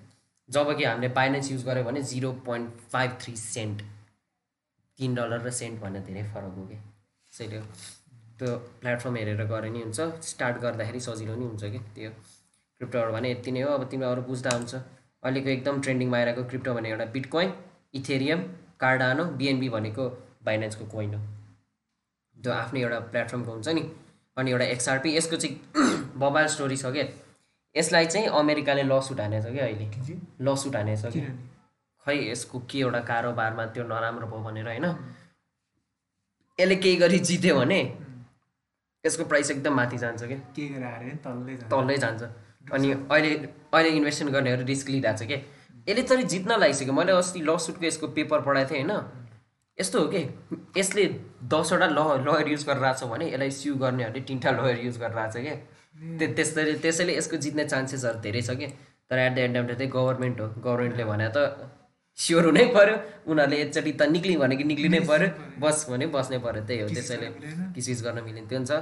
जब 0.48 0.76
कि 0.76 0.84
हामीले 0.84 1.08
बाइनेन्स 1.14 1.50
युज 1.52 1.64
गऱ्यो 1.66 1.84
भने 1.84 2.02
zero 2.02 2.32
point 2.46 2.70
five 2.92 3.16
three 3.22 3.36
cent 3.36 3.82
तिन 4.98 5.14
डलर 5.14 5.40
र 5.46 5.50
सेन्ट 5.50 5.80
भन्ने 5.80 6.00
धेरै 6.00 6.22
फरक 6.32 6.54
हो 6.56 6.66
कि। 6.66 6.76
त्यसैले 6.76 7.60
त्यो 8.38 8.56
प्लेटफर्म 8.80 9.16
हेरेर 9.16 9.44
गरे 9.46 9.70
नि 9.70 9.82
हुन्छ। 9.82 10.00
स्टार्ट 10.30 10.56
गर्दाखेरि 10.62 11.00
सजिलो 11.00 11.34
नि 11.36 11.44
हुन्छ 11.44 11.64
कि। 11.64 11.78
त्यो। 11.94 12.10
क्रिप्टोहरू 12.82 13.12
भने 13.12 13.30
यति 13.30 13.50
नै 13.54 13.62
हो। 13.62 13.70
अब 13.78 13.88
तिमीले 13.90 14.10
अरू 14.10 14.22
बुझ्दा 14.28 14.50
हुन्छ। 14.56 14.74
अहिलेको 14.74 15.48
एकदम 15.48 15.80
ट्रेन्डिङमा 15.82 16.16
आइरहेको 16.18 16.44
क्रिप्टो 16.50 16.74
भने 16.74 16.88
एउटा 16.90 17.04
बिटकोइन 17.16 17.52
इथेरियम 17.94 18.40
कार्डानो 18.80 19.24
बिएनबी 19.40 19.68
भनेको 19.74 20.08
बाइनेन्सको 20.44 20.84
कोइन 20.94 21.14
हो। 21.14 21.20
त्यो 22.36 22.52
आफ्नै 22.52 22.80
एउटा 22.80 22.98
प्लेटफर्मको 23.12 23.52
हुन्छ 23.52 23.68
नि। 23.78 23.82
अनि 24.36 24.50
एउटा 24.50 24.64
एक्सआरपी 24.74 25.16
यसको 25.16 25.36
चाहिँ 25.36 25.54
बबाल 26.22 26.46
स्टोरी 26.54 26.76
छ 26.76 26.92
क्या 26.94 27.06
यसलाई 27.74 28.06
चाहिँ 28.06 28.26
अमेरिकाले 28.40 28.82
लसुट 28.82 29.20
हानेछ 29.20 29.46
क्या 29.46 29.64
अहिले? 29.64 29.86
लसुट 30.42 30.76
हानेछ 30.76 31.02
कि? 31.06 31.20
खै 32.06 32.16
यसको 32.20 32.58
के 32.70 32.78
एउटा 32.78 33.00
कारोबारमा 33.10 33.66
त्यो 33.74 33.84
नराम्रो 33.84 34.26
भयो 34.26 34.42
भनेर 34.44 34.66
होइन? 34.66 34.86
यसले 36.58 36.76
केही 36.76 36.96
गरी 37.02 37.18
जित्यो 37.28 37.58
भने 37.58 37.80
यसको 39.04 39.24
प्राइस 39.24 39.50
एकदम 39.50 39.74
माथि 39.76 39.98
जान्छ 39.98 40.22
क्या 40.22 40.38
के 40.56 40.68
गरेर 40.74 41.16
तल्लै 41.70 41.96
जान्छ। 41.98 42.22
अनि 42.72 42.88
अहिले 42.92 43.30
अहिले 43.74 43.90
इन्भेस्टमेन्ट 43.98 44.34
गर्नेहरू 44.36 44.64
रिस्क 44.66 44.88
लिइरहेको 44.88 45.18
छ 45.18 45.26
क्या 45.26 45.38
यसले 45.88 46.02
तरी 46.08 46.22
जित्न 46.32 46.58
लागिसक्यो। 46.60 46.92
मैले 46.94 47.12
अस्ति 47.12 47.40
ल 47.40 47.56
सुटको 47.58 47.84
यसको 47.86 48.06
पेपर 48.16 48.40
पढाएको 48.46 48.70
थिएँ 48.70 48.84
होइन। 48.84 48.92
यस्तो 49.78 49.98
हो 49.98 50.06
कि? 50.14 50.22
यसले 50.76 51.04
दसवटा 51.50 51.86
ल 51.88 52.00
लयर 52.22 52.48
युज 52.48 52.64
गरेर 52.68 52.84
आएको 52.84 52.98
छ 52.98 53.10
भने 53.10 53.26
यसलाई 53.32 53.50
स्यु 53.50 53.74
गर्नेहरूले 53.82 54.20
तिनवटा 54.28 54.50
लयर 54.62 54.78
युज 54.86 54.96
गरेर 55.02 55.18
आएको 55.18 55.32
छ 55.32 55.42
क्या 55.42 55.56
त्यो 56.18 56.26
त्यसरी 56.36 56.74
त्यसैले 56.84 57.12
यसको 57.16 57.36
जित्ने 57.44 57.64
चान्सेसहरू 57.64 58.18
धेरै 58.22 58.42
छ 58.42 58.50
कि? 58.60 58.66
तर 59.10 59.18
at 59.18 59.32
the 59.34 59.38
end 59.38 59.56
of 59.58 59.64
the 59.66 59.78
day 59.78 59.86
government 59.96 60.40
हो। 60.40 60.46
गभर्मेन्टले 60.60 61.04
भने 61.04 61.28
त 61.36 61.38
स्योर 62.18 62.44
हुनै 62.46 62.64
पऱ्यो 62.76 62.96
उनीहरूले 63.26 63.56
एकचोटि 63.62 63.92
त 63.92 64.02
निक्लियो 64.14 64.40
भने 64.40 64.56
कि 64.56 64.64
निक्लिनै 64.64 65.00
पऱ्यो 65.10 65.28
बस 65.60 65.86
भने 65.90 66.06
बस्नै 66.14 66.38
पऱ्यो 66.38 66.62
त्यही 66.68 66.80
हो 66.80 66.88
त्यसैले 66.88 67.28
किसिज 67.74 68.02
गर्न 68.04 68.18
मिल्ने। 68.24 68.42
त्यो 68.48 68.58
हुन्छ। 68.58 68.72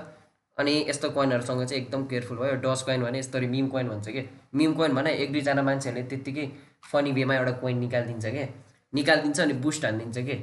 अनि 0.60 0.74
यस्तो 0.88 1.10
कोइनहरूसँग 1.10 1.64
चाहिँ 1.64 1.82
एकदम 1.82 2.04
केयरफुल 2.06 2.38
भयो। 2.38 2.54
डस 2.60 2.82
कोइन 2.86 3.02
भने 3.02 3.18
यस्तो 3.18 3.40
मिम 3.48 3.68
कोइन 3.68 3.88
भन्छ 3.88 4.08
कि? 4.08 4.28
मिम 4.54 4.72
कोइन 4.74 4.94
भने 4.94 5.12
एक 5.24 5.32
दुईजना 5.32 5.62
मान्छेहरूले 5.62 6.06
त्यत्तिकै 6.08 6.46
फनी 6.92 7.12
वेमा 7.12 7.34
एउटा 7.34 7.52
कोइन 7.62 7.78
निकालिदिन्छ 7.78 8.26
क्या 8.26 8.46
निकालिदिन्छ 8.92 9.40
अनि 9.40 9.52
बुस्ट 9.64 9.84
हानिदिन्छ 9.84 10.18
कि? 10.18 10.36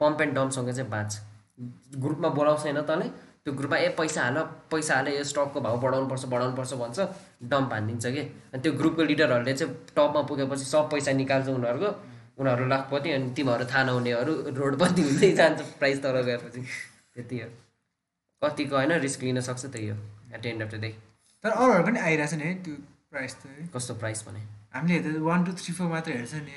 पम्प 0.00 0.20
एन्ड 0.22 0.34
डम्पसँग 0.34 0.70
चाहिँ 0.70 0.90
बाँच 0.90 1.20
ग्रुपमा 1.98 2.28
बोलाउँछ 2.28 2.60
होइन 2.62 2.80
तँले 2.82 3.08
त्यो 3.44 3.52
ग्रुपमा 3.54 3.76
ए 3.78 3.88
पैसा 3.98 4.22
हाल 4.22 4.38
पैसा 4.70 4.94
हाल 4.94 5.08
यो 5.08 5.24
स्टकको 5.24 5.60
भाउ 5.60 5.76
बढाउनुपर्छ 5.80 6.24
बढाउनुपर्छ 6.26 6.74
भन्छ। 6.74 6.98
डम्प 7.50 7.72
हानिदिन्छ 7.72 8.06
कि? 8.06 8.22
अनि 8.52 8.62
त्यो 8.62 8.72
ग्रुपको 8.72 9.02
लिडरहरूले 9.02 9.54
चाहिँ 9.54 9.74
टपमा 9.96 10.22
पुगेपछि 10.30 10.64
सब 10.64 10.90
पैसा 10.90 11.12
निकाल्छ 11.12 11.48
उनीहरूको। 11.48 11.90
उनीहरू 12.38 12.66
लाखपति 12.68 13.10
अनि 13.10 13.30
तिमीहरू 13.36 13.64
थाहा 13.64 13.82
नहुनेहरू 13.84 14.32
रोडपति 14.58 15.02
हुँदै 15.02 15.30
जान्छ। 15.32 15.60
प्राइस 15.78 16.02
तर 16.02 16.22
गएपछि। 16.22 16.60
त्यति 17.14 17.38
हो। 17.40 17.48
कतिको 18.42 18.76
होइन 18.76 18.92
रिस्क 19.04 19.22
लिन 19.22 19.40
सक्छ 19.50 19.64
त्यही 19.66 19.88
हो 19.88 19.96
at 20.34 20.46
end 20.46 20.62
of 20.62 20.74
the 20.74 20.80
day 20.80 20.90
तर 21.44 21.50
अरूहरू 21.50 21.84
पनि 21.86 21.98
आइरहेछ 22.08 22.34
नि 22.34 22.44
है 22.44 22.54
त्यो 22.64 22.74
प्राइस 23.12 23.34
त 23.36 23.70
कस्तो 23.74 23.94
प्राइस 24.02 24.24
भने? 24.26 24.40
हामीले 24.74 24.98
हेर्दा 24.98 25.20
वान 25.24 25.44
टू 25.44 25.52
थ्री 25.60 25.72
फोर 25.74 25.88
मात्र 25.88 26.12
हेर्छ 26.12 26.34
नि. 26.34 26.54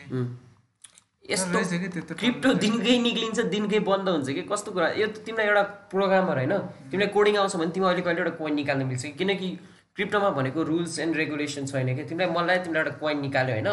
यस्तो 1.29 2.15
क्रिप्टो 2.15 2.53
दिनकै 2.63 2.97
निक्लिन्छ 3.01 3.39
दिनकै 3.53 3.79
बन्द 3.89 4.09
हुन्छ 4.09 4.29
कि? 4.29 4.41
कस्तो 4.51 4.71
कुरा? 4.71 4.89
यो 5.01 5.07
त 5.07 5.25
तिमीलाई 5.25 5.47
एउटा 5.47 5.63
प्रोग्रामर 5.93 6.37
होइन? 6.37 6.53
तिमीलाई 6.91 7.09
कोडिङ 7.15 7.37
आउँछ 7.37 7.55
भने 7.55 7.71
तिमी 7.75 7.85
अहिले 7.85 8.01
कहिले 8.07 8.21
एउटा 8.21 8.33
कोइन 8.41 8.53
निकाल्न 8.55 8.85
मिल्छ 8.85 9.03
कि? 9.03 9.11
किनकि 9.19 9.49
क्रिप्टोमा 9.95 10.29
भनेको 10.37 10.63
रुल्स 10.69 10.99
एन्ड 10.99 11.15
रेगुलेसन 11.17 11.65
छैन 11.65 11.95
कि? 11.95 12.03
तिमीलाई 12.05 12.29
मलाई 12.37 12.57
तिमीलाई 12.63 12.83
एउटा 12.83 12.97
कोइन 13.01 13.19
निकाल्यो 13.27 13.55
होइन? 13.55 13.69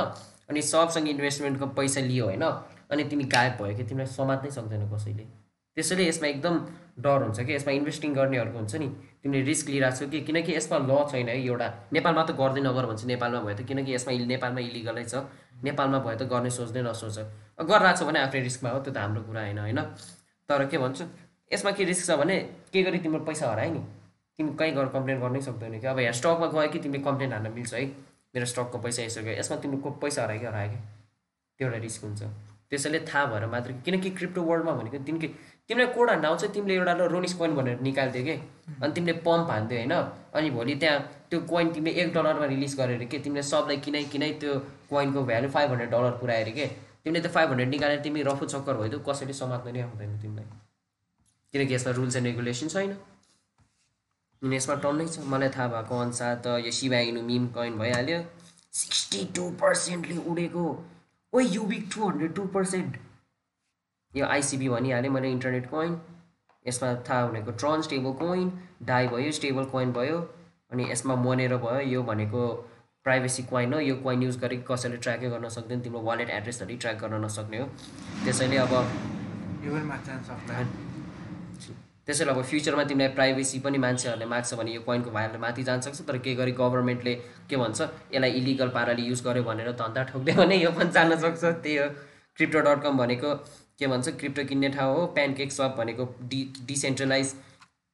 अनि 0.50 0.62
सबसँग 0.72 1.08
इन्भेस्टमेन्टको 1.08 1.66
पैसा 1.78 2.00
लियो 2.08 2.24
होइन? 2.24 2.44
अनि 2.90 3.04
तिमी 3.12 3.24
गायब 3.36 3.52
भयो 3.62 3.76
कि? 3.76 3.84
तिमीलाई 3.84 4.10
समात्नै 4.16 4.50
सक्दैन 4.58 4.82
कसैले। 4.90 5.24
त्यसैले 5.76 6.08
यसमा 6.08 6.28
एकदम 6.28 6.54
डर 7.04 7.22
हुन्छ 7.22 7.40
कि 7.40 7.52
यसमा 7.54 7.72
इन्भेस्टिङ 7.72 8.14
गर्नेहरूको 8.14 8.58
हुन्छ 8.58 8.74
नि 8.76 8.88
तिमीले 9.22 9.42
रिस्क 9.44 9.68
लिइरहेको 9.68 9.96
छौ 9.98 10.06
कि 10.12 10.20
किनकि 10.28 10.52
यसमा 10.56 10.78
ल 10.78 10.92
छैन 11.10 11.28
है 11.28 11.36
एउटा। 11.40 11.68
नेपालमा 11.96 12.22
त 12.28 12.30
गर्दै 12.36 12.60
नगर 12.60 12.84
भन्छ 12.90 13.04
नेपालमा 13.12 13.40
भयो 13.46 13.56
त 13.56 13.62
किनकि 13.64 13.94
यसमा 13.94 14.12
नेपालमा 14.32 14.60
इलिगलै 14.60 15.04
छ। 15.04 15.14
नेपालमा 15.64 15.98
भयो 16.04 16.16
त 16.20 16.22
गर्ने 16.28 16.50
सोच्दै 16.52 16.82
नसोच। 16.84 17.18
गरिरहेको 17.64 17.98
छ 17.98 18.02
भने 18.04 18.18
आफ्नै 18.26 18.40
रिस्कमा 18.48 18.68
हो 18.74 18.78
त्यो 18.84 18.92
त 18.92 18.98
हाम्रो 19.00 19.22
कुरा 19.24 19.40
होइन 19.40 19.58
होइन? 19.64 19.80
तर 20.48 20.60
के 20.68 20.76
भन्छु 20.84 21.04
यसमा 21.52 21.70
के 21.72 21.84
रिस्क 21.88 22.02
छ 22.08 22.20
भने 22.20 22.36
के 22.72 22.82
गरी 22.82 22.98
तिम्रो 23.00 23.24
पैसा 23.24 23.50
हरायो 23.52 23.72
नि? 23.72 23.82
तिमी 24.36 24.50
कहीँ 24.60 24.72
गएर 24.76 24.88
कम्प्लेन 24.92 25.18
गर्नै 25.24 25.40
सक्दैनौ 25.40 25.78
कि? 25.80 25.86
अब 25.86 25.98
यहाँ 26.04 26.12
स्टकमा 26.20 26.46
गयो 26.52 26.68
कि 26.68 26.78
तिमीले 26.84 27.02
कम्प्लेन 27.08 27.32
हान्न 27.32 27.48
मिल्छ 27.56 27.72
है? 27.74 27.84
मेरो 28.34 28.46
स्टकको 28.52 28.78
पैसा 28.84 29.02
यसो 29.08 29.22
गयो। 29.24 29.40
यसमा 29.40 29.56
तिम्रो 29.64 29.90
पैसा 30.02 30.22
हरायो 30.24 30.40
कि 30.40 30.46
हरायो 30.46 30.70
कि 30.70 30.78
त्यो 31.56 31.68
एउटा 31.68 31.78
रिस्क 31.80 32.04
हुन्छ। 32.04 32.22
त्यसैले 32.72 32.98
थाहा 33.04 33.24
भएर 33.28 33.44
मात्र 33.52 33.72
किनकि 33.84 34.10
क्रिप्टो 34.16 34.42
वर्ल्डमा 34.42 34.72
भनेको 34.72 34.98
तिमीले 35.04 35.28
तिमीलाई 35.72 35.92
कोड 35.96 36.10
हान्न 36.10 36.24
आउँछ 36.26 36.44
तिमीले 36.52 36.74
एउटा 36.76 36.92
रोनिस 37.08 37.34
कोइन 37.34 37.54
भनेर 37.56 37.80
निकालिदियो 37.80 38.24
कि? 38.24 38.36
अनि 38.82 38.92
तिमीले 38.92 39.12
पम्प 39.24 39.50
हान्दियो 39.50 39.78
होइन? 39.80 39.92
अनि 40.36 40.50
भोलि 40.52 40.74
त्यहाँ 40.76 40.98
त्यो 41.30 41.40
कोइन 41.48 41.72
तिमीले 41.72 42.00
एक 42.00 42.12
डलरमा 42.12 42.46
रिलिज 42.46 42.74
गरेर 42.76 43.04
के 43.08 43.18
तिमीले 43.24 43.42
सबलाई 43.42 43.76
किनाइ 43.80 44.04
किनाइ 44.12 44.32
त्यो 44.40 44.52
कोइनको 44.90 45.22
भ्यालु 45.24 45.48
फाइभ 45.48 45.70
हन्ड्रेड 45.70 45.90
डलर 45.90 46.10
पुऱ्याएर 46.20 46.50
के 46.52 46.66
तिमीले 47.04 47.20
त्यो 47.20 47.32
फाइभ 47.32 47.48
हन्ड्रेड 47.50 47.70
निकालेर 47.70 48.00
तिमी 48.04 48.22
रफु 48.22 48.44
चक्कर 48.52 48.74
भइदियो 48.76 49.00
कसैले 49.08 49.32
समात्न 49.32 49.72
नै 49.72 49.80
आउँदैन 49.82 50.18
तिमीलाई। 50.22 50.46
किनकि 51.54 51.74
यसमा 51.74 51.92
रुल्स 51.92 52.16
एन्ड 52.16 52.26
रेगुलेसन 52.26 52.68
छैन। 52.68 52.92
अनि 54.42 54.56
यसमा 54.56 54.74
टन्नै 54.84 55.06
छ। 55.08 55.24
मलाई 55.32 55.48
थाहा 55.56 55.68
भएको 55.72 56.00
अनुसार 56.00 56.34
त 56.44 56.46
यो 56.66 56.70
शिवा 56.70 56.98
इनु 57.08 57.22
मिम 57.22 57.46
कोइन 57.56 57.78
भइहाल्यो। 57.78 58.18
सिक्सटी 58.72 59.24
टू 59.36 59.48
पर्सेन्टले 59.62 60.16
उडेको। 60.30 60.66
ओ 61.32 61.40
Ubiq 61.56 61.88
two 61.94 62.08
hundred 62.08 62.34
two 62.34 62.46
percent 62.56 62.96
यो 64.14 64.26
आइसिबी 64.26 64.68
भनिहालेँ 64.68 65.10
मैले 65.10 65.30
इन्टरनेट 65.30 65.66
कोइन। 65.70 66.00
यसमा 66.66 66.88
थाहा 67.08 67.20
हुनेको 67.22 67.50
ट्रन 67.60 67.82
स्टेबल 67.82 68.12
कोइन 68.18 68.52
डाई 68.86 69.08
भयो 69.08 69.32
स्टेबल 69.32 69.64
कोइन 69.72 69.92
भयो 69.92 70.18
अनि 70.72 70.90
यसमा 70.90 71.14
मोनेरो 71.22 71.58
भयो 71.58 71.80
यो 71.90 72.02
भनेको 72.02 72.42
प्राइभेसी 73.04 73.42
कोइन 73.44 73.72
हो। 73.74 73.80
यो 73.80 73.94
कोइन 74.02 74.22
युज 74.22 74.38
गरेर 74.40 74.64
कसैले 74.70 74.96
ट्र्याकै 74.96 75.30
गर्न 75.30 75.48
सक्दैन 75.56 75.80
तिम्रो 75.80 76.00
वालेट 76.02 76.30
एड्रेसहरू 76.30 76.76
ट्र्याक 76.76 77.00
गर्न 77.00 77.24
नसक्ने 77.24 77.58
हो। 77.58 77.66
त्यसैले 78.24 78.56
अब 78.56 78.72
त्यसैले 82.06 82.30
अब 82.30 82.42
फ्युचरमा 82.42 82.84
तिमीलाई 82.84 83.14
प्राइभेसी 83.14 83.58
पनि 83.64 83.78
मान्छेहरूले 83.78 84.26
माग्छ 84.26 84.54
भने 84.60 84.70
यो 84.72 84.80
कोइनको 84.86 85.10
भएर 85.10 85.36
माथि 85.38 85.62
जान 85.62 85.80
सक्छ 85.80 86.00
तर 86.06 86.18
के 86.18 86.34
गरी 86.34 86.52
गभर्मेन्टले 86.52 87.14
के 87.50 87.56
भन्छ 87.56 87.80
यसलाई 87.80 88.30
इलिगल 88.38 88.68
पाराले 88.76 89.02
युज 89.02 89.22
गर्यो 89.24 89.42
भनेर 89.44 89.72
धन्दा 89.82 90.02
ठोक्दियो 90.10 90.36
भने 90.36 90.56
यो 90.56 90.70
पनि 90.70 90.90
जान 90.90 91.16
सक्छ। 91.16 91.44
त्यही 91.44 91.76
हो। 91.76 91.88
क्रिप्टो 92.38 92.60
डट 92.60 92.82
कम 92.82 92.98
भनेको 92.98 93.30
के 93.78 93.86
भन्छ 93.86 94.08
क्रिप्टो 94.18 94.44
किन्ने 94.44 94.68
ठाउँ 94.70 94.94
हो 94.96 95.06
प्यानकेक 95.16 95.52
सप 95.52 95.74
भनेको 95.78 96.04
डि 96.30 96.40
डिसेन्ट्रलाइज 96.66 97.34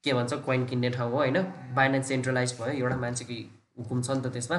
के 0.05 0.13
भन्छ 0.15 0.35
कोइन 0.47 0.67
किन्ने 0.67 0.91
ठाउँ 0.91 1.11
हो 1.11 1.17
होइन? 1.17 1.43
बाइनेन्स 1.75 2.09
सेन्ट्रलाइज 2.09 2.55
भयो 2.61 2.73
एउटा 2.73 2.97
मान्छेको 2.97 3.35
हुकुम 3.79 4.03
छ 4.03 4.11
नि 4.11 4.21
त 4.23 4.33
त्यसमा। 4.33 4.59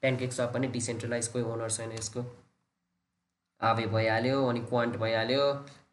प्यानकेक 0.00 0.32
सप 0.32 0.50
पनि 0.54 0.66
डिसेन्ट्रलाइजकै 0.76 1.42
ओनर 1.54 1.70
छैन 1.70 1.92
यसको। 1.92 2.24
आवे 3.60 3.86
भइहाल्यो 3.94 4.44
अनि 4.46 4.60
क्वान्ट 4.68 4.96
भइहाल्यो 4.98 5.44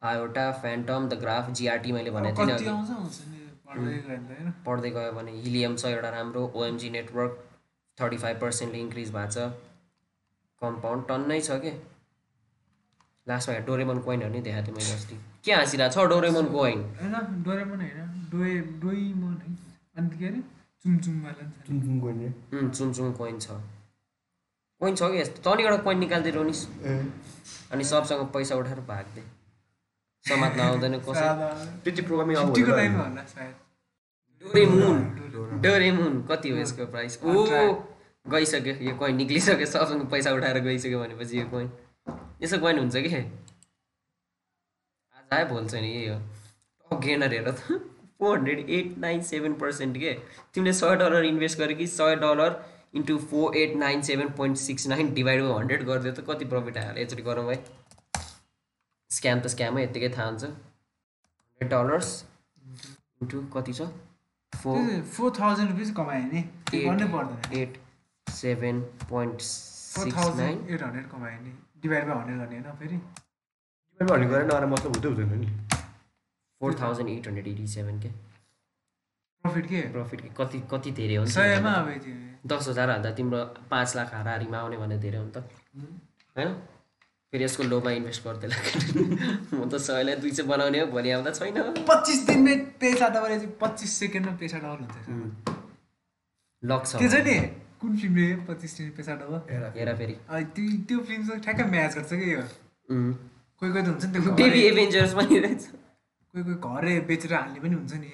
IOTA 0.06 0.52
Fantom 0.62 1.08
the 1.10 1.20
Graph 1.22 1.50
GRT 1.60 1.92
मैले 1.92 2.12
भनेको 2.12 2.46
थिएँ 2.48 2.60
पढ्दै 4.66 4.90
गयो 4.90 5.12
भने 5.12 5.32
हिलियम 5.42 5.76
छ 5.76 5.86
एउटा 5.86 6.10
राम्रो 6.10 6.42
ओएमजी 6.56 6.90
नेटवर्क 6.90 7.40
थर्टी 7.98 8.18
फाइभ 8.18 8.40
पर्सेन्टले 8.42 8.80
इन्क्रिज 8.80 9.10
भएको 9.16 9.32
छ। 9.32 9.48
कम्पाउन्ड 10.62 11.08
टन्नै 11.08 11.40
छ 11.42 11.58
के? 11.64 11.72
लास्टमा 13.28 13.52
यहाँ 13.56 13.66
डोरेमन 13.68 13.98
कोइनहरू 14.06 14.32
नि 14.34 14.42
देखाएको 14.42 14.66
थिएँ 14.68 14.76
मैले 14.78 14.94
अस्ति। 14.94 15.16
के 15.46 15.52
हाँसिरहेको 15.54 15.94
छ 15.94 15.98
डोरेमन 16.10 16.46
कोइन 16.56 16.80
होइन 17.02 17.16
डोरेमन 17.46 17.80
होइन 17.82 18.10
डोए 18.32 18.54
डोइमन 18.82 19.34
है। 19.42 19.50
अन्त 19.98 20.12
के 20.20 20.26
अरे? 20.28 20.42
चुमचुमवाला 20.84 21.44
नि 21.46 21.52
छ। 21.52 21.68
जुन 21.68 21.76
जुन 21.82 21.96
गर्ने 22.02 22.28
उम्, 22.54 22.70
चुम 22.70 22.88
चुम 22.94 23.12
कोइन 23.20 23.36
छ। 23.40 23.48
कोइन 24.82 24.96
छ 24.96 25.02
कि 25.12 25.18
यस्तो? 25.20 25.38
तनी 25.46 25.64
एउटा 25.64 25.78
कोइन 25.84 25.98
निकालिदिएर 26.00 26.36
रोनिस 26.36 26.60
अनि 27.72 27.84
सबसँग 27.84 28.22
पैसा 28.34 28.56
उठाएर 28.56 28.80
भाग्दे 28.90 29.24
समात्न 30.26 30.60
आउँदैन 30.60 30.96
कसै। 31.08 31.28
त्यति 31.84 32.02
प्रोग्रामिङ 32.02 32.36
डोरेमुन 34.46 34.98
डोरेमुन 35.64 36.14
कति 36.30 36.50
हो 36.50 36.58
यसको 36.58 36.86
प्राइस 36.94 37.14
ओ 37.24 37.26
गइसक्यो। 38.26 38.74
यो 38.86 38.94
कोइन 38.98 39.16
निक्लिसक्यो। 39.16 39.66
सबसँग 39.66 40.02
पैसा 40.12 40.30
उठाएर 40.34 40.60
गइसक्यो 40.60 41.00
भनेपछि 41.00 41.40
यो 41.40 41.46
कोइन 41.50 41.68
यसो 42.42 42.58
कोइन 42.60 42.80
हुन्छ 42.80 42.96
कि? 42.98 43.10
आज 45.16 45.34
आयो 45.34 45.46
भोल 45.48 45.68
छैन 45.70 45.84
यही 45.84 46.08
हो। 46.08 46.20
टप 46.20 47.00
गेनर 47.02 47.34
हेर 47.34 47.52
त। 47.52 47.82
Four 48.20 48.38
hundred 48.38 48.70
eight 48.70 48.98
nine 48.98 49.22
seven 49.24 49.54
percent 49.62 49.98
के? 49.98 50.14
तिमीले 50.54 50.74
सय 50.74 50.96
डलर 50.96 51.26
इन्भेस्ट 51.26 51.60
गरे 51.60 51.74
कि 51.76 51.88
सय 51.88 52.16
dollar 52.16 52.52
into 52.96 53.18
four 53.32 53.58
eight 53.58 53.76
nine 53.76 54.02
seven 54.10 54.30
point 54.38 54.58
six 54.58 54.88
nine 54.88 55.14
divide 55.14 55.42
by 55.44 55.54
hundred 55.60 55.84
गरिदियो 55.86 56.14
त 56.14 56.26
कति 56.30 56.46
प्रफिट 56.54 56.78
आयो? 56.78 56.94
एकचोटि 56.94 57.24
गरौँ 57.24 57.50
है। 57.50 57.58
स्क्याम 59.12 59.40
त 59.40 59.48
स्क्याम 59.56 59.74
हो 59.74 59.80
यत्तिकै 59.80 60.10
थाहा 60.18 60.28
हुन्छ। 60.28 60.44
हन्ड्रेड 60.44 61.70
डलर्स 61.72 62.10
इन्टु 63.22 63.42
कति 63.56 63.74
छ? 63.74 63.82
फोर 64.54 65.02
फोर 65.16 65.32
थाउजन्ड 65.40 65.70
रुपिस 65.72 65.92
कमायो 65.96 66.26
नि। 66.32 66.42
Eight 67.62 67.78
seven 68.28 68.82
point 69.10 69.42
six 69.42 70.36
nine. 70.38 70.66
Eight 70.70 70.84
hundred 70.84 71.10
कमायो 71.12 71.40
नि। 71.42 71.52
डिभाइड 71.86 72.08
बाई 72.08 72.18
हन्ड्रेड 72.18 72.38
गर्ने 72.40 72.60
होइन 72.60 72.78
फेरि? 72.80 72.98
डिपेन्ड 72.98 74.12
भन्ने 74.12 74.28
गरेर 74.28 74.46
नगएर 74.46 74.66
मतलब 74.66 74.96
हुँदै 74.96 75.10
हुँदैन 75.10 75.40
नि। 75.40 75.50
Four 76.62 76.78
thousand 76.82 77.10
eight 77.10 77.28
hundred 77.28 77.48
eighty 77.48 77.68
seven 77.68 78.00
के। 78.00 78.10
प्रफिट 79.46 79.66
के? 79.66 79.82
प्रफिट 79.92 80.22
के? 80.22 80.30
कति 80.38 80.60
कति 80.72 80.92
धेरै 80.92 81.16
हो 81.16 81.24
नि 81.24 81.32
सयमा? 81.32 81.72
अब 81.72 82.48
दस 82.48 82.68
हजार 82.68 82.90
हाल्दा 82.90 83.12
तिम्रो 83.12 83.44
पाँच 83.72 83.96
लाख 83.96 84.14
हाराहारीमा 84.14 84.58
आउने 84.58 84.78
भने 84.78 84.98
धेरै 84.98 85.18
हो 85.18 85.26
नि 85.26 85.32
त। 85.32 85.38
होइन? 86.38 86.54
फेरि 87.34 87.44
यसको 87.44 87.64
लोमा 87.64 87.92
इन्भेस्ट 87.92 88.24
गर्दै 88.24 88.48
लाग्यो। 88.48 89.60
म 89.60 89.70
त 89.70 89.78
सयलाई 89.78 90.16
दुई 90.16 90.32
सय 90.32 90.44
बनाउने 90.44 90.80
हो 90.80 90.88
भोलि 90.88 91.12
आउँदा 91.12 91.32
छैन। 91.32 91.62
पच्चिस 91.84 92.26
दिनमै 92.28 92.56
पैसा 92.82 93.10
डबल 93.10 93.46
पच्चिस 93.62 93.92
सेकेन्डमा 94.00 94.34
पैसा 94.38 94.58
डबल 94.58 94.78
हुन्छ। 94.84 94.98
लक 96.64 96.82
छ। 96.86 96.96
त्यो 96.96 97.10
चाहिँ 97.10 97.26
नि 97.26 97.65
कुन 97.86 97.98
फिल्म 98.02 98.16
रे 98.16 98.36
पच्चिस 98.50 98.78
दिन 98.78 98.90
पेसा 98.98 99.16
डब 99.22 99.34
हेर 99.78 99.96
फेरि। 99.98 100.14
त्यो 100.56 100.66
त्यो 100.88 101.00
फिल्म 101.08 101.28
चाहिँ 101.28 101.42
ठ्याक्कै 101.44 101.64
म्याच 101.72 101.96
गर्छ 101.98 102.14
कि 102.22 102.34
यो. 102.34 102.42
कोही 103.60 103.72
कोही 103.72 103.84
त 103.84 103.88
हुन्छ 103.88 104.06
नि 104.06 104.12
त्यो 104.14 104.22
बेबी 104.32 104.50
घरै- 104.50 104.64
एभेन्जर्स 104.72 105.14
पनि 105.14 105.40
रहेछ। 105.40 105.64
कोही 106.34 106.44
कोही 106.44 106.76
घरै 106.76 107.00
बेचेर 107.10 107.34
हाल्ने 107.34 107.60
पनि 107.60 107.76
हुन्छ 107.76 107.94
नि। 107.94 108.10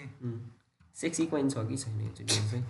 सेक्सी 1.02 1.26
क्वाइन 1.32 1.50
छ 1.50 1.68
कि 1.70 1.78
छैन 1.84 2.02
यो 2.02 2.10
चाहिँ? 2.18 2.64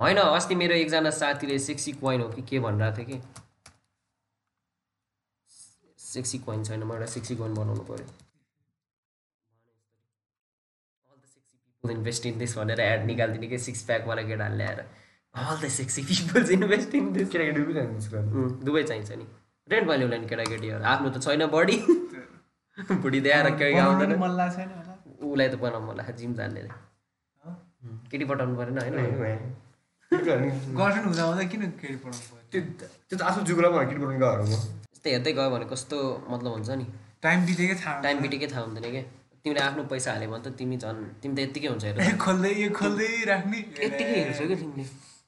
होइन 0.00 0.16
अस्ति 0.16 0.54
मेरो 0.54 0.74
एकजना 0.74 1.10
साथीले 1.18 1.58
सेक्सी 1.66 1.92
क्वाइन 1.92 2.20
हो 2.20 2.28
कि 2.28 2.42
के 2.42 2.58
भनिरहेको 2.66 2.96
थियो 2.98 3.06
कि? 3.10 3.18
सेक्सी 5.98 6.38
क्वाइन 6.38 6.64
छैन 6.64 6.82
म 6.82 6.92
एउटा 6.92 7.06
सेक्सी 7.16 7.36
क्वाइन 7.36 7.54
बनाउनु 7.54 7.82
पऱ्यो 7.90 8.06
इन्भेस्ट 11.84 12.26
इन 12.26 12.38
दिस 12.38 12.56
भनेर 12.58 12.80
एड 12.80 13.04
निकालिदिने 13.06 13.46
कि 13.46 13.58
सिक्स 13.58 13.82
प्याकवाला 13.82 14.22
केटाहरूले 14.22 14.64
ल्याएर 14.64 14.80
all 15.36 15.56
the 15.62 15.68
sexy 15.78 16.00
peoples 16.08 16.50
invest 16.56 16.94
in 16.94 17.12
this 17.12 17.28
केटाकेटी 17.32 17.60
पनि 17.62 17.74
जान्छ 17.74 18.14
उम्, 18.14 18.50
दुवै 18.66 18.82
चाहिन्छ 18.90 19.10
नि। 19.20 19.26
रेन्ट 19.68 19.86
भ्याल्यु 19.88 20.08
नि 20.08 20.26
केटाकेटीहरू। 20.32 20.84
आफ्नो 20.92 21.08
त 21.14 21.16
छैन 21.24 21.42
बडी। 21.54 21.76
बुढी 23.02 23.20
देखाएर 23.26 23.48
केही 23.60 23.78
आउँदैन 23.84 24.12
मन 24.22 24.32
लाग्छ 24.40 24.56
होला। 24.56 24.94
उसलाई 25.26 25.48
त 25.48 25.54
बनाउनु 25.60 25.86
मलाई 25.88 26.12
जिम 26.20 26.32
जान्नेले 26.40 26.70
हो? 26.70 27.50
केटी 28.10 28.24
पठाउनु 28.30 28.54
परेन 28.60 28.78
होइन? 28.78 28.96
गर्लफ्रेन्ड 30.12 31.06
हुँदा 31.08 31.22
हुँदा 31.28 31.44
किन 31.52 31.62
केटी 31.80 31.96
पढाउनु 32.04 32.24
पर्यो 32.32 32.60
त्यो 33.08 33.16
त 33.18 33.22
आफ्नो 33.28 33.42
जुगुला 33.48 33.68
किन 33.90 33.98
बनाउनु 34.02 34.18
गएर 34.24 34.40
यस्तै 34.92 35.10
हेर्दै 35.14 35.32
गयो 35.38 35.48
भने 35.54 35.66
कस्तो 35.72 35.96
मतलब 36.32 36.52
हुन्छ 36.56 36.70
नि। 36.80 36.86
टाइम 37.24 37.38
बितेकै 37.48 37.76
थाहा 37.82 37.94
टाइम 38.06 38.16
बिटेकै 38.24 38.48
थाहा 38.52 38.62
हुँदैन 38.66 38.86
क्या 38.94 39.02
तिमीले 39.42 39.60
आफ्नो 39.68 39.82
पैसा 39.92 40.08
हाल्यो 40.12 40.28
भने 40.32 40.42
त 40.44 40.48
तिमी 40.58 40.76
झन् 40.84 41.00
तिमी 41.20 41.34
त 41.36 41.38
यत्तिकै 41.46 41.68
हुन्छ 41.72 41.84
खोल्दै 42.24 42.52
यो 42.62 42.68
खोल्दै 42.80 43.10
राख्ने। 43.32 43.58
यत्तिकै 43.86 44.16
हेर्छौ 44.20 44.46
क्या 44.46 44.58
तिमीले? 44.62 44.84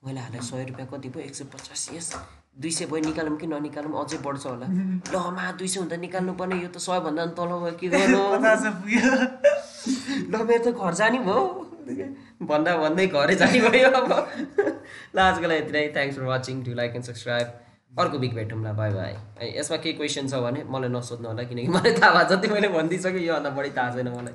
मैले 0.09 0.21
हालेर 0.25 0.43
सय 0.43 0.65
रुपियाँ 0.65 0.89
कति 0.89 1.09
भयो 1.13 1.23
एक 1.29 1.35
सय 1.37 1.45
पचास 1.53 1.83
यस 1.95 2.09
दुई 2.57 2.71
सय 2.73 2.87
भयो 2.89 3.01
निकालौँ 3.05 3.37
कि 3.37 3.47
ननिकालौँ 3.47 3.93
अझै 4.03 4.19
बढ्छ 4.25 4.47
होला। 4.47 4.67
ल 5.13 5.17
मा 5.37 5.45
दुई 5.61 5.69
सय 5.69 5.81
हुँदा 5.81 5.97
निकाल्नु 6.09 6.33
पर्ने 6.41 6.57
यो 6.65 6.69
त 6.73 6.81
सयभन्दा 6.81 7.25
पनि 7.27 7.33
तल 7.37 7.51
भयो 7.61 7.77
के 7.77 7.89
गर्नु 7.93 8.21
ल 10.33 10.35
मेरो 10.49 10.65
त 10.65 10.69
घर 10.73 10.95
जाने 11.01 11.19
भयो। 11.29 11.45
भन्दा 12.49 12.77
भन्दै 12.81 13.07
घरै 13.13 13.35
जाने 13.37 13.61
भयो 13.69 13.91
अब। 14.01 14.11
ल 15.15 15.19
आजको 15.29 15.47
लागि 15.47 15.61
यति 15.61 15.73
नै। 15.77 15.87
Thanks 15.95 16.17
for 16.17 16.25
watching 16.33 16.57
to 16.65 16.73
like 16.81 16.93
and 16.97 17.05
subscribe 17.13 17.47
अर्को 18.01 18.17
विक 18.25 18.35
भेटौँला 18.35 18.73
बाई 18.81 18.91
बाई 18.97 19.13
यसमा 19.61 19.77
केही 19.85 19.95
क्वेसन 20.01 20.25
छ 20.33 20.41
भने 20.49 20.65
मलाई 20.73 20.91
नसोध्नु 20.97 21.29
होला 21.29 21.43
किनकि 21.53 21.69
मलाई 21.77 21.93
थाहा 22.01 22.11
भएको 22.17 22.35
जति 22.35 22.47
मैले 22.55 22.69
भनिदिइसकेँ 22.77 23.23
योभन्दा 23.29 23.51
बढी 23.61 23.71
थाहा 23.77 23.91
छैन 23.97 24.09
मलाई। 24.17 24.35